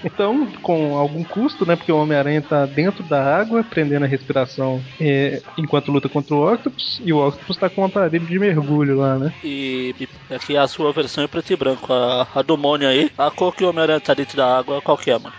Então, 0.04 0.46
com 0.62 0.96
algum 0.96 1.22
custo, 1.24 1.66
né? 1.66 1.76
Porque 1.76 1.92
o 1.92 1.98
Homem-Aranha 1.98 2.40
tá 2.40 2.64
dentro 2.66 3.02
da 3.02 3.22
água, 3.36 3.62
prendendo 3.62 4.04
a 4.04 4.08
respiração 4.08 4.82
é, 5.00 5.42
enquanto 5.58 5.92
luta 5.92 6.08
contra 6.08 6.33
o 6.34 6.52
Octopus. 6.52 7.00
E 7.04 7.12
o 7.12 7.26
Octopus 7.26 7.56
tá 7.56 7.68
com 7.68 7.82
um 7.82 7.86
aparelho 7.86 8.26
de 8.26 8.38
mergulho 8.38 8.98
lá, 8.98 9.18
né? 9.18 9.32
E, 9.42 9.94
e 9.98 10.34
aqui 10.34 10.56
a 10.56 10.66
sua 10.66 10.92
versão 10.92 11.24
é 11.24 11.26
preto 11.26 11.52
e 11.52 11.56
branco. 11.56 11.92
A, 11.92 12.26
a 12.34 12.42
do 12.42 12.56
Mônio 12.56 12.88
aí, 12.88 13.10
a 13.16 13.30
cor 13.30 13.54
que 13.54 13.64
o 13.64 13.70
Homem-Aranha 13.70 14.00
tá 14.00 14.14
dentro 14.14 14.36
da 14.36 14.58
água, 14.58 14.82
qual 14.82 14.98
que 14.98 15.10
é, 15.10 15.18
mano? 15.18 15.34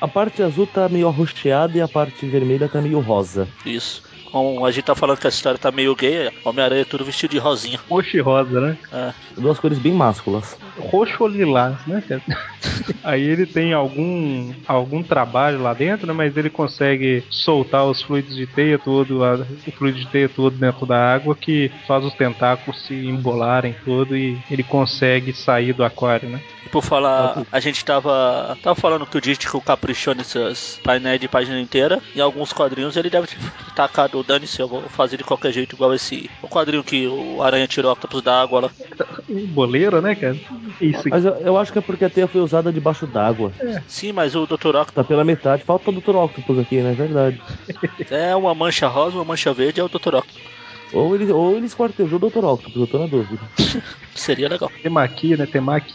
A 0.00 0.06
parte 0.06 0.42
azul 0.42 0.66
tá 0.66 0.88
meio 0.88 1.08
arroxeada 1.08 1.76
e 1.76 1.80
a 1.80 1.88
parte 1.88 2.26
vermelha 2.26 2.68
tá 2.68 2.80
meio 2.80 3.00
rosa. 3.00 3.48
Isso. 3.66 4.02
Como 4.30 4.64
a 4.64 4.70
gente 4.70 4.84
tá 4.84 4.94
falando 4.94 5.18
que 5.18 5.26
a 5.26 5.30
história 5.30 5.58
tá 5.58 5.70
meio 5.70 5.94
gay, 5.96 6.30
Homem-Aranha 6.44 6.82
é 6.82 6.84
tudo 6.84 7.04
vestido 7.04 7.30
de 7.32 7.38
rosinha. 7.38 7.78
Roxo 7.88 8.16
e 8.16 8.20
rosa, 8.20 8.60
né? 8.60 8.76
É. 8.92 9.12
Duas 9.40 9.58
cores 9.58 9.78
bem 9.78 9.92
másculas. 9.92 10.56
roxo 10.78 11.16
ou 11.22 11.28
lilás, 11.28 11.84
né, 11.86 12.02
cara? 12.06 12.22
Aí 13.04 13.22
ele 13.22 13.46
tem 13.46 13.72
algum 13.72 14.52
algum 14.66 15.02
trabalho 15.02 15.62
lá 15.62 15.72
dentro, 15.74 16.06
né? 16.06 16.12
Mas 16.12 16.36
ele 16.36 16.50
consegue 16.50 17.24
soltar 17.30 17.86
os 17.86 18.02
fluidos 18.02 18.34
de 18.36 18.46
teia 18.46 18.78
todo, 18.78 19.24
a- 19.24 19.46
o 19.66 19.72
fluido 19.72 19.98
de 19.98 20.06
teia 20.08 20.28
todo 20.28 20.56
dentro 20.56 20.84
da 20.86 21.14
água 21.14 21.34
que 21.34 21.70
faz 21.86 22.04
os 22.04 22.14
tentáculos 22.14 22.86
se 22.86 22.94
embolarem 22.94 23.74
todo 23.84 24.16
e 24.16 24.38
ele 24.50 24.62
consegue 24.62 25.32
sair 25.32 25.72
do 25.72 25.84
aquário, 25.84 26.28
né? 26.28 26.40
E 26.64 26.68
por 26.68 26.82
falar, 26.82 27.44
a 27.50 27.60
gente 27.60 27.84
tava, 27.84 28.56
tava 28.62 28.74
falando 28.74 29.06
que 29.06 29.16
o 29.16 29.20
Dístico 29.20 29.60
caprichou 29.60 30.14
nesses 30.14 30.80
painéis 30.82 31.20
de 31.20 31.28
página 31.28 31.60
inteira. 31.60 32.00
Em 32.14 32.20
alguns 32.20 32.52
quadrinhos 32.52 32.96
ele 32.96 33.10
deve 33.10 33.26
ter 33.26 33.38
tacado, 33.74 34.22
dane-se, 34.22 34.60
eu 34.60 34.68
vou 34.68 34.82
fazer 34.82 35.16
de 35.16 35.24
qualquer 35.24 35.52
jeito, 35.52 35.74
igual 35.74 35.94
esse. 35.94 36.28
O 36.42 36.48
quadrinho 36.48 36.82
que 36.82 37.06
o 37.06 37.42
Aranha 37.42 37.66
tirou 37.66 37.90
o 37.90 37.92
octopus 37.92 38.22
da 38.22 38.42
água 38.42 38.60
lá. 38.60 38.70
Boleiro, 39.48 40.00
né, 40.00 40.14
cara? 40.14 40.36
Isso 40.80 41.08
Mas 41.08 41.24
eu, 41.24 41.34
eu 41.36 41.56
acho 41.56 41.72
que 41.72 41.78
é 41.78 41.82
porque 41.82 42.04
a 42.04 42.10
teia 42.10 42.26
foi 42.26 42.40
usada 42.40 42.72
debaixo 42.72 43.06
d'água. 43.06 43.52
Sim, 43.86 44.12
mas 44.12 44.34
o 44.34 44.46
Dr. 44.46 44.76
Octopus 44.76 44.94
Tá 44.94 45.04
pela 45.04 45.24
metade. 45.24 45.64
Falta 45.64 45.90
o 45.90 45.92
Dr. 45.92 46.16
Octopus 46.16 46.58
aqui, 46.58 46.80
não 46.80 46.90
é 46.90 46.94
verdade? 46.94 47.40
é 48.10 48.34
uma 48.34 48.54
mancha 48.54 48.88
rosa, 48.88 49.16
uma 49.16 49.24
mancha 49.24 49.52
verde, 49.52 49.80
é 49.80 49.84
o 49.84 49.88
Dr. 49.88 50.16
Octopus. 50.16 50.57
Ou 50.92 51.14
ele, 51.14 51.30
ou 51.32 51.56
ele 51.56 51.66
esquartejou 51.66 52.18
o 52.18 52.30
Dr. 52.30 52.44
Octopus, 52.44 52.80
eu 52.80 52.86
tô 52.86 52.98
na 52.98 53.06
dúvida. 53.06 53.40
Seria 54.14 54.48
legal. 54.48 54.70
temaki, 54.82 55.36
né? 55.36 55.46
Temaki, 55.46 55.94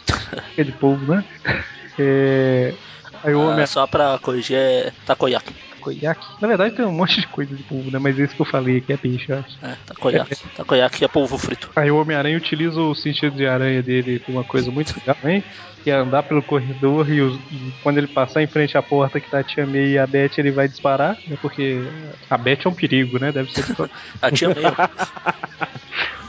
é 0.56 0.64
de 0.64 0.72
povo, 0.72 1.12
né? 1.12 1.24
É... 1.96 2.74
Aí 3.22 3.32
o 3.32 3.40
homem 3.40 3.62
Ah, 3.62 3.66
só 3.68 3.86
pra 3.86 4.18
corrigir 4.18 4.56
é 4.56 4.92
takoyaki. 5.06 5.54
Takoyaki. 5.84 6.26
Na 6.40 6.48
verdade 6.48 6.74
tem 6.74 6.84
um 6.84 6.92
monte 6.92 7.20
de 7.20 7.26
coisa 7.26 7.54
de 7.54 7.62
polvo, 7.62 7.90
né? 7.90 7.98
Mas 7.98 8.18
esse 8.18 8.34
que 8.34 8.40
eu 8.40 8.46
falei 8.46 8.78
aqui 8.78 8.92
é 8.92 8.96
peixe, 8.96 9.30
eu 9.30 9.38
acho. 9.38 9.56
É, 9.62 9.76
takoyaki. 9.86 10.36
Takoyaki 10.56 11.04
é 11.04 11.08
polvo 11.08 11.36
frito. 11.38 11.70
Aí 11.76 11.90
o 11.90 12.00
Homem-Aranha 12.00 12.36
utiliza 12.36 12.80
o 12.80 12.94
sentido 12.94 13.36
de 13.36 13.46
aranha 13.46 13.82
dele 13.82 14.18
pra 14.18 14.32
uma 14.32 14.44
coisa 14.44 14.70
muito 14.70 14.94
legal, 14.98 15.16
hein? 15.24 15.44
Que 15.82 15.90
é 15.90 15.94
andar 15.94 16.22
pelo 16.22 16.42
corredor 16.42 17.10
e, 17.10 17.20
os- 17.20 17.36
e 17.52 17.72
quando 17.82 17.98
ele 17.98 18.06
passar 18.06 18.42
em 18.42 18.46
frente 18.46 18.78
à 18.78 18.82
porta 18.82 19.20
que 19.20 19.28
tá 19.30 19.40
a 19.40 19.44
Tia 19.44 19.66
May 19.66 19.92
e 19.92 19.98
a 19.98 20.06
Beth, 20.06 20.30
ele 20.38 20.50
vai 20.50 20.66
disparar, 20.66 21.18
né? 21.26 21.36
Porque 21.42 21.82
a 22.30 22.38
Beth 22.38 22.60
é 22.64 22.68
um 22.68 22.74
perigo, 22.74 23.18
né? 23.18 23.30
Deve 23.30 23.52
ser. 23.52 23.64
A 24.22 24.30
tia 24.30 24.48
May. 24.48 24.64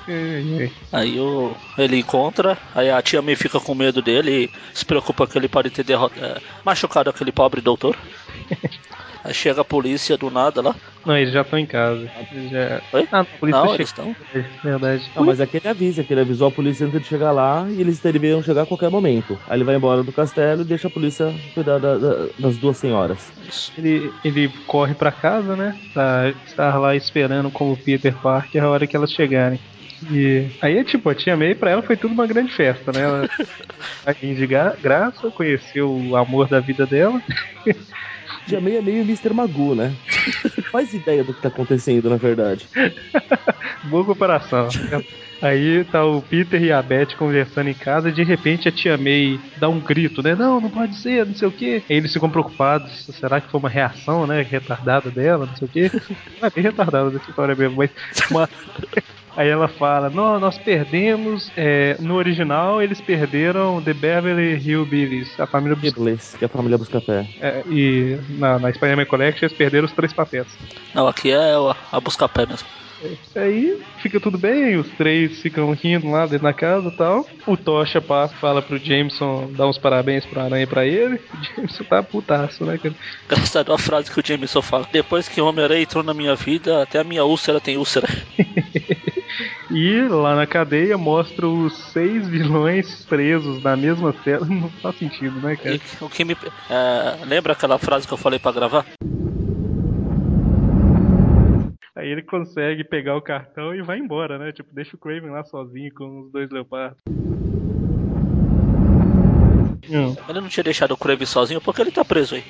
Ai, 0.08 0.60
ai. 0.60 0.72
Aí 0.92 1.20
o, 1.20 1.56
ele 1.78 1.98
encontra, 1.98 2.58
aí 2.76 2.92
a 2.92 3.02
tia 3.02 3.22
May 3.22 3.36
fica 3.36 3.60
com 3.60 3.74
medo 3.74 4.02
dele 4.02 4.52
e 4.74 4.78
se 4.78 4.86
preocupa 4.86 5.26
que 5.26 5.38
ele 5.38 5.48
pode 5.48 5.70
ter 5.72 5.84
derro- 5.84 6.12
é, 6.18 6.40
machucado 6.64 7.10
aquele 7.10 7.32
pobre 7.32 7.60
doutor. 7.62 7.96
Aí 9.26 9.34
chega 9.34 9.62
a 9.62 9.66
polícia 9.66 10.16
do 10.18 10.30
nada 10.30 10.62
lá. 10.62 10.76
Não, 11.04 11.18
eles 11.18 11.34
já 11.34 11.42
estão 11.42 11.58
em 11.58 11.66
casa. 11.66 12.12
Eles 12.32 12.50
já... 12.52 12.80
Oi? 12.94 13.08
Ah, 13.12 13.22
a 13.22 13.26
polícia 13.26 13.60
Não, 13.60 13.68
chega. 13.70 13.78
eles 13.82 13.90
estão. 13.90 14.16
É 14.32 14.42
verdade. 14.64 15.12
Não, 15.16 15.26
mas 15.26 15.40
é 15.40 15.48
que 15.48 15.58
ele 15.58 15.68
avisa, 15.68 16.04
que 16.04 16.14
ele 16.14 16.22
avisou 16.22 16.48
a 16.48 16.52
polícia 16.52 16.86
antes 16.86 17.02
de 17.02 17.08
chegar 17.08 17.32
lá 17.32 17.66
e 17.72 17.82
eles 17.82 18.00
deveriam 18.00 18.42
chegar 18.44 18.62
a 18.62 18.66
qualquer 18.68 18.92
momento. 18.92 19.40
Aí 19.48 19.58
ele 19.58 19.64
vai 19.64 19.76
embora 19.76 20.04
do 20.04 20.12
castelo 20.12 20.62
e 20.62 20.66
deixa 20.66 20.88
a 20.88 20.92
polícia 20.92 21.34
cuidar 21.56 21.80
da- 21.80 21.98
da- 21.98 22.28
das 22.38 22.58
duas 22.60 22.78
senhoras. 22.78 23.32
Isso. 23.50 23.74
Ele, 23.78 24.14
ele 24.24 24.48
corre 24.68 24.94
pra 24.94 25.12
casa, 25.12 25.56
né? 25.56 25.76
Pra 25.92 26.30
estar 26.46 26.78
lá 26.78 26.96
esperando 26.96 27.50
como 27.50 27.76
Peter 27.78 28.14
Parker 28.16 28.64
a 28.64 28.70
hora 28.70 28.86
que 28.86 28.96
elas 28.96 29.12
chegarem. 29.12 29.60
E 30.12 30.46
aí, 30.62 30.84
tipo, 30.84 31.10
a 31.10 31.16
tia 31.16 31.36
May 31.36 31.56
pra 31.56 31.72
ela 31.72 31.82
foi 31.82 31.98
tudo 31.98 32.14
uma 32.14 32.28
grande 32.28 32.52
festa, 32.52 32.92
né? 32.92 33.02
Ela 33.02 33.28
vai 34.06 34.14
de 34.14 34.46
gra- 34.46 34.76
graça, 34.80 35.32
conheceu 35.32 35.90
o 35.90 36.16
amor 36.16 36.48
da 36.48 36.60
vida 36.60 36.86
dela. 36.86 37.20
Já 38.48 38.60
meio 38.62 38.78
é 38.78 38.82
meio 38.82 39.02
Mr. 39.02 39.34
Magoo, 39.34 39.76
né? 39.76 39.94
Faz 40.72 40.94
ideia 40.94 41.24
do 41.24 41.34
que 41.34 41.42
tá 41.42 41.48
acontecendo, 41.48 42.10
na 42.10 42.18
verdade. 42.18 42.68
Boa 43.86 44.06
comparação. 44.06 44.68
Aí 45.42 45.84
tá 45.86 46.04
o 46.06 46.22
Peter 46.22 46.62
e 46.64 46.72
a 46.72 46.82
Beth 46.82 47.16
conversando 47.18 47.70
em 47.70 47.74
casa 47.74 48.10
e 48.10 48.12
de 48.14 48.24
repente 48.24 48.68
a 48.68 48.72
tia 48.72 48.98
May 48.98 49.40
dá 49.58 49.68
um 49.70 49.80
grito, 49.80 50.24
né? 50.24 50.34
Não, 50.34 50.60
não 50.62 50.70
pode 50.70 50.96
ser, 50.96 51.26
não 51.26 51.36
sei 51.36 51.48
o 51.48 51.52
quê. 51.52 51.84
Aí 51.90 51.98
eles 51.98 52.14
ficam 52.14 52.30
preocupados. 52.30 53.06
Será 53.20 53.42
que 53.42 53.52
foi 53.52 53.60
uma 53.60 53.70
reação, 53.70 54.26
né? 54.26 54.42
Retardada 54.42 55.12
dela, 55.12 55.46
não 55.46 55.56
sei 55.56 55.68
o 55.68 55.72
quê. 55.72 55.92
É 56.42 56.50
bem 56.50 56.64
retardada 56.64 57.10
dessa 57.10 57.30
história 57.30 57.56
mesmo, 57.56 57.78
mas. 57.78 57.90
uma- 58.30 58.50
Aí 59.36 59.50
ela 59.50 59.68
fala, 59.68 60.10
não, 60.10 60.40
nós 60.40 60.58
perdemos. 60.58 61.52
é, 61.58 61.98
no 62.00 62.16
original 62.16 62.82
eles 62.82 63.02
perderam 63.02 63.82
The 63.82 63.94
Beverly 63.94 64.56
Hillbillies, 64.58 65.38
a 65.40 65.46
família 65.46 65.78
Hibbles, 65.82 66.36
que 66.38 66.46
é 66.46 66.48
a 66.48 66.50
família 66.50 66.78
Buscapé. 66.78 67.28
é, 67.42 67.64
E 67.70 68.18
na, 68.38 68.58
na 68.60 68.72
Spider-Man 68.72 69.06
Collection 69.06 69.46
eles 69.46 69.58
perderam 69.58 69.86
os 69.86 69.92
três 69.94 70.14
papéis. 70.14 70.48
Não, 70.94 71.08
aqui 71.08 71.32
é 71.32 71.36
a, 71.54 71.76
a 71.92 72.00
busca 72.00 72.28
pé 72.30 72.46
mesmo. 72.46 72.68
Aí 73.36 73.78
fica 74.02 74.20
tudo 74.20 74.38
bem, 74.38 74.78
os 74.78 74.88
três 74.92 75.40
ficam 75.42 75.72
rindo 75.74 76.10
lá 76.10 76.26
dentro 76.26 76.46
da 76.46 76.54
casa 76.54 76.88
e 76.88 76.92
tal. 76.92 77.28
O 77.46 77.56
Tocha 77.58 78.02
passa, 78.02 78.34
fala 78.36 78.62
pro 78.62 78.78
Jameson 78.78 79.52
dar 79.52 79.68
uns 79.68 79.78
parabéns 79.78 80.26
pro 80.26 80.40
Aranha 80.42 80.66
pra 80.66 80.86
ele. 80.86 81.16
O 81.16 81.44
Jameson 81.56 81.84
tá 81.84 82.02
putaço, 82.02 82.66
né, 82.66 82.78
cara? 82.82 82.96
Engraçado 83.26 83.74
a 83.74 83.78
frase 83.78 84.10
que 84.10 84.20
o 84.20 84.24
Jameson 84.26 84.62
fala. 84.62 84.88
Depois 84.92 85.28
que 85.28 85.40
o 85.42 85.46
Homem-Aranha 85.46 85.84
entrou 85.84 86.04
na 86.04 86.14
minha 86.14 86.36
vida, 86.36 86.82
até 86.82 87.00
a 87.00 87.04
minha 87.04 87.24
úlcera 87.26 87.60
tem 87.60 87.78
úlcera. 87.78 88.08
E 89.72 90.08
lá 90.08 90.36
na 90.36 90.46
cadeia 90.46 90.98
mostra 90.98 91.48
os 91.48 91.76
seis 91.92 92.28
vilões 92.28 93.06
presos 93.06 93.64
na 93.64 93.76
mesma 93.76 94.14
cela. 94.24 94.46
Não 94.46 94.70
faz 94.70 94.98
sentido, 94.98 95.40
né, 95.42 95.56
cara? 95.56 95.76
E 95.76 95.82
o 96.02 96.10
que 96.10 96.24
me. 96.24 96.38
é, 96.70 97.26
lembra 97.26 97.54
aquela 97.54 97.80
frase 97.80 98.08
que 98.08 98.14
eu 98.14 98.18
falei 98.18 98.40
pra 98.40 98.52
gravar? 98.52 98.86
Aí 101.96 102.10
ele 102.10 102.22
consegue 102.22 102.84
pegar 102.84 103.16
o 103.16 103.22
cartão 103.22 103.74
e 103.74 103.82
vai 103.82 103.98
embora, 103.98 104.38
né? 104.38 104.52
Tipo, 104.52 104.74
deixa 104.74 104.96
o 104.96 105.00
Craven 105.00 105.32
lá 105.32 105.44
sozinho 105.46 105.92
com 105.94 106.22
os 106.22 106.32
dois 106.32 106.50
leopardos. 106.52 107.02
Hum. 109.90 110.16
Ele 110.28 110.42
não 110.42 110.48
tinha 110.48 110.64
deixado 110.64 110.92
o 110.92 110.98
Kraven 110.98 111.26
sozinho 111.26 111.62
porque 111.62 111.82
ele 111.82 111.92
tá 111.92 112.04
preso 112.04 112.36
aí. 112.36 112.44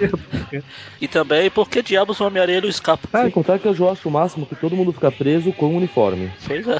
e 1.00 1.08
também 1.08 1.50
porque 1.50 1.82
diabos 1.82 2.20
o 2.20 2.26
Homem-Aranha 2.26 2.60
não 2.60 2.68
escapa. 2.68 3.08
Sem 3.22 3.30
contar 3.30 3.58
que 3.58 3.66
eu 3.66 3.74
já 3.74 3.90
acho 3.90 4.08
o 4.08 4.12
máximo 4.12 4.46
que 4.46 4.54
todo 4.54 4.76
mundo 4.76 4.92
fica 4.92 5.10
preso 5.10 5.52
com 5.52 5.66
o 5.66 5.76
uniforme. 5.76 6.30
Pois 6.46 6.66
é. 6.66 6.78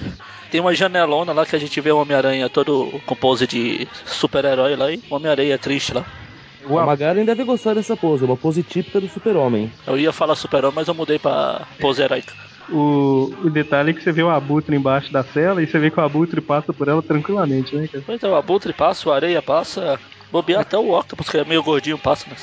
Tem 0.50 0.60
uma 0.60 0.74
janelona 0.74 1.32
lá 1.32 1.44
que 1.44 1.56
a 1.56 1.58
gente 1.58 1.80
vê 1.80 1.90
o 1.90 1.98
Homem-Aranha 1.98 2.48
todo 2.48 3.00
com 3.04 3.16
pose 3.16 3.46
de 3.46 3.88
super-herói 4.04 4.76
lá 4.76 4.92
e 4.92 5.02
o 5.10 5.14
Homem-Aranha 5.14 5.58
triste 5.58 5.92
lá. 5.92 6.04
O 6.68 6.74
Magaren 6.84 7.24
deve 7.24 7.44
gostar 7.44 7.74
dessa 7.74 7.96
pose, 7.96 8.24
é 8.24 8.26
uma 8.26 8.36
pose 8.36 8.62
típica 8.62 9.00
do 9.00 9.08
super-homem. 9.08 9.70
Eu 9.86 9.96
ia 9.96 10.12
falar 10.12 10.34
super-homem, 10.34 10.74
mas 10.74 10.88
eu 10.88 10.94
mudei 10.94 11.18
pra 11.18 11.66
pose 11.80 12.02
heróica. 12.02 12.34
O, 12.68 13.30
o 13.44 13.50
detalhe 13.50 13.90
é 13.90 13.94
que 13.94 14.02
você 14.02 14.12
vê 14.12 14.22
o 14.22 14.30
abutre 14.30 14.74
embaixo 14.74 15.12
da 15.12 15.22
cela 15.22 15.62
e 15.62 15.66
você 15.66 15.78
vê 15.78 15.90
que 15.90 16.00
o 16.00 16.02
abutre 16.02 16.40
passa 16.40 16.72
por 16.72 16.88
ela 16.88 17.02
tranquilamente, 17.02 17.74
né, 17.76 17.86
cara? 17.86 18.04
Pois 18.04 18.22
é, 18.22 18.28
o 18.28 18.34
Abutre 18.34 18.72
passa, 18.72 19.08
o 19.08 19.12
Areia 19.12 19.40
passa, 19.40 19.98
bobear 20.30 20.62
até 20.62 20.76
o 20.76 20.90
Octopus, 20.90 21.28
que 21.28 21.38
é 21.38 21.44
meio 21.44 21.62
gordinho, 21.62 21.98
passa, 21.98 22.28
né? 22.28 22.36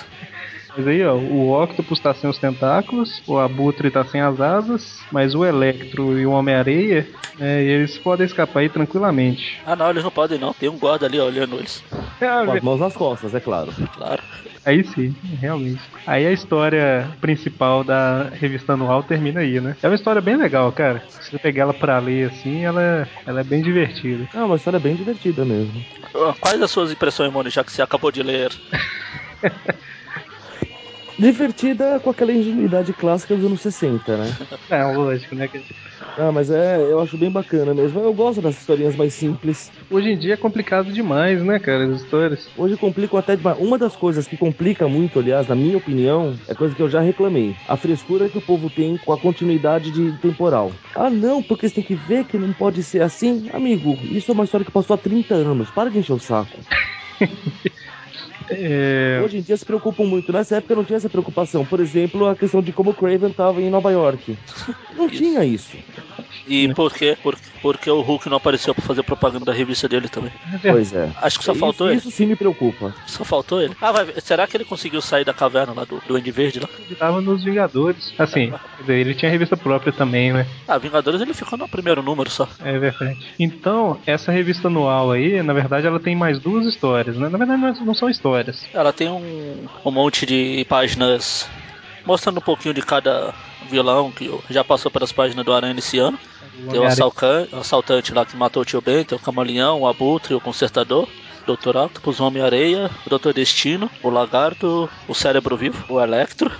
Mas 0.75 0.87
aí, 0.87 1.05
ó, 1.05 1.15
o 1.15 1.61
Octopus 1.61 1.99
tá 1.99 2.13
sem 2.13 2.29
os 2.29 2.39
tentáculos, 2.39 3.21
o 3.27 3.37
Abutre 3.37 3.91
tá 3.91 4.03
sem 4.03 4.21
as 4.21 4.41
asas, 4.41 5.05
mas 5.11 5.35
o 5.35 5.45
Electro 5.45 6.17
e 6.17 6.25
o 6.25 6.31
Homem-Areia, 6.31 7.07
é, 7.39 7.61
eles 7.63 7.97
podem 7.99 8.25
escapar 8.25 8.61
aí 8.61 8.69
tranquilamente. 8.69 9.61
Ah 9.65 9.75
não, 9.75 9.89
eles 9.89 10.03
não 10.03 10.11
podem 10.11 10.39
não, 10.39 10.53
tem 10.53 10.69
um 10.69 10.77
guarda 10.77 11.05
ali 11.05 11.19
ó, 11.19 11.25
olhando 11.25 11.57
eles. 11.57 11.83
Com 12.19 12.51
as 12.51 12.61
mãos 12.63 12.79
nas 12.79 12.95
costas, 12.95 13.35
é 13.35 13.39
claro. 13.39 13.71
Claro. 13.95 14.23
Aí 14.65 14.83
sim, 14.83 15.13
realmente. 15.41 15.81
Aí 16.05 16.25
a 16.25 16.31
história 16.31 17.11
principal 17.19 17.83
da 17.83 18.29
revista 18.29 18.73
anual 18.73 19.03
termina 19.03 19.41
aí, 19.41 19.59
né? 19.59 19.75
É 19.81 19.87
uma 19.87 19.95
história 19.95 20.21
bem 20.21 20.37
legal, 20.37 20.71
cara. 20.71 21.03
Se 21.07 21.31
você 21.31 21.39
pegar 21.39 21.63
ela 21.63 21.73
pra 21.73 21.99
ler 21.99 22.29
assim, 22.29 22.63
ela, 22.63 23.07
ela 23.25 23.41
é 23.41 23.43
bem 23.43 23.61
divertida. 23.61 24.27
É 24.33 24.39
uma 24.39 24.55
história 24.55 24.79
bem 24.79 24.95
divertida 24.95 25.43
mesmo. 25.43 25.83
Quais 26.39 26.61
as 26.61 26.71
suas 26.71 26.91
impressões, 26.91 27.31
Moni, 27.31 27.49
já 27.49 27.63
que 27.63 27.71
você 27.71 27.81
acabou 27.81 28.11
de 28.11 28.23
ler? 28.23 28.51
Divertida 31.17 31.99
com 31.99 32.09
aquela 32.09 32.33
ingenuidade 32.33 32.91
clássica 32.93 33.35
dos 33.35 33.45
anos 33.45 33.61
60, 33.61 34.17
né? 34.17 34.25
É, 34.69 34.83
lógico, 34.85 35.35
né? 35.35 35.47
Ah, 36.17 36.31
mas 36.31 36.49
é, 36.49 36.91
eu 36.91 36.99
acho 36.99 37.17
bem 37.17 37.29
bacana 37.29 37.73
mesmo. 37.73 37.99
Eu 37.99 38.13
gosto 38.13 38.41
das 38.41 38.57
historinhas 38.57 38.95
mais 38.95 39.13
simples. 39.13 39.71
Hoje 39.89 40.09
em 40.09 40.17
dia 40.17 40.33
é 40.33 40.37
complicado 40.37 40.91
demais, 40.91 41.43
né, 41.43 41.59
cara, 41.59 41.85
as 41.85 42.01
histórias. 42.01 42.51
Hoje 42.55 42.75
complicam 42.75 43.19
até 43.19 43.35
demais. 43.35 43.57
Uma 43.59 43.77
das 43.77 43.95
coisas 43.95 44.27
que 44.27 44.35
complica 44.35 44.87
muito, 44.87 45.19
aliás, 45.19 45.47
na 45.47 45.55
minha 45.55 45.77
opinião, 45.77 46.33
é 46.47 46.55
coisa 46.55 46.75
que 46.75 46.81
eu 46.81 46.89
já 46.89 47.01
reclamei. 47.01 47.55
A 47.67 47.77
frescura 47.77 48.29
que 48.29 48.37
o 48.37 48.41
povo 48.41 48.69
tem 48.69 48.97
com 48.97 49.11
a 49.11 49.17
continuidade 49.17 49.91
de 49.91 50.11
temporal. 50.13 50.71
Ah, 50.95 51.09
não, 51.09 51.43
porque 51.43 51.67
você 51.67 51.75
tem 51.75 51.83
que 51.83 51.95
ver 51.95 52.25
que 52.25 52.39
não 52.39 52.51
pode 52.53 52.81
ser 52.81 53.01
assim. 53.03 53.47
Amigo, 53.51 53.99
isso 54.11 54.31
é 54.31 54.33
uma 54.33 54.43
história 54.43 54.65
que 54.65 54.71
passou 54.71 54.95
há 54.95 54.97
30 54.97 55.35
anos. 55.35 55.69
Para 55.69 55.91
de 55.91 55.99
encher 55.99 56.13
o 56.13 56.19
saco. 56.19 56.59
É, 58.49 59.21
Hoje 59.23 59.37
em 59.37 59.41
dia 59.41 59.55
se 59.57 59.65
preocupam 59.65 60.03
muito. 60.05 60.31
Nessa 60.31 60.57
época 60.57 60.75
não 60.75 60.83
tinha 60.83 60.97
essa 60.97 61.09
preocupação. 61.09 61.65
Por 61.65 61.79
exemplo, 61.79 62.27
a 62.27 62.35
questão 62.35 62.61
de 62.61 62.71
como 62.73 62.91
o 62.91 62.93
Craven 62.93 63.29
estava 63.29 63.61
em 63.61 63.69
Nova 63.69 63.91
York. 63.91 64.37
Não 64.95 65.09
tinha 65.09 65.45
isso. 65.45 65.77
E 66.47 66.73
por 66.73 66.93
quê? 66.93 67.17
Por, 67.21 67.37
porque 67.61 67.89
o 67.89 68.01
Hulk 68.01 68.27
não 68.29 68.37
apareceu 68.37 68.75
pra 68.75 68.83
fazer 68.83 69.03
propaganda 69.03 69.45
da 69.45 69.53
revista 69.53 69.87
dele 69.87 70.09
também. 70.09 70.31
Pois 70.61 70.93
é. 70.93 71.09
Acho 71.21 71.39
que 71.39 71.45
só 71.45 71.51
isso, 71.53 71.59
faltou 71.59 71.87
ele. 71.89 71.97
Isso 71.97 72.11
sim 72.11 72.25
me 72.25 72.35
preocupa. 72.35 72.93
Só 73.07 73.23
faltou 73.23 73.61
ele. 73.61 73.75
Ah, 73.81 73.91
vai 73.91 74.05
ver. 74.05 74.21
Será 74.21 74.45
que 74.45 74.57
ele 74.57 74.65
conseguiu 74.65 75.01
sair 75.01 75.23
da 75.23 75.33
caverna 75.33 75.73
lá 75.73 75.85
do, 75.85 76.01
do 76.05 76.15
Andy 76.15 76.31
Verde 76.31 76.59
lá? 76.59 76.67
ele 76.85 76.95
tava 76.95 77.21
nos 77.21 77.43
Vingadores. 77.43 78.13
Assim, 78.17 78.51
quer 78.51 78.81
dizer, 78.81 78.93
ele 78.99 79.13
tinha 79.15 79.31
revista 79.31 79.55
própria 79.55 79.93
também, 79.93 80.33
né? 80.33 80.45
Ah, 80.67 80.77
Vingadores 80.77 81.21
ele 81.21 81.33
ficou 81.33 81.57
no 81.57 81.67
primeiro 81.69 82.03
número 82.03 82.29
só. 82.29 82.47
É 82.63 82.77
verdade. 82.77 83.17
Então, 83.39 83.99
essa 84.05 84.31
revista 84.31 84.67
anual 84.67 85.11
aí, 85.11 85.41
na 85.41 85.53
verdade, 85.53 85.87
ela 85.87 85.99
tem 85.99 86.15
mais 86.15 86.39
duas 86.39 86.65
histórias, 86.65 87.15
né? 87.17 87.29
Na 87.29 87.37
verdade, 87.37 87.61
não- 87.61 87.85
não 87.85 87.93
são 87.93 88.09
histórias. 88.09 88.67
Ela 88.73 88.91
tem 88.91 89.09
um, 89.09 89.65
um 89.85 89.91
monte 89.91 90.25
de 90.25 90.65
páginas 90.67 91.49
mostrando 92.05 92.39
um 92.39 92.41
pouquinho 92.41 92.73
de 92.73 92.81
cada 92.81 93.33
vilão 93.69 94.11
que 94.11 94.29
já 94.49 94.63
passou 94.63 94.91
pelas 94.91 95.11
páginas 95.11 95.45
do 95.45 95.53
Aranha 95.53 95.75
esse 95.77 95.97
ano. 95.99 96.17
O 96.65 96.69
Tem 96.69 96.79
o 96.79 96.83
o 96.83 97.59
assaltante 97.59 98.13
lá 98.13 98.25
que 98.25 98.37
matou 98.37 98.61
o 98.61 98.65
tio 98.65 98.81
Ben, 98.81 99.03
tem 99.03 99.17
o 99.17 99.21
Camaleão, 99.21 99.81
o 99.81 99.87
Abutre, 99.87 100.35
o 100.35 100.39
Consertador, 100.39 101.07
o 101.47 101.55
Dr. 101.55 101.75
Octopus, 101.75 102.19
o 102.19 102.23
Homem-Areia, 102.25 102.89
o 103.05 103.17
Dr. 103.17 103.33
Destino, 103.33 103.89
o 104.01 104.09
Lagarto, 104.09 104.89
o 105.07 105.13
Cérebro 105.13 105.57
Vivo, 105.57 105.83
o 105.89 105.99
Electro, 105.99 106.51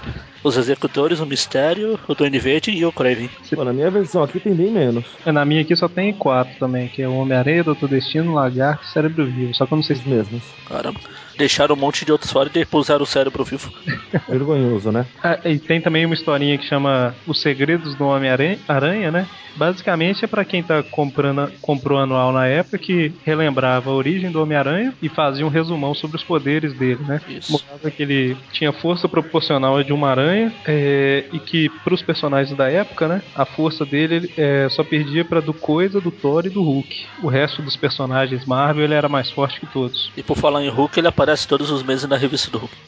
os 0.44 0.58
Executores, 0.58 1.20
o 1.20 1.26
Mistério, 1.26 2.00
o 2.08 2.14
Duende 2.14 2.40
Verde 2.40 2.72
e 2.72 2.86
o 2.86 2.92
Kraven. 2.92 3.30
Pô, 3.56 3.64
na 3.64 3.72
minha 3.72 3.90
versão 3.90 4.24
aqui 4.24 4.40
tem 4.40 4.54
bem 4.54 4.72
menos. 4.72 5.06
É, 5.26 5.32
Na 5.32 5.46
minha 5.46 5.62
aqui 5.62 5.76
só 5.76 5.88
tem 5.88 6.12
quatro 6.12 6.54
também, 6.60 6.88
que 6.90 7.02
é 7.02 7.08
o 7.08 7.16
Homem-Areia, 7.16 7.64
Doutor 7.64 7.88
Destino, 7.88 8.34
Lagarto 8.34 8.84
e 8.84 8.92
Cérebro 8.92 9.26
Vivo. 9.26 9.54
Só 9.56 9.66
que 9.66 9.74
eu 9.74 9.78
não 9.78 9.84
sei 9.84 9.96
Os 9.96 10.02
se 10.02 10.10
mesmos. 10.10 10.44
Caramba. 10.68 11.00
Deixaram 11.38 11.76
um 11.76 11.80
monte 11.80 12.06
de 12.06 12.12
outros 12.12 12.32
fora 12.32 12.50
e 12.50 12.52
depuseram 12.52 13.04
o 13.04 13.08
Cérebro 13.08 13.44
Vivo. 13.44 13.72
Vergonhoso, 14.30 14.92
né? 14.92 15.06
Ah, 15.24 15.40
e 15.46 15.60
tem 15.60 15.82
também 15.82 16.06
uma 16.06 16.16
historinha 16.16 16.58
que 16.58 16.66
chama 16.66 17.16
Os 17.28 17.42
Segredos 17.42 17.96
do 17.96 18.06
Homem-Aranha, 18.06 18.60
Aranha, 18.68 19.12
né? 19.12 19.28
Basicamente 19.56 20.26
é 20.26 20.28
pra 20.28 20.44
quem 20.44 20.64
tá 20.64 20.82
comprando, 20.82 21.52
comprou 21.62 22.00
anual 22.00 22.32
na 22.32 22.48
época 22.48 22.78
que 22.78 23.14
relembrava 23.24 23.92
a 23.92 23.94
origem 23.94 24.32
do 24.32 24.42
Homem-Aranha 24.42 24.94
e 25.00 25.10
fazia 25.10 25.46
um 25.46 25.50
resumão 25.50 25.94
sobre 25.94 26.18
os 26.18 26.24
poderes 26.24 26.74
dele, 26.74 27.04
né? 27.04 27.22
Isso. 27.28 27.52
Mostrava 27.52 27.92
que 27.92 28.02
ele 28.02 28.36
tinha 28.52 28.74
força 28.74 29.08
proporcional 29.08 29.78
a 29.78 29.84
de 29.84 29.94
uma 29.94 30.10
aranha 30.10 30.52
é, 30.66 31.26
e 31.32 31.40
que 31.40 31.70
pros 31.84 32.02
personagens 32.02 32.58
da 32.58 32.70
época, 32.70 33.08
né? 33.08 33.22
A 33.36 33.46
força 33.46 33.86
dele 33.86 34.14
ele, 34.16 34.34
é, 34.38 34.68
só 34.70 34.84
perdia 34.84 35.26
pra 35.26 35.40
do 35.40 35.54
Coisa, 35.54 36.00
do 36.00 36.12
Thor 36.12 36.46
e 36.46 36.50
do 36.50 36.64
Hulk. 36.64 37.06
O 37.22 37.28
resto 37.28 37.62
dos 37.62 37.76
personagens 37.76 38.46
Marvel 38.46 38.84
ele 38.84 38.94
era 38.94 39.10
mais 39.10 39.30
forte 39.30 39.60
que 39.60 39.66
todos. 39.66 40.12
E 40.16 40.24
por 40.24 40.38
falar 40.38 40.64
em 40.64 40.70
Hulk, 40.70 41.00
ele 41.00 41.08
aparece 41.24 41.48
todos 41.48 41.72
os 41.72 41.82
meses 41.82 42.08
na 42.08 42.18
revista 42.18 42.52
do 42.52 42.60
Hulk. 42.60 42.76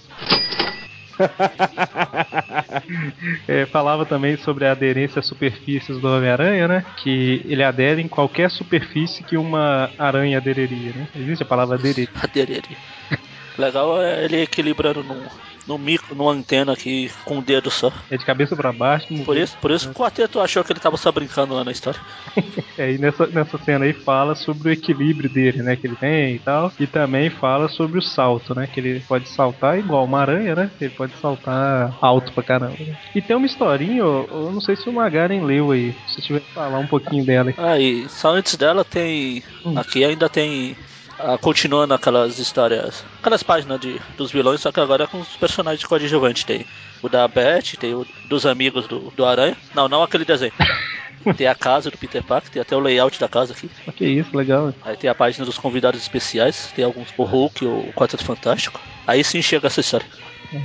É, 3.48 3.66
falava 3.66 4.06
também 4.06 4.36
sobre 4.38 4.66
a 4.66 4.72
aderência 4.72 5.20
às 5.20 5.26
superfícies 5.26 5.98
do 6.00 6.08
Homem-Aranha, 6.08 6.68
né? 6.68 6.86
Que 6.98 7.42
ele 7.46 7.64
adere 7.64 8.02
em 8.02 8.08
qualquer 8.08 8.52
superfície 8.52 9.24
que 9.24 9.38
uma 9.38 9.90
aranha 9.98 10.38
aderiria, 10.38 10.92
né? 10.94 11.08
Existe 11.16 11.44
a 11.44 11.46
palavra 11.46 11.78
aderir. 11.78 12.10
Adereria. 12.22 12.78
Legal 13.58 14.02
é 14.02 14.26
ele 14.26 14.42
equilibrando 14.42 15.04
no, 15.04 15.16
no 15.68 15.78
micro, 15.78 16.16
numa 16.16 16.32
antena 16.32 16.74
aqui 16.74 17.12
com 17.24 17.40
o 17.40 17.42
dedo 17.42 17.72
só. 17.72 17.92
É 18.10 18.18
de 18.18 18.26
cabeça 18.26 18.56
pra 18.56 18.72
baixo. 18.72 19.08
Por 19.24 19.36
isso, 19.38 19.58
por 19.60 19.72
isso 19.72 19.86
que 19.90 19.92
o 19.92 20.04
quarteto 20.04 20.40
achou 20.40 20.64
que 20.64 20.72
ele 20.72 20.80
tava 20.80 20.98
só 20.98 21.12
brincando 21.12 21.54
lá 21.54 21.64
na 21.64 21.72
história. 21.72 22.00
É, 22.78 22.92
e 22.92 22.98
nessa, 22.98 23.26
nessa 23.28 23.58
cena 23.60 23.86
aí 23.86 23.94
fala 23.94 24.36
sobre 24.36 24.68
o 24.68 24.72
equilíbrio 24.72 25.30
dele, 25.30 25.64
né? 25.64 25.78
Que 25.78 25.88
ele 25.88 25.96
tem 25.96 26.36
e 26.36 26.40
tal. 26.40 26.72
E 26.78 26.86
também 26.86 27.30
fala 27.30 27.70
sobre 27.70 27.98
o 27.98 28.02
salto, 28.02 28.54
né? 28.54 28.68
Que 28.68 28.82
ele 28.82 29.00
pode 29.00 29.30
saltar 29.30 29.80
igual 29.80 30.04
uma 30.04 30.20
aranha, 30.20 30.54
né? 30.56 30.70
Ele 30.82 30.90
pode 30.94 31.14
saltar 31.22 31.98
alto 32.02 32.34
pra 32.34 32.44
caramba. 32.44 32.76
né? 32.78 32.98
E 33.16 33.22
tem 33.22 33.34
uma 33.36 33.46
historinha, 33.46 34.00
eu, 34.00 34.52
não 34.54 34.60
sei 34.60 34.76
se 34.76 34.90
o 34.90 34.94
Magaren 34.94 35.42
leu 35.46 35.72
aí. 35.72 35.96
Se 36.08 36.22
tiver 36.22 36.42
que 36.42 36.52
falar 36.52 36.80
um 36.80 36.88
pouquinho 36.88 37.26
dela 37.26 37.50
aí. 37.50 37.56
Ah, 37.58 37.80
e 37.80 38.10
só 38.10 38.32
antes 38.36 38.58
dela 38.58 38.84
tem. 38.84 39.42
Aqui 39.78 40.04
ainda 40.04 40.28
tem. 40.28 40.76
Ah, 41.20 41.38
continuando 41.38 41.94
aquelas 41.94 42.40
histórias. 42.40 43.04
Aquelas 43.20 43.44
páginas 43.44 43.80
de, 43.80 44.00
dos 44.18 44.32
vilões, 44.32 44.62
só 44.62 44.72
que 44.72 44.80
agora 44.80 45.06
é 45.06 45.08
com 45.08 45.20
os 45.20 45.36
personagens 45.38 45.86
coadjuvantes. 45.86 46.44
Tem 46.44 46.66
o 47.02 47.10
da 47.10 47.28
Beth, 47.28 47.78
tem 47.80 47.94
o 47.94 48.06
dos 48.28 48.46
amigos 48.46 48.88
do, 48.88 49.12
do 49.12 49.26
Aranha. 49.26 49.58
Não, 49.74 49.88
não 49.88 50.04
aquele 50.04 50.26
desenho. 50.26 50.54
Tem 51.34 51.48
a 51.48 51.56
casa 51.56 51.90
do 51.90 51.98
Peter 51.98 52.24
Parker, 52.24 52.52
tem 52.52 52.62
até 52.62 52.76
o 52.76 52.80
layout 52.80 53.20
da 53.20 53.28
casa 53.28 53.52
aqui. 53.52 53.68
Que 53.96 54.06
isso, 54.06 54.38
legal. 54.38 54.72
Aí 54.84 54.96
tem 54.96 55.10
a 55.10 55.16
página 55.16 55.44
dos 55.44 55.58
convidados 55.58 56.00
especiais, 56.00 56.72
tem 56.76 56.86
alguns, 56.86 57.08
o 57.18 57.24
Hulk, 57.24 57.66
o 57.66 57.92
Quarteto 57.96 58.24
Fantástico. 58.24 58.80
Aí 59.08 59.24
sim 59.24 59.42
chega 59.42 59.66
essa 59.66 59.82
história. 59.82 60.06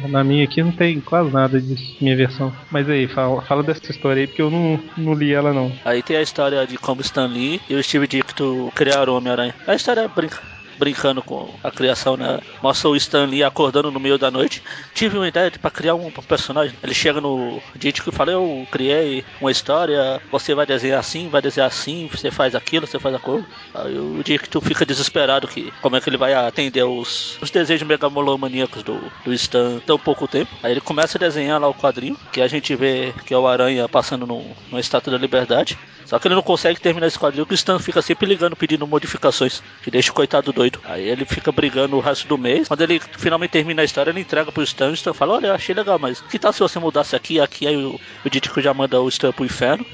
Na 0.09 0.25
minha 0.25 0.45
aqui 0.45 0.63
não 0.63 0.73
tem 0.73 1.01
quase 1.01 1.31
nada 1.33 1.61
disso, 1.61 1.97
minha 2.01 2.17
versão. 2.17 2.53
Mas 2.71 2.89
aí, 2.89 3.07
fala, 3.07 3.43
fala 3.43 3.63
dessa 3.63 3.91
história 3.91 4.23
aí, 4.23 4.27
porque 4.27 4.43
eu 4.43 4.51
não, 4.51 4.81
não 4.97 5.15
li 5.15 5.33
ela 5.33 5.53
não. 5.53 5.73
Aí 5.85 6.03
tem 6.03 6.17
a 6.17 6.23
história 6.23 6.67
de 6.67 6.79
como 6.79 7.01
Stan 7.01 7.27
Lee 7.27 7.61
e 7.69 7.75
o 7.75 7.83
Steve 7.83 8.07
Ditko 8.07 8.73
criaram 8.75 9.15
o 9.15 9.17
Homem-Aranha. 9.17 9.55
A 9.67 9.75
história 9.75 10.07
brinca, 10.09 10.41
brincando 10.81 11.23
com 11.23 11.55
a 11.63 11.71
criação, 11.71 12.17
né? 12.17 12.41
Mostra 12.63 12.89
o 12.89 12.97
Stan 12.97 13.27
Lee 13.27 13.45
acordando 13.45 13.91
no 13.91 14.01
meio 14.01 14.17
da 14.17 14.31
noite. 14.31 14.63
Tive 14.95 15.19
uma 15.19 15.29
ideia 15.29 15.53
para 15.61 15.71
criar 15.71 15.95
um 15.95 16.11
personagem. 16.11 16.75
Ele 16.83 16.95
chega 16.95 17.21
no 17.21 17.61
Ditko 17.77 18.09
e 18.09 18.13
fala: 18.13 18.33
Eu 18.33 18.67
criei 18.71 19.23
uma 19.41 19.51
história, 19.51 20.21
você 20.33 20.55
vai 20.55 20.65
desenhar 20.65 20.99
assim, 20.99 21.29
vai 21.29 21.43
desenhar 21.43 21.69
assim, 21.69 22.09
você 22.11 22.31
faz 22.31 22.55
aquilo, 22.55 22.87
você 22.87 22.99
faz 22.99 23.15
aquilo. 23.15 23.45
Aí 23.75 23.99
o 23.99 24.23
Ditko 24.25 24.61
fica 24.63 24.87
desesperado 24.87 25.47
que 25.47 25.71
como 25.83 25.97
é 25.97 26.01
que 26.01 26.09
ele 26.09 26.17
vai 26.17 26.33
atender 26.33 26.83
os, 26.83 27.39
os 27.43 27.51
desejos 27.51 27.87
megalomaníacos 27.87 28.83
do, 28.83 28.99
do 29.25 29.35
Stan 29.35 29.79
tão 29.87 29.99
pouco 29.99 30.27
tempo. 30.27 30.51
Aí 30.63 30.73
ele 30.73 30.81
começa 30.81 31.19
a 31.19 31.21
desenhar 31.21 31.61
lá 31.61 31.69
o 31.69 31.75
quadrinho, 31.75 32.17
que 32.33 32.41
a 32.41 32.49
gente 32.49 32.75
vê 32.75 33.13
que 33.27 33.35
é 33.35 33.39
o 33.39 33.47
Aranha 33.47 33.89
passando 33.89 34.27
no, 34.27 34.43
numa 34.71 34.81
estátua 34.81 35.13
da 35.13 35.19
liberdade. 35.19 35.79
Só 36.07 36.19
que 36.19 36.27
ele 36.27 36.35
não 36.35 36.43
consegue 36.43 36.81
terminar 36.81 37.07
esse 37.07 37.19
quadrinho, 37.19 37.45
porque 37.45 37.55
o 37.55 37.63
Stan 37.63 37.79
fica 37.79 38.03
sempre 38.03 38.27
ligando, 38.27 38.57
pedindo 38.57 38.87
modificações, 38.87 39.63
que 39.83 39.91
deixa 39.91 40.11
o 40.11 40.15
coitado 40.15 40.53
doido. 40.53 40.70
Aí 40.85 41.09
ele 41.09 41.25
fica 41.25 41.51
brigando 41.51 41.97
o 41.97 42.01
resto 42.01 42.29
do 42.29 42.39
mês. 42.39 42.69
Quando 42.69 42.83
ele 42.83 43.01
finalmente 43.19 43.51
termina 43.51 43.83
a 43.83 43.85
história, 43.85 44.11
ele 44.11 44.21
entrega 44.21 44.53
pro 44.53 44.63
Stan. 44.63 44.91
O 44.91 44.95
Stan 44.95 45.13
fala: 45.13 45.35
Olha, 45.35 45.49
eu 45.49 45.55
achei 45.55 45.75
legal, 45.75 45.99
mas 45.99 46.21
que 46.21 46.39
tal 46.39 46.53
se 46.53 46.61
você 46.61 46.79
mudasse 46.79 47.17
aqui 47.17 47.35
e 47.35 47.41
aqui? 47.41 47.67
Aí 47.67 47.77
o, 47.77 47.99
o 48.25 48.31
Ditko 48.31 48.61
já 48.61 48.73
manda 48.75 49.01
o 49.01 49.09
Stan 49.09 49.33
pro 49.33 49.45
inferno. 49.45 49.85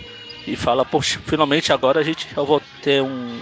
E 0.46 0.56
fala: 0.56 0.84
Poxa, 0.84 1.20
finalmente 1.24 1.72
agora 1.72 2.00
a 2.00 2.02
gente, 2.02 2.28
eu 2.36 2.46
vou 2.46 2.62
ter 2.82 3.02
um, 3.02 3.40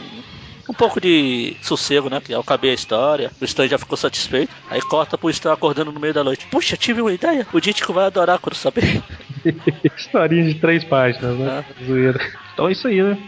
um 0.69 0.73
pouco 0.73 1.01
de 1.01 1.57
sossego, 1.61 2.09
né? 2.09 2.21
Que 2.21 2.33
eu 2.33 2.41
acabei 2.41 2.71
a 2.71 2.75
história, 2.75 3.31
o 3.41 3.45
Stan 3.45 3.69
já 3.69 3.79
ficou 3.79 3.97
satisfeito. 3.97 4.53
Aí 4.71 4.81
corta 4.81 5.19
pro 5.19 5.31
Stan 5.31 5.53
acordando 5.53 5.93
no 5.93 6.01
meio 6.01 6.15
da 6.15 6.25
noite. 6.25 6.47
Puxa, 6.51 6.77
tive 6.77 7.03
uma 7.03 7.13
ideia. 7.13 7.47
O 7.53 7.61
Dítico 7.61 7.93
vai 7.93 8.07
adorar 8.07 8.39
quando 8.39 8.55
saber. 8.55 9.03
Historinha 9.97 10.45
de 10.45 10.55
três 10.55 10.85
páginas, 10.85 11.39
né? 11.39 11.65
Zoeira. 11.87 12.21
Então 12.53 12.69
é 12.69 12.73
isso 12.73 12.89
aí, 12.89 13.03
né? 13.03 13.19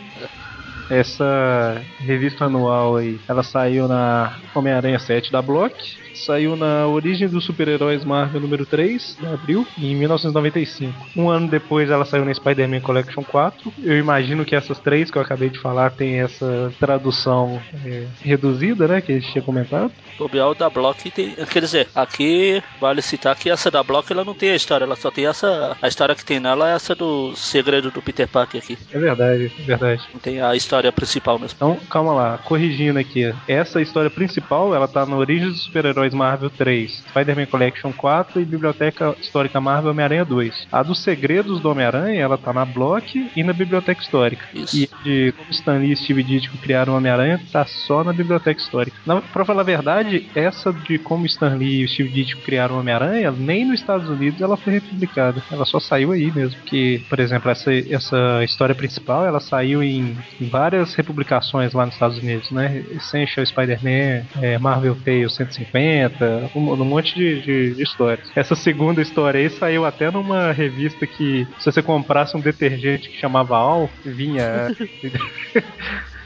Essa 0.89 1.83
revista 1.99 2.45
anual 2.45 2.97
aí, 2.97 3.19
ela 3.29 3.43
saiu 3.43 3.89
na 3.89 4.39
Homem-Aranha 4.55 4.99
7 4.99 5.33
da 5.33 5.43
Block, 5.43 5.97
saiu 6.15 6.57
na 6.57 6.87
Origem 6.87 7.29
dos 7.29 7.45
Super-Heróis 7.45 8.05
Marvel 8.05 8.41
número 8.41 8.65
3, 8.65 9.19
em 9.23 9.27
abril, 9.27 9.67
em 9.79 9.95
1995. 9.95 10.93
Um 11.17 11.29
ano 11.29 11.49
depois 11.49 11.91
ela 11.91 12.05
saiu 12.05 12.25
na 12.25 12.33
Spider-Man 12.33 12.81
Collection 12.81 13.23
4. 13.23 13.73
Eu 13.83 13.99
imagino 13.99 14.45
que 14.45 14.55
essas 14.55 14.79
três 14.79 15.11
que 15.11 15.19
eu 15.19 15.23
acabei 15.23 15.51
de 15.51 15.59
falar 15.59 15.91
tem 15.91 16.21
essa 16.21 16.73
tradução 16.79 17.61
é, 17.85 18.07
reduzida, 18.23 18.89
né, 18.89 19.01
que 19.01 19.13
a 19.13 19.15
gente 19.17 19.33
tinha 19.33 19.43
comentado. 19.43 19.93
O 20.19 20.29
Biel 20.29 20.55
da 20.55 20.71
Block 20.71 21.11
tem. 21.11 21.35
Quer 21.51 21.61
dizer, 21.61 21.89
aqui 21.95 22.63
vale 22.81 23.03
citar 23.03 23.37
que 23.37 23.51
essa 23.51 23.71
da 23.71 23.83
Block 23.83 24.11
ela 24.11 24.25
não 24.25 24.35
tem 24.35 24.51
a 24.51 24.57
história, 24.57 24.85
ela 24.85 24.97
só 24.97 25.11
tem 25.11 25.27
essa. 25.27 25.77
A 25.81 25.89
história 25.89 26.15
que 26.15 26.25
tem 26.25 26.41
nela 26.41 26.71
é 26.71 26.75
essa 26.75 26.95
do 26.95 27.35
segredo 27.37 27.91
do 27.91 28.01
Peter 28.01 28.27
Parker 28.27 28.61
aqui. 28.63 28.79
É 28.93 28.99
verdade, 28.99 29.53
é 29.59 29.63
verdade. 29.63 30.03
Não 30.13 30.21
tem 30.21 30.41
a 30.41 30.55
história 30.55 30.76
principal 30.93 31.39
mesmo. 31.39 31.55
Então, 31.57 31.79
calma 31.91 32.13
lá, 32.13 32.39
corrigindo 32.39 32.99
aqui. 32.99 33.33
Essa 33.49 33.81
história 33.81 34.11
principal, 34.11 34.75
ela 34.75 34.89
tá 34.89 35.05
na 35.07 35.17
Origem 35.17 35.49
dos 35.49 35.63
Super-Heróis 35.63 36.15
Marvel 36.15 36.51
3, 36.51 37.05
Spider-Man 37.11 37.47
Collection 37.47 37.93
4 37.93 38.41
e 38.41 38.45
Biblioteca 38.45 39.15
Histórica 39.21 39.61
Marvel 39.61 39.91
Homem-Aranha 39.91 40.25
2. 40.25 40.69
A 40.71 40.83
dos 40.83 41.03
Segredos 41.03 41.61
do 41.61 41.71
Homem-Aranha, 41.71 42.21
ela 42.21 42.39
tá 42.39 42.53
na 42.53 42.65
Block 42.65 43.31
e 43.35 43.43
na 43.43 43.53
Biblioteca 43.53 44.01
Histórica. 44.01 44.47
Isso. 44.55 44.77
E 44.77 44.91
de 45.05 45.33
como 45.33 45.51
Stan 45.51 45.79
Lee 45.79 45.93
e 45.93 45.97
Steve 45.97 46.23
Ditko 46.23 46.59
criaram 46.59 46.93
o 46.93 46.97
Homem-Aranha, 46.97 47.41
tá 47.53 47.65
só 47.65 48.03
na 48.03 48.13
Biblioteca 48.13 48.61
Histórica. 48.61 48.97
Na, 49.05 49.21
pra 49.21 49.45
falar 49.45 49.63
a 49.63 49.65
verdade, 49.65 50.29
essa 50.35 50.73
de 50.73 50.99
como 50.99 51.27
Stan 51.27 51.55
Lee 51.55 51.85
e 51.85 51.89
Steve 51.89 52.11
Ditko 52.11 52.43
criaram 52.43 52.77
o 52.77 52.81
Homem-Aranha, 52.81 53.31
nem 53.31 53.65
nos 53.65 53.81
Estados 53.81 54.09
Unidos 54.09 54.41
ela 54.41 54.57
foi 54.57 54.75
republicada. 54.75 55.43
Ela 55.51 55.65
só 55.65 55.79
saiu 55.79 56.13
aí 56.13 56.31
mesmo. 56.31 56.61
Que, 56.65 57.05
por 57.09 57.21
exemplo, 57.21 57.51
essa, 57.51 57.73
essa 57.73 58.45
história 58.45 58.75
principal, 58.75 59.27
ela 59.27 59.41
saiu 59.41 59.83
em, 59.83 60.17
em 60.41 60.47
várias 60.67 60.95
republicações 60.95 61.73
lá 61.73 61.87
nos 61.87 61.95
Estados 61.95 62.19
Unidos, 62.19 62.51
né? 62.51 62.85
Essential 62.91 63.47
Spider-Man, 63.47 64.27
é, 64.43 64.59
Marvel 64.59 64.97
Tales 64.97 65.35
150, 65.37 66.51
um, 66.57 66.73
um 66.73 66.85
monte 66.85 67.15
de, 67.15 67.41
de, 67.41 67.75
de 67.75 67.83
histórias. 67.83 68.29
Essa 68.35 68.57
segunda 68.57 69.01
história 69.01 69.39
aí 69.39 69.49
saiu 69.49 69.85
até 69.85 70.11
numa 70.11 70.51
revista 70.51 71.07
que, 71.07 71.47
se 71.61 71.71
você 71.71 71.81
comprasse 71.83 72.37
um 72.37 72.41
detergente 72.41 73.09
que 73.09 73.17
chamava 73.17 73.57
Al, 73.57 73.89
vinha. 74.05 74.75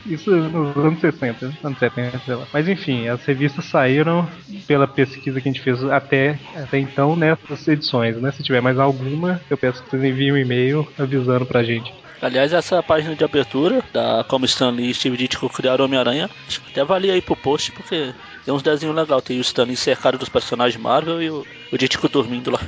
Isso 0.06 0.30
nos 0.30 0.74
anos 0.78 0.98
60, 0.98 1.52
anos 1.62 1.78
70, 1.78 2.18
sei 2.20 2.34
lá. 2.34 2.46
Mas 2.50 2.66
enfim, 2.66 3.08
as 3.08 3.22
revistas 3.26 3.66
saíram 3.66 4.26
pela 4.66 4.88
pesquisa 4.88 5.38
que 5.38 5.46
a 5.46 5.52
gente 5.52 5.60
fez 5.62 5.84
até, 5.84 6.38
até 6.56 6.78
então 6.78 7.14
nessas 7.14 7.68
edições, 7.68 8.16
né? 8.16 8.32
Se 8.32 8.42
tiver 8.42 8.62
mais 8.62 8.78
alguma, 8.78 9.38
eu 9.50 9.58
peço 9.58 9.82
que 9.82 9.90
vocês 9.90 10.02
enviem 10.02 10.32
um 10.32 10.38
e-mail 10.38 10.88
avisando 10.98 11.44
pra 11.44 11.62
gente. 11.62 11.92
Aliás, 12.22 12.52
essa 12.52 12.82
página 12.82 13.14
de 13.16 13.24
abertura 13.24 13.82
da 13.92 14.24
Como 14.28 14.44
Stan 14.44 14.70
Lee 14.70 14.90
e 14.90 14.94
Steve 14.94 15.16
Ditko 15.16 15.48
criaram 15.48 15.86
Homem-Aranha, 15.86 16.28
acho 16.46 16.60
que 16.60 16.70
até 16.70 16.84
valia 16.84 17.14
aí 17.14 17.22
pro 17.22 17.34
post, 17.34 17.72
porque 17.72 18.12
tem 18.44 18.52
uns 18.52 18.62
desenhos 18.62 18.94
legais. 18.94 19.22
Tem 19.22 19.38
o 19.38 19.40
Stan 19.40 19.64
Lee 19.64 19.76
cercado 19.76 20.18
dos 20.18 20.28
personagens 20.28 20.80
Marvel 20.80 21.22
e 21.22 21.30
o, 21.30 21.46
o 21.72 21.78
Ditko 21.78 22.08
dormindo 22.08 22.50
lá. 22.50 22.60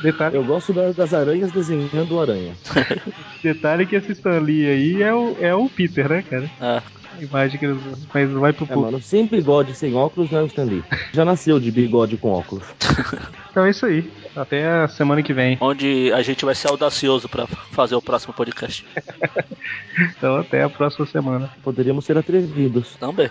Detalhe, 0.00 0.36
Eu 0.36 0.44
gosto 0.44 0.72
da- 0.72 0.92
das 0.92 1.12
aranhas 1.12 1.52
desenhando 1.52 2.18
aranha. 2.18 2.54
detalhe 3.42 3.84
que 3.86 3.96
esse 3.96 4.12
Stan 4.12 4.38
Lee 4.40 4.66
aí 4.68 5.02
é 5.02 5.12
o, 5.14 5.36
é 5.40 5.54
o 5.54 5.68
Peter, 5.68 6.08
né, 6.08 6.22
cara? 6.22 6.50
Ah, 6.60 6.82
A 7.03 7.03
imagem 7.20 7.58
que 7.58 7.64
eles. 7.66 7.78
Mas 8.12 8.30
vai 8.30 8.52
pro 8.52 8.64
É, 8.64 8.68
público. 8.68 8.80
mano, 8.92 9.00
sem 9.02 9.26
bigode, 9.26 9.74
sem 9.74 9.94
óculos, 9.94 10.30
não 10.30 10.40
é 10.40 10.42
o 10.42 10.46
Stan 10.46 10.64
Lee. 10.64 10.84
Já 11.12 11.24
nasceu 11.24 11.58
de 11.60 11.70
bigode 11.70 12.16
com 12.16 12.30
óculos. 12.32 12.64
Então 13.54 13.64
é 13.66 13.70
isso 13.70 13.86
aí. 13.86 14.10
Até 14.34 14.66
a 14.68 14.88
semana 14.88 15.22
que 15.22 15.32
vem. 15.32 15.56
onde 15.60 16.12
a 16.12 16.20
gente 16.22 16.44
vai 16.44 16.56
ser 16.56 16.66
audacioso 16.70 17.28
pra 17.28 17.46
fazer 17.46 17.94
o 17.94 18.02
próximo 18.02 18.34
podcast. 18.34 18.84
Então 20.18 20.38
até 20.38 20.64
a 20.64 20.68
próxima 20.68 21.06
semana. 21.06 21.48
Poderíamos 21.62 22.04
ser 22.04 22.18
atrevidos. 22.18 22.96
Também. 22.98 23.30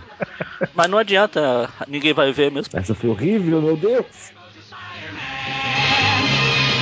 Mas 0.73 0.89
não 0.89 0.97
adianta, 0.97 1.69
ninguém 1.89 2.13
vai 2.13 2.31
ver 2.31 2.49
mesmo. 2.51 2.71
Essa 2.79 2.95
foi 2.95 3.09
horrível, 3.09 3.61
meu 3.61 3.75
Deus! 3.75 4.05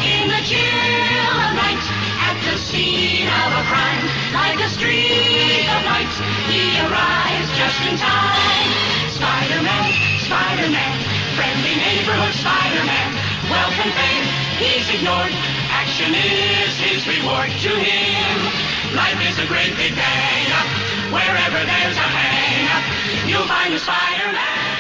In 0.05 0.27
the 0.29 0.43
chill 0.43 0.59
of 0.59 1.55
night, 1.55 1.81
scene 2.69 3.27
of 3.27 3.49
a 3.57 3.63
crime, 3.65 4.05
like 4.33 4.59
a 4.61 4.69
streak 4.69 5.65
of 5.65 5.81
light, 5.85 6.13
he 6.47 6.77
arrives 6.85 7.49
just 7.57 7.79
in 7.89 7.97
time. 7.97 8.69
Spider-Man, 9.09 9.89
Spider-Man, 10.21 10.97
friendly 11.35 11.75
neighborhood 11.75 12.33
Spider-Man. 12.33 13.31
And 13.51 13.93
fame, 13.93 14.25
he's 14.59 14.89
ignored. 14.93 15.31
Action 15.71 16.13
is 16.13 16.77
his 16.77 17.07
reward 17.07 17.49
to 17.49 17.69
him. 17.69 18.37
Life 18.95 19.17
is 19.27 19.39
a 19.39 19.47
great 19.47 19.75
big 19.75 19.95
bang. 19.95 21.11
Wherever 21.11 21.65
there's 21.65 21.97
a 21.97 22.09
hang, 22.13 23.27
you'll 23.27 23.47
find 23.47 23.73
a 23.73 23.79
Spider-Man. 23.79 24.70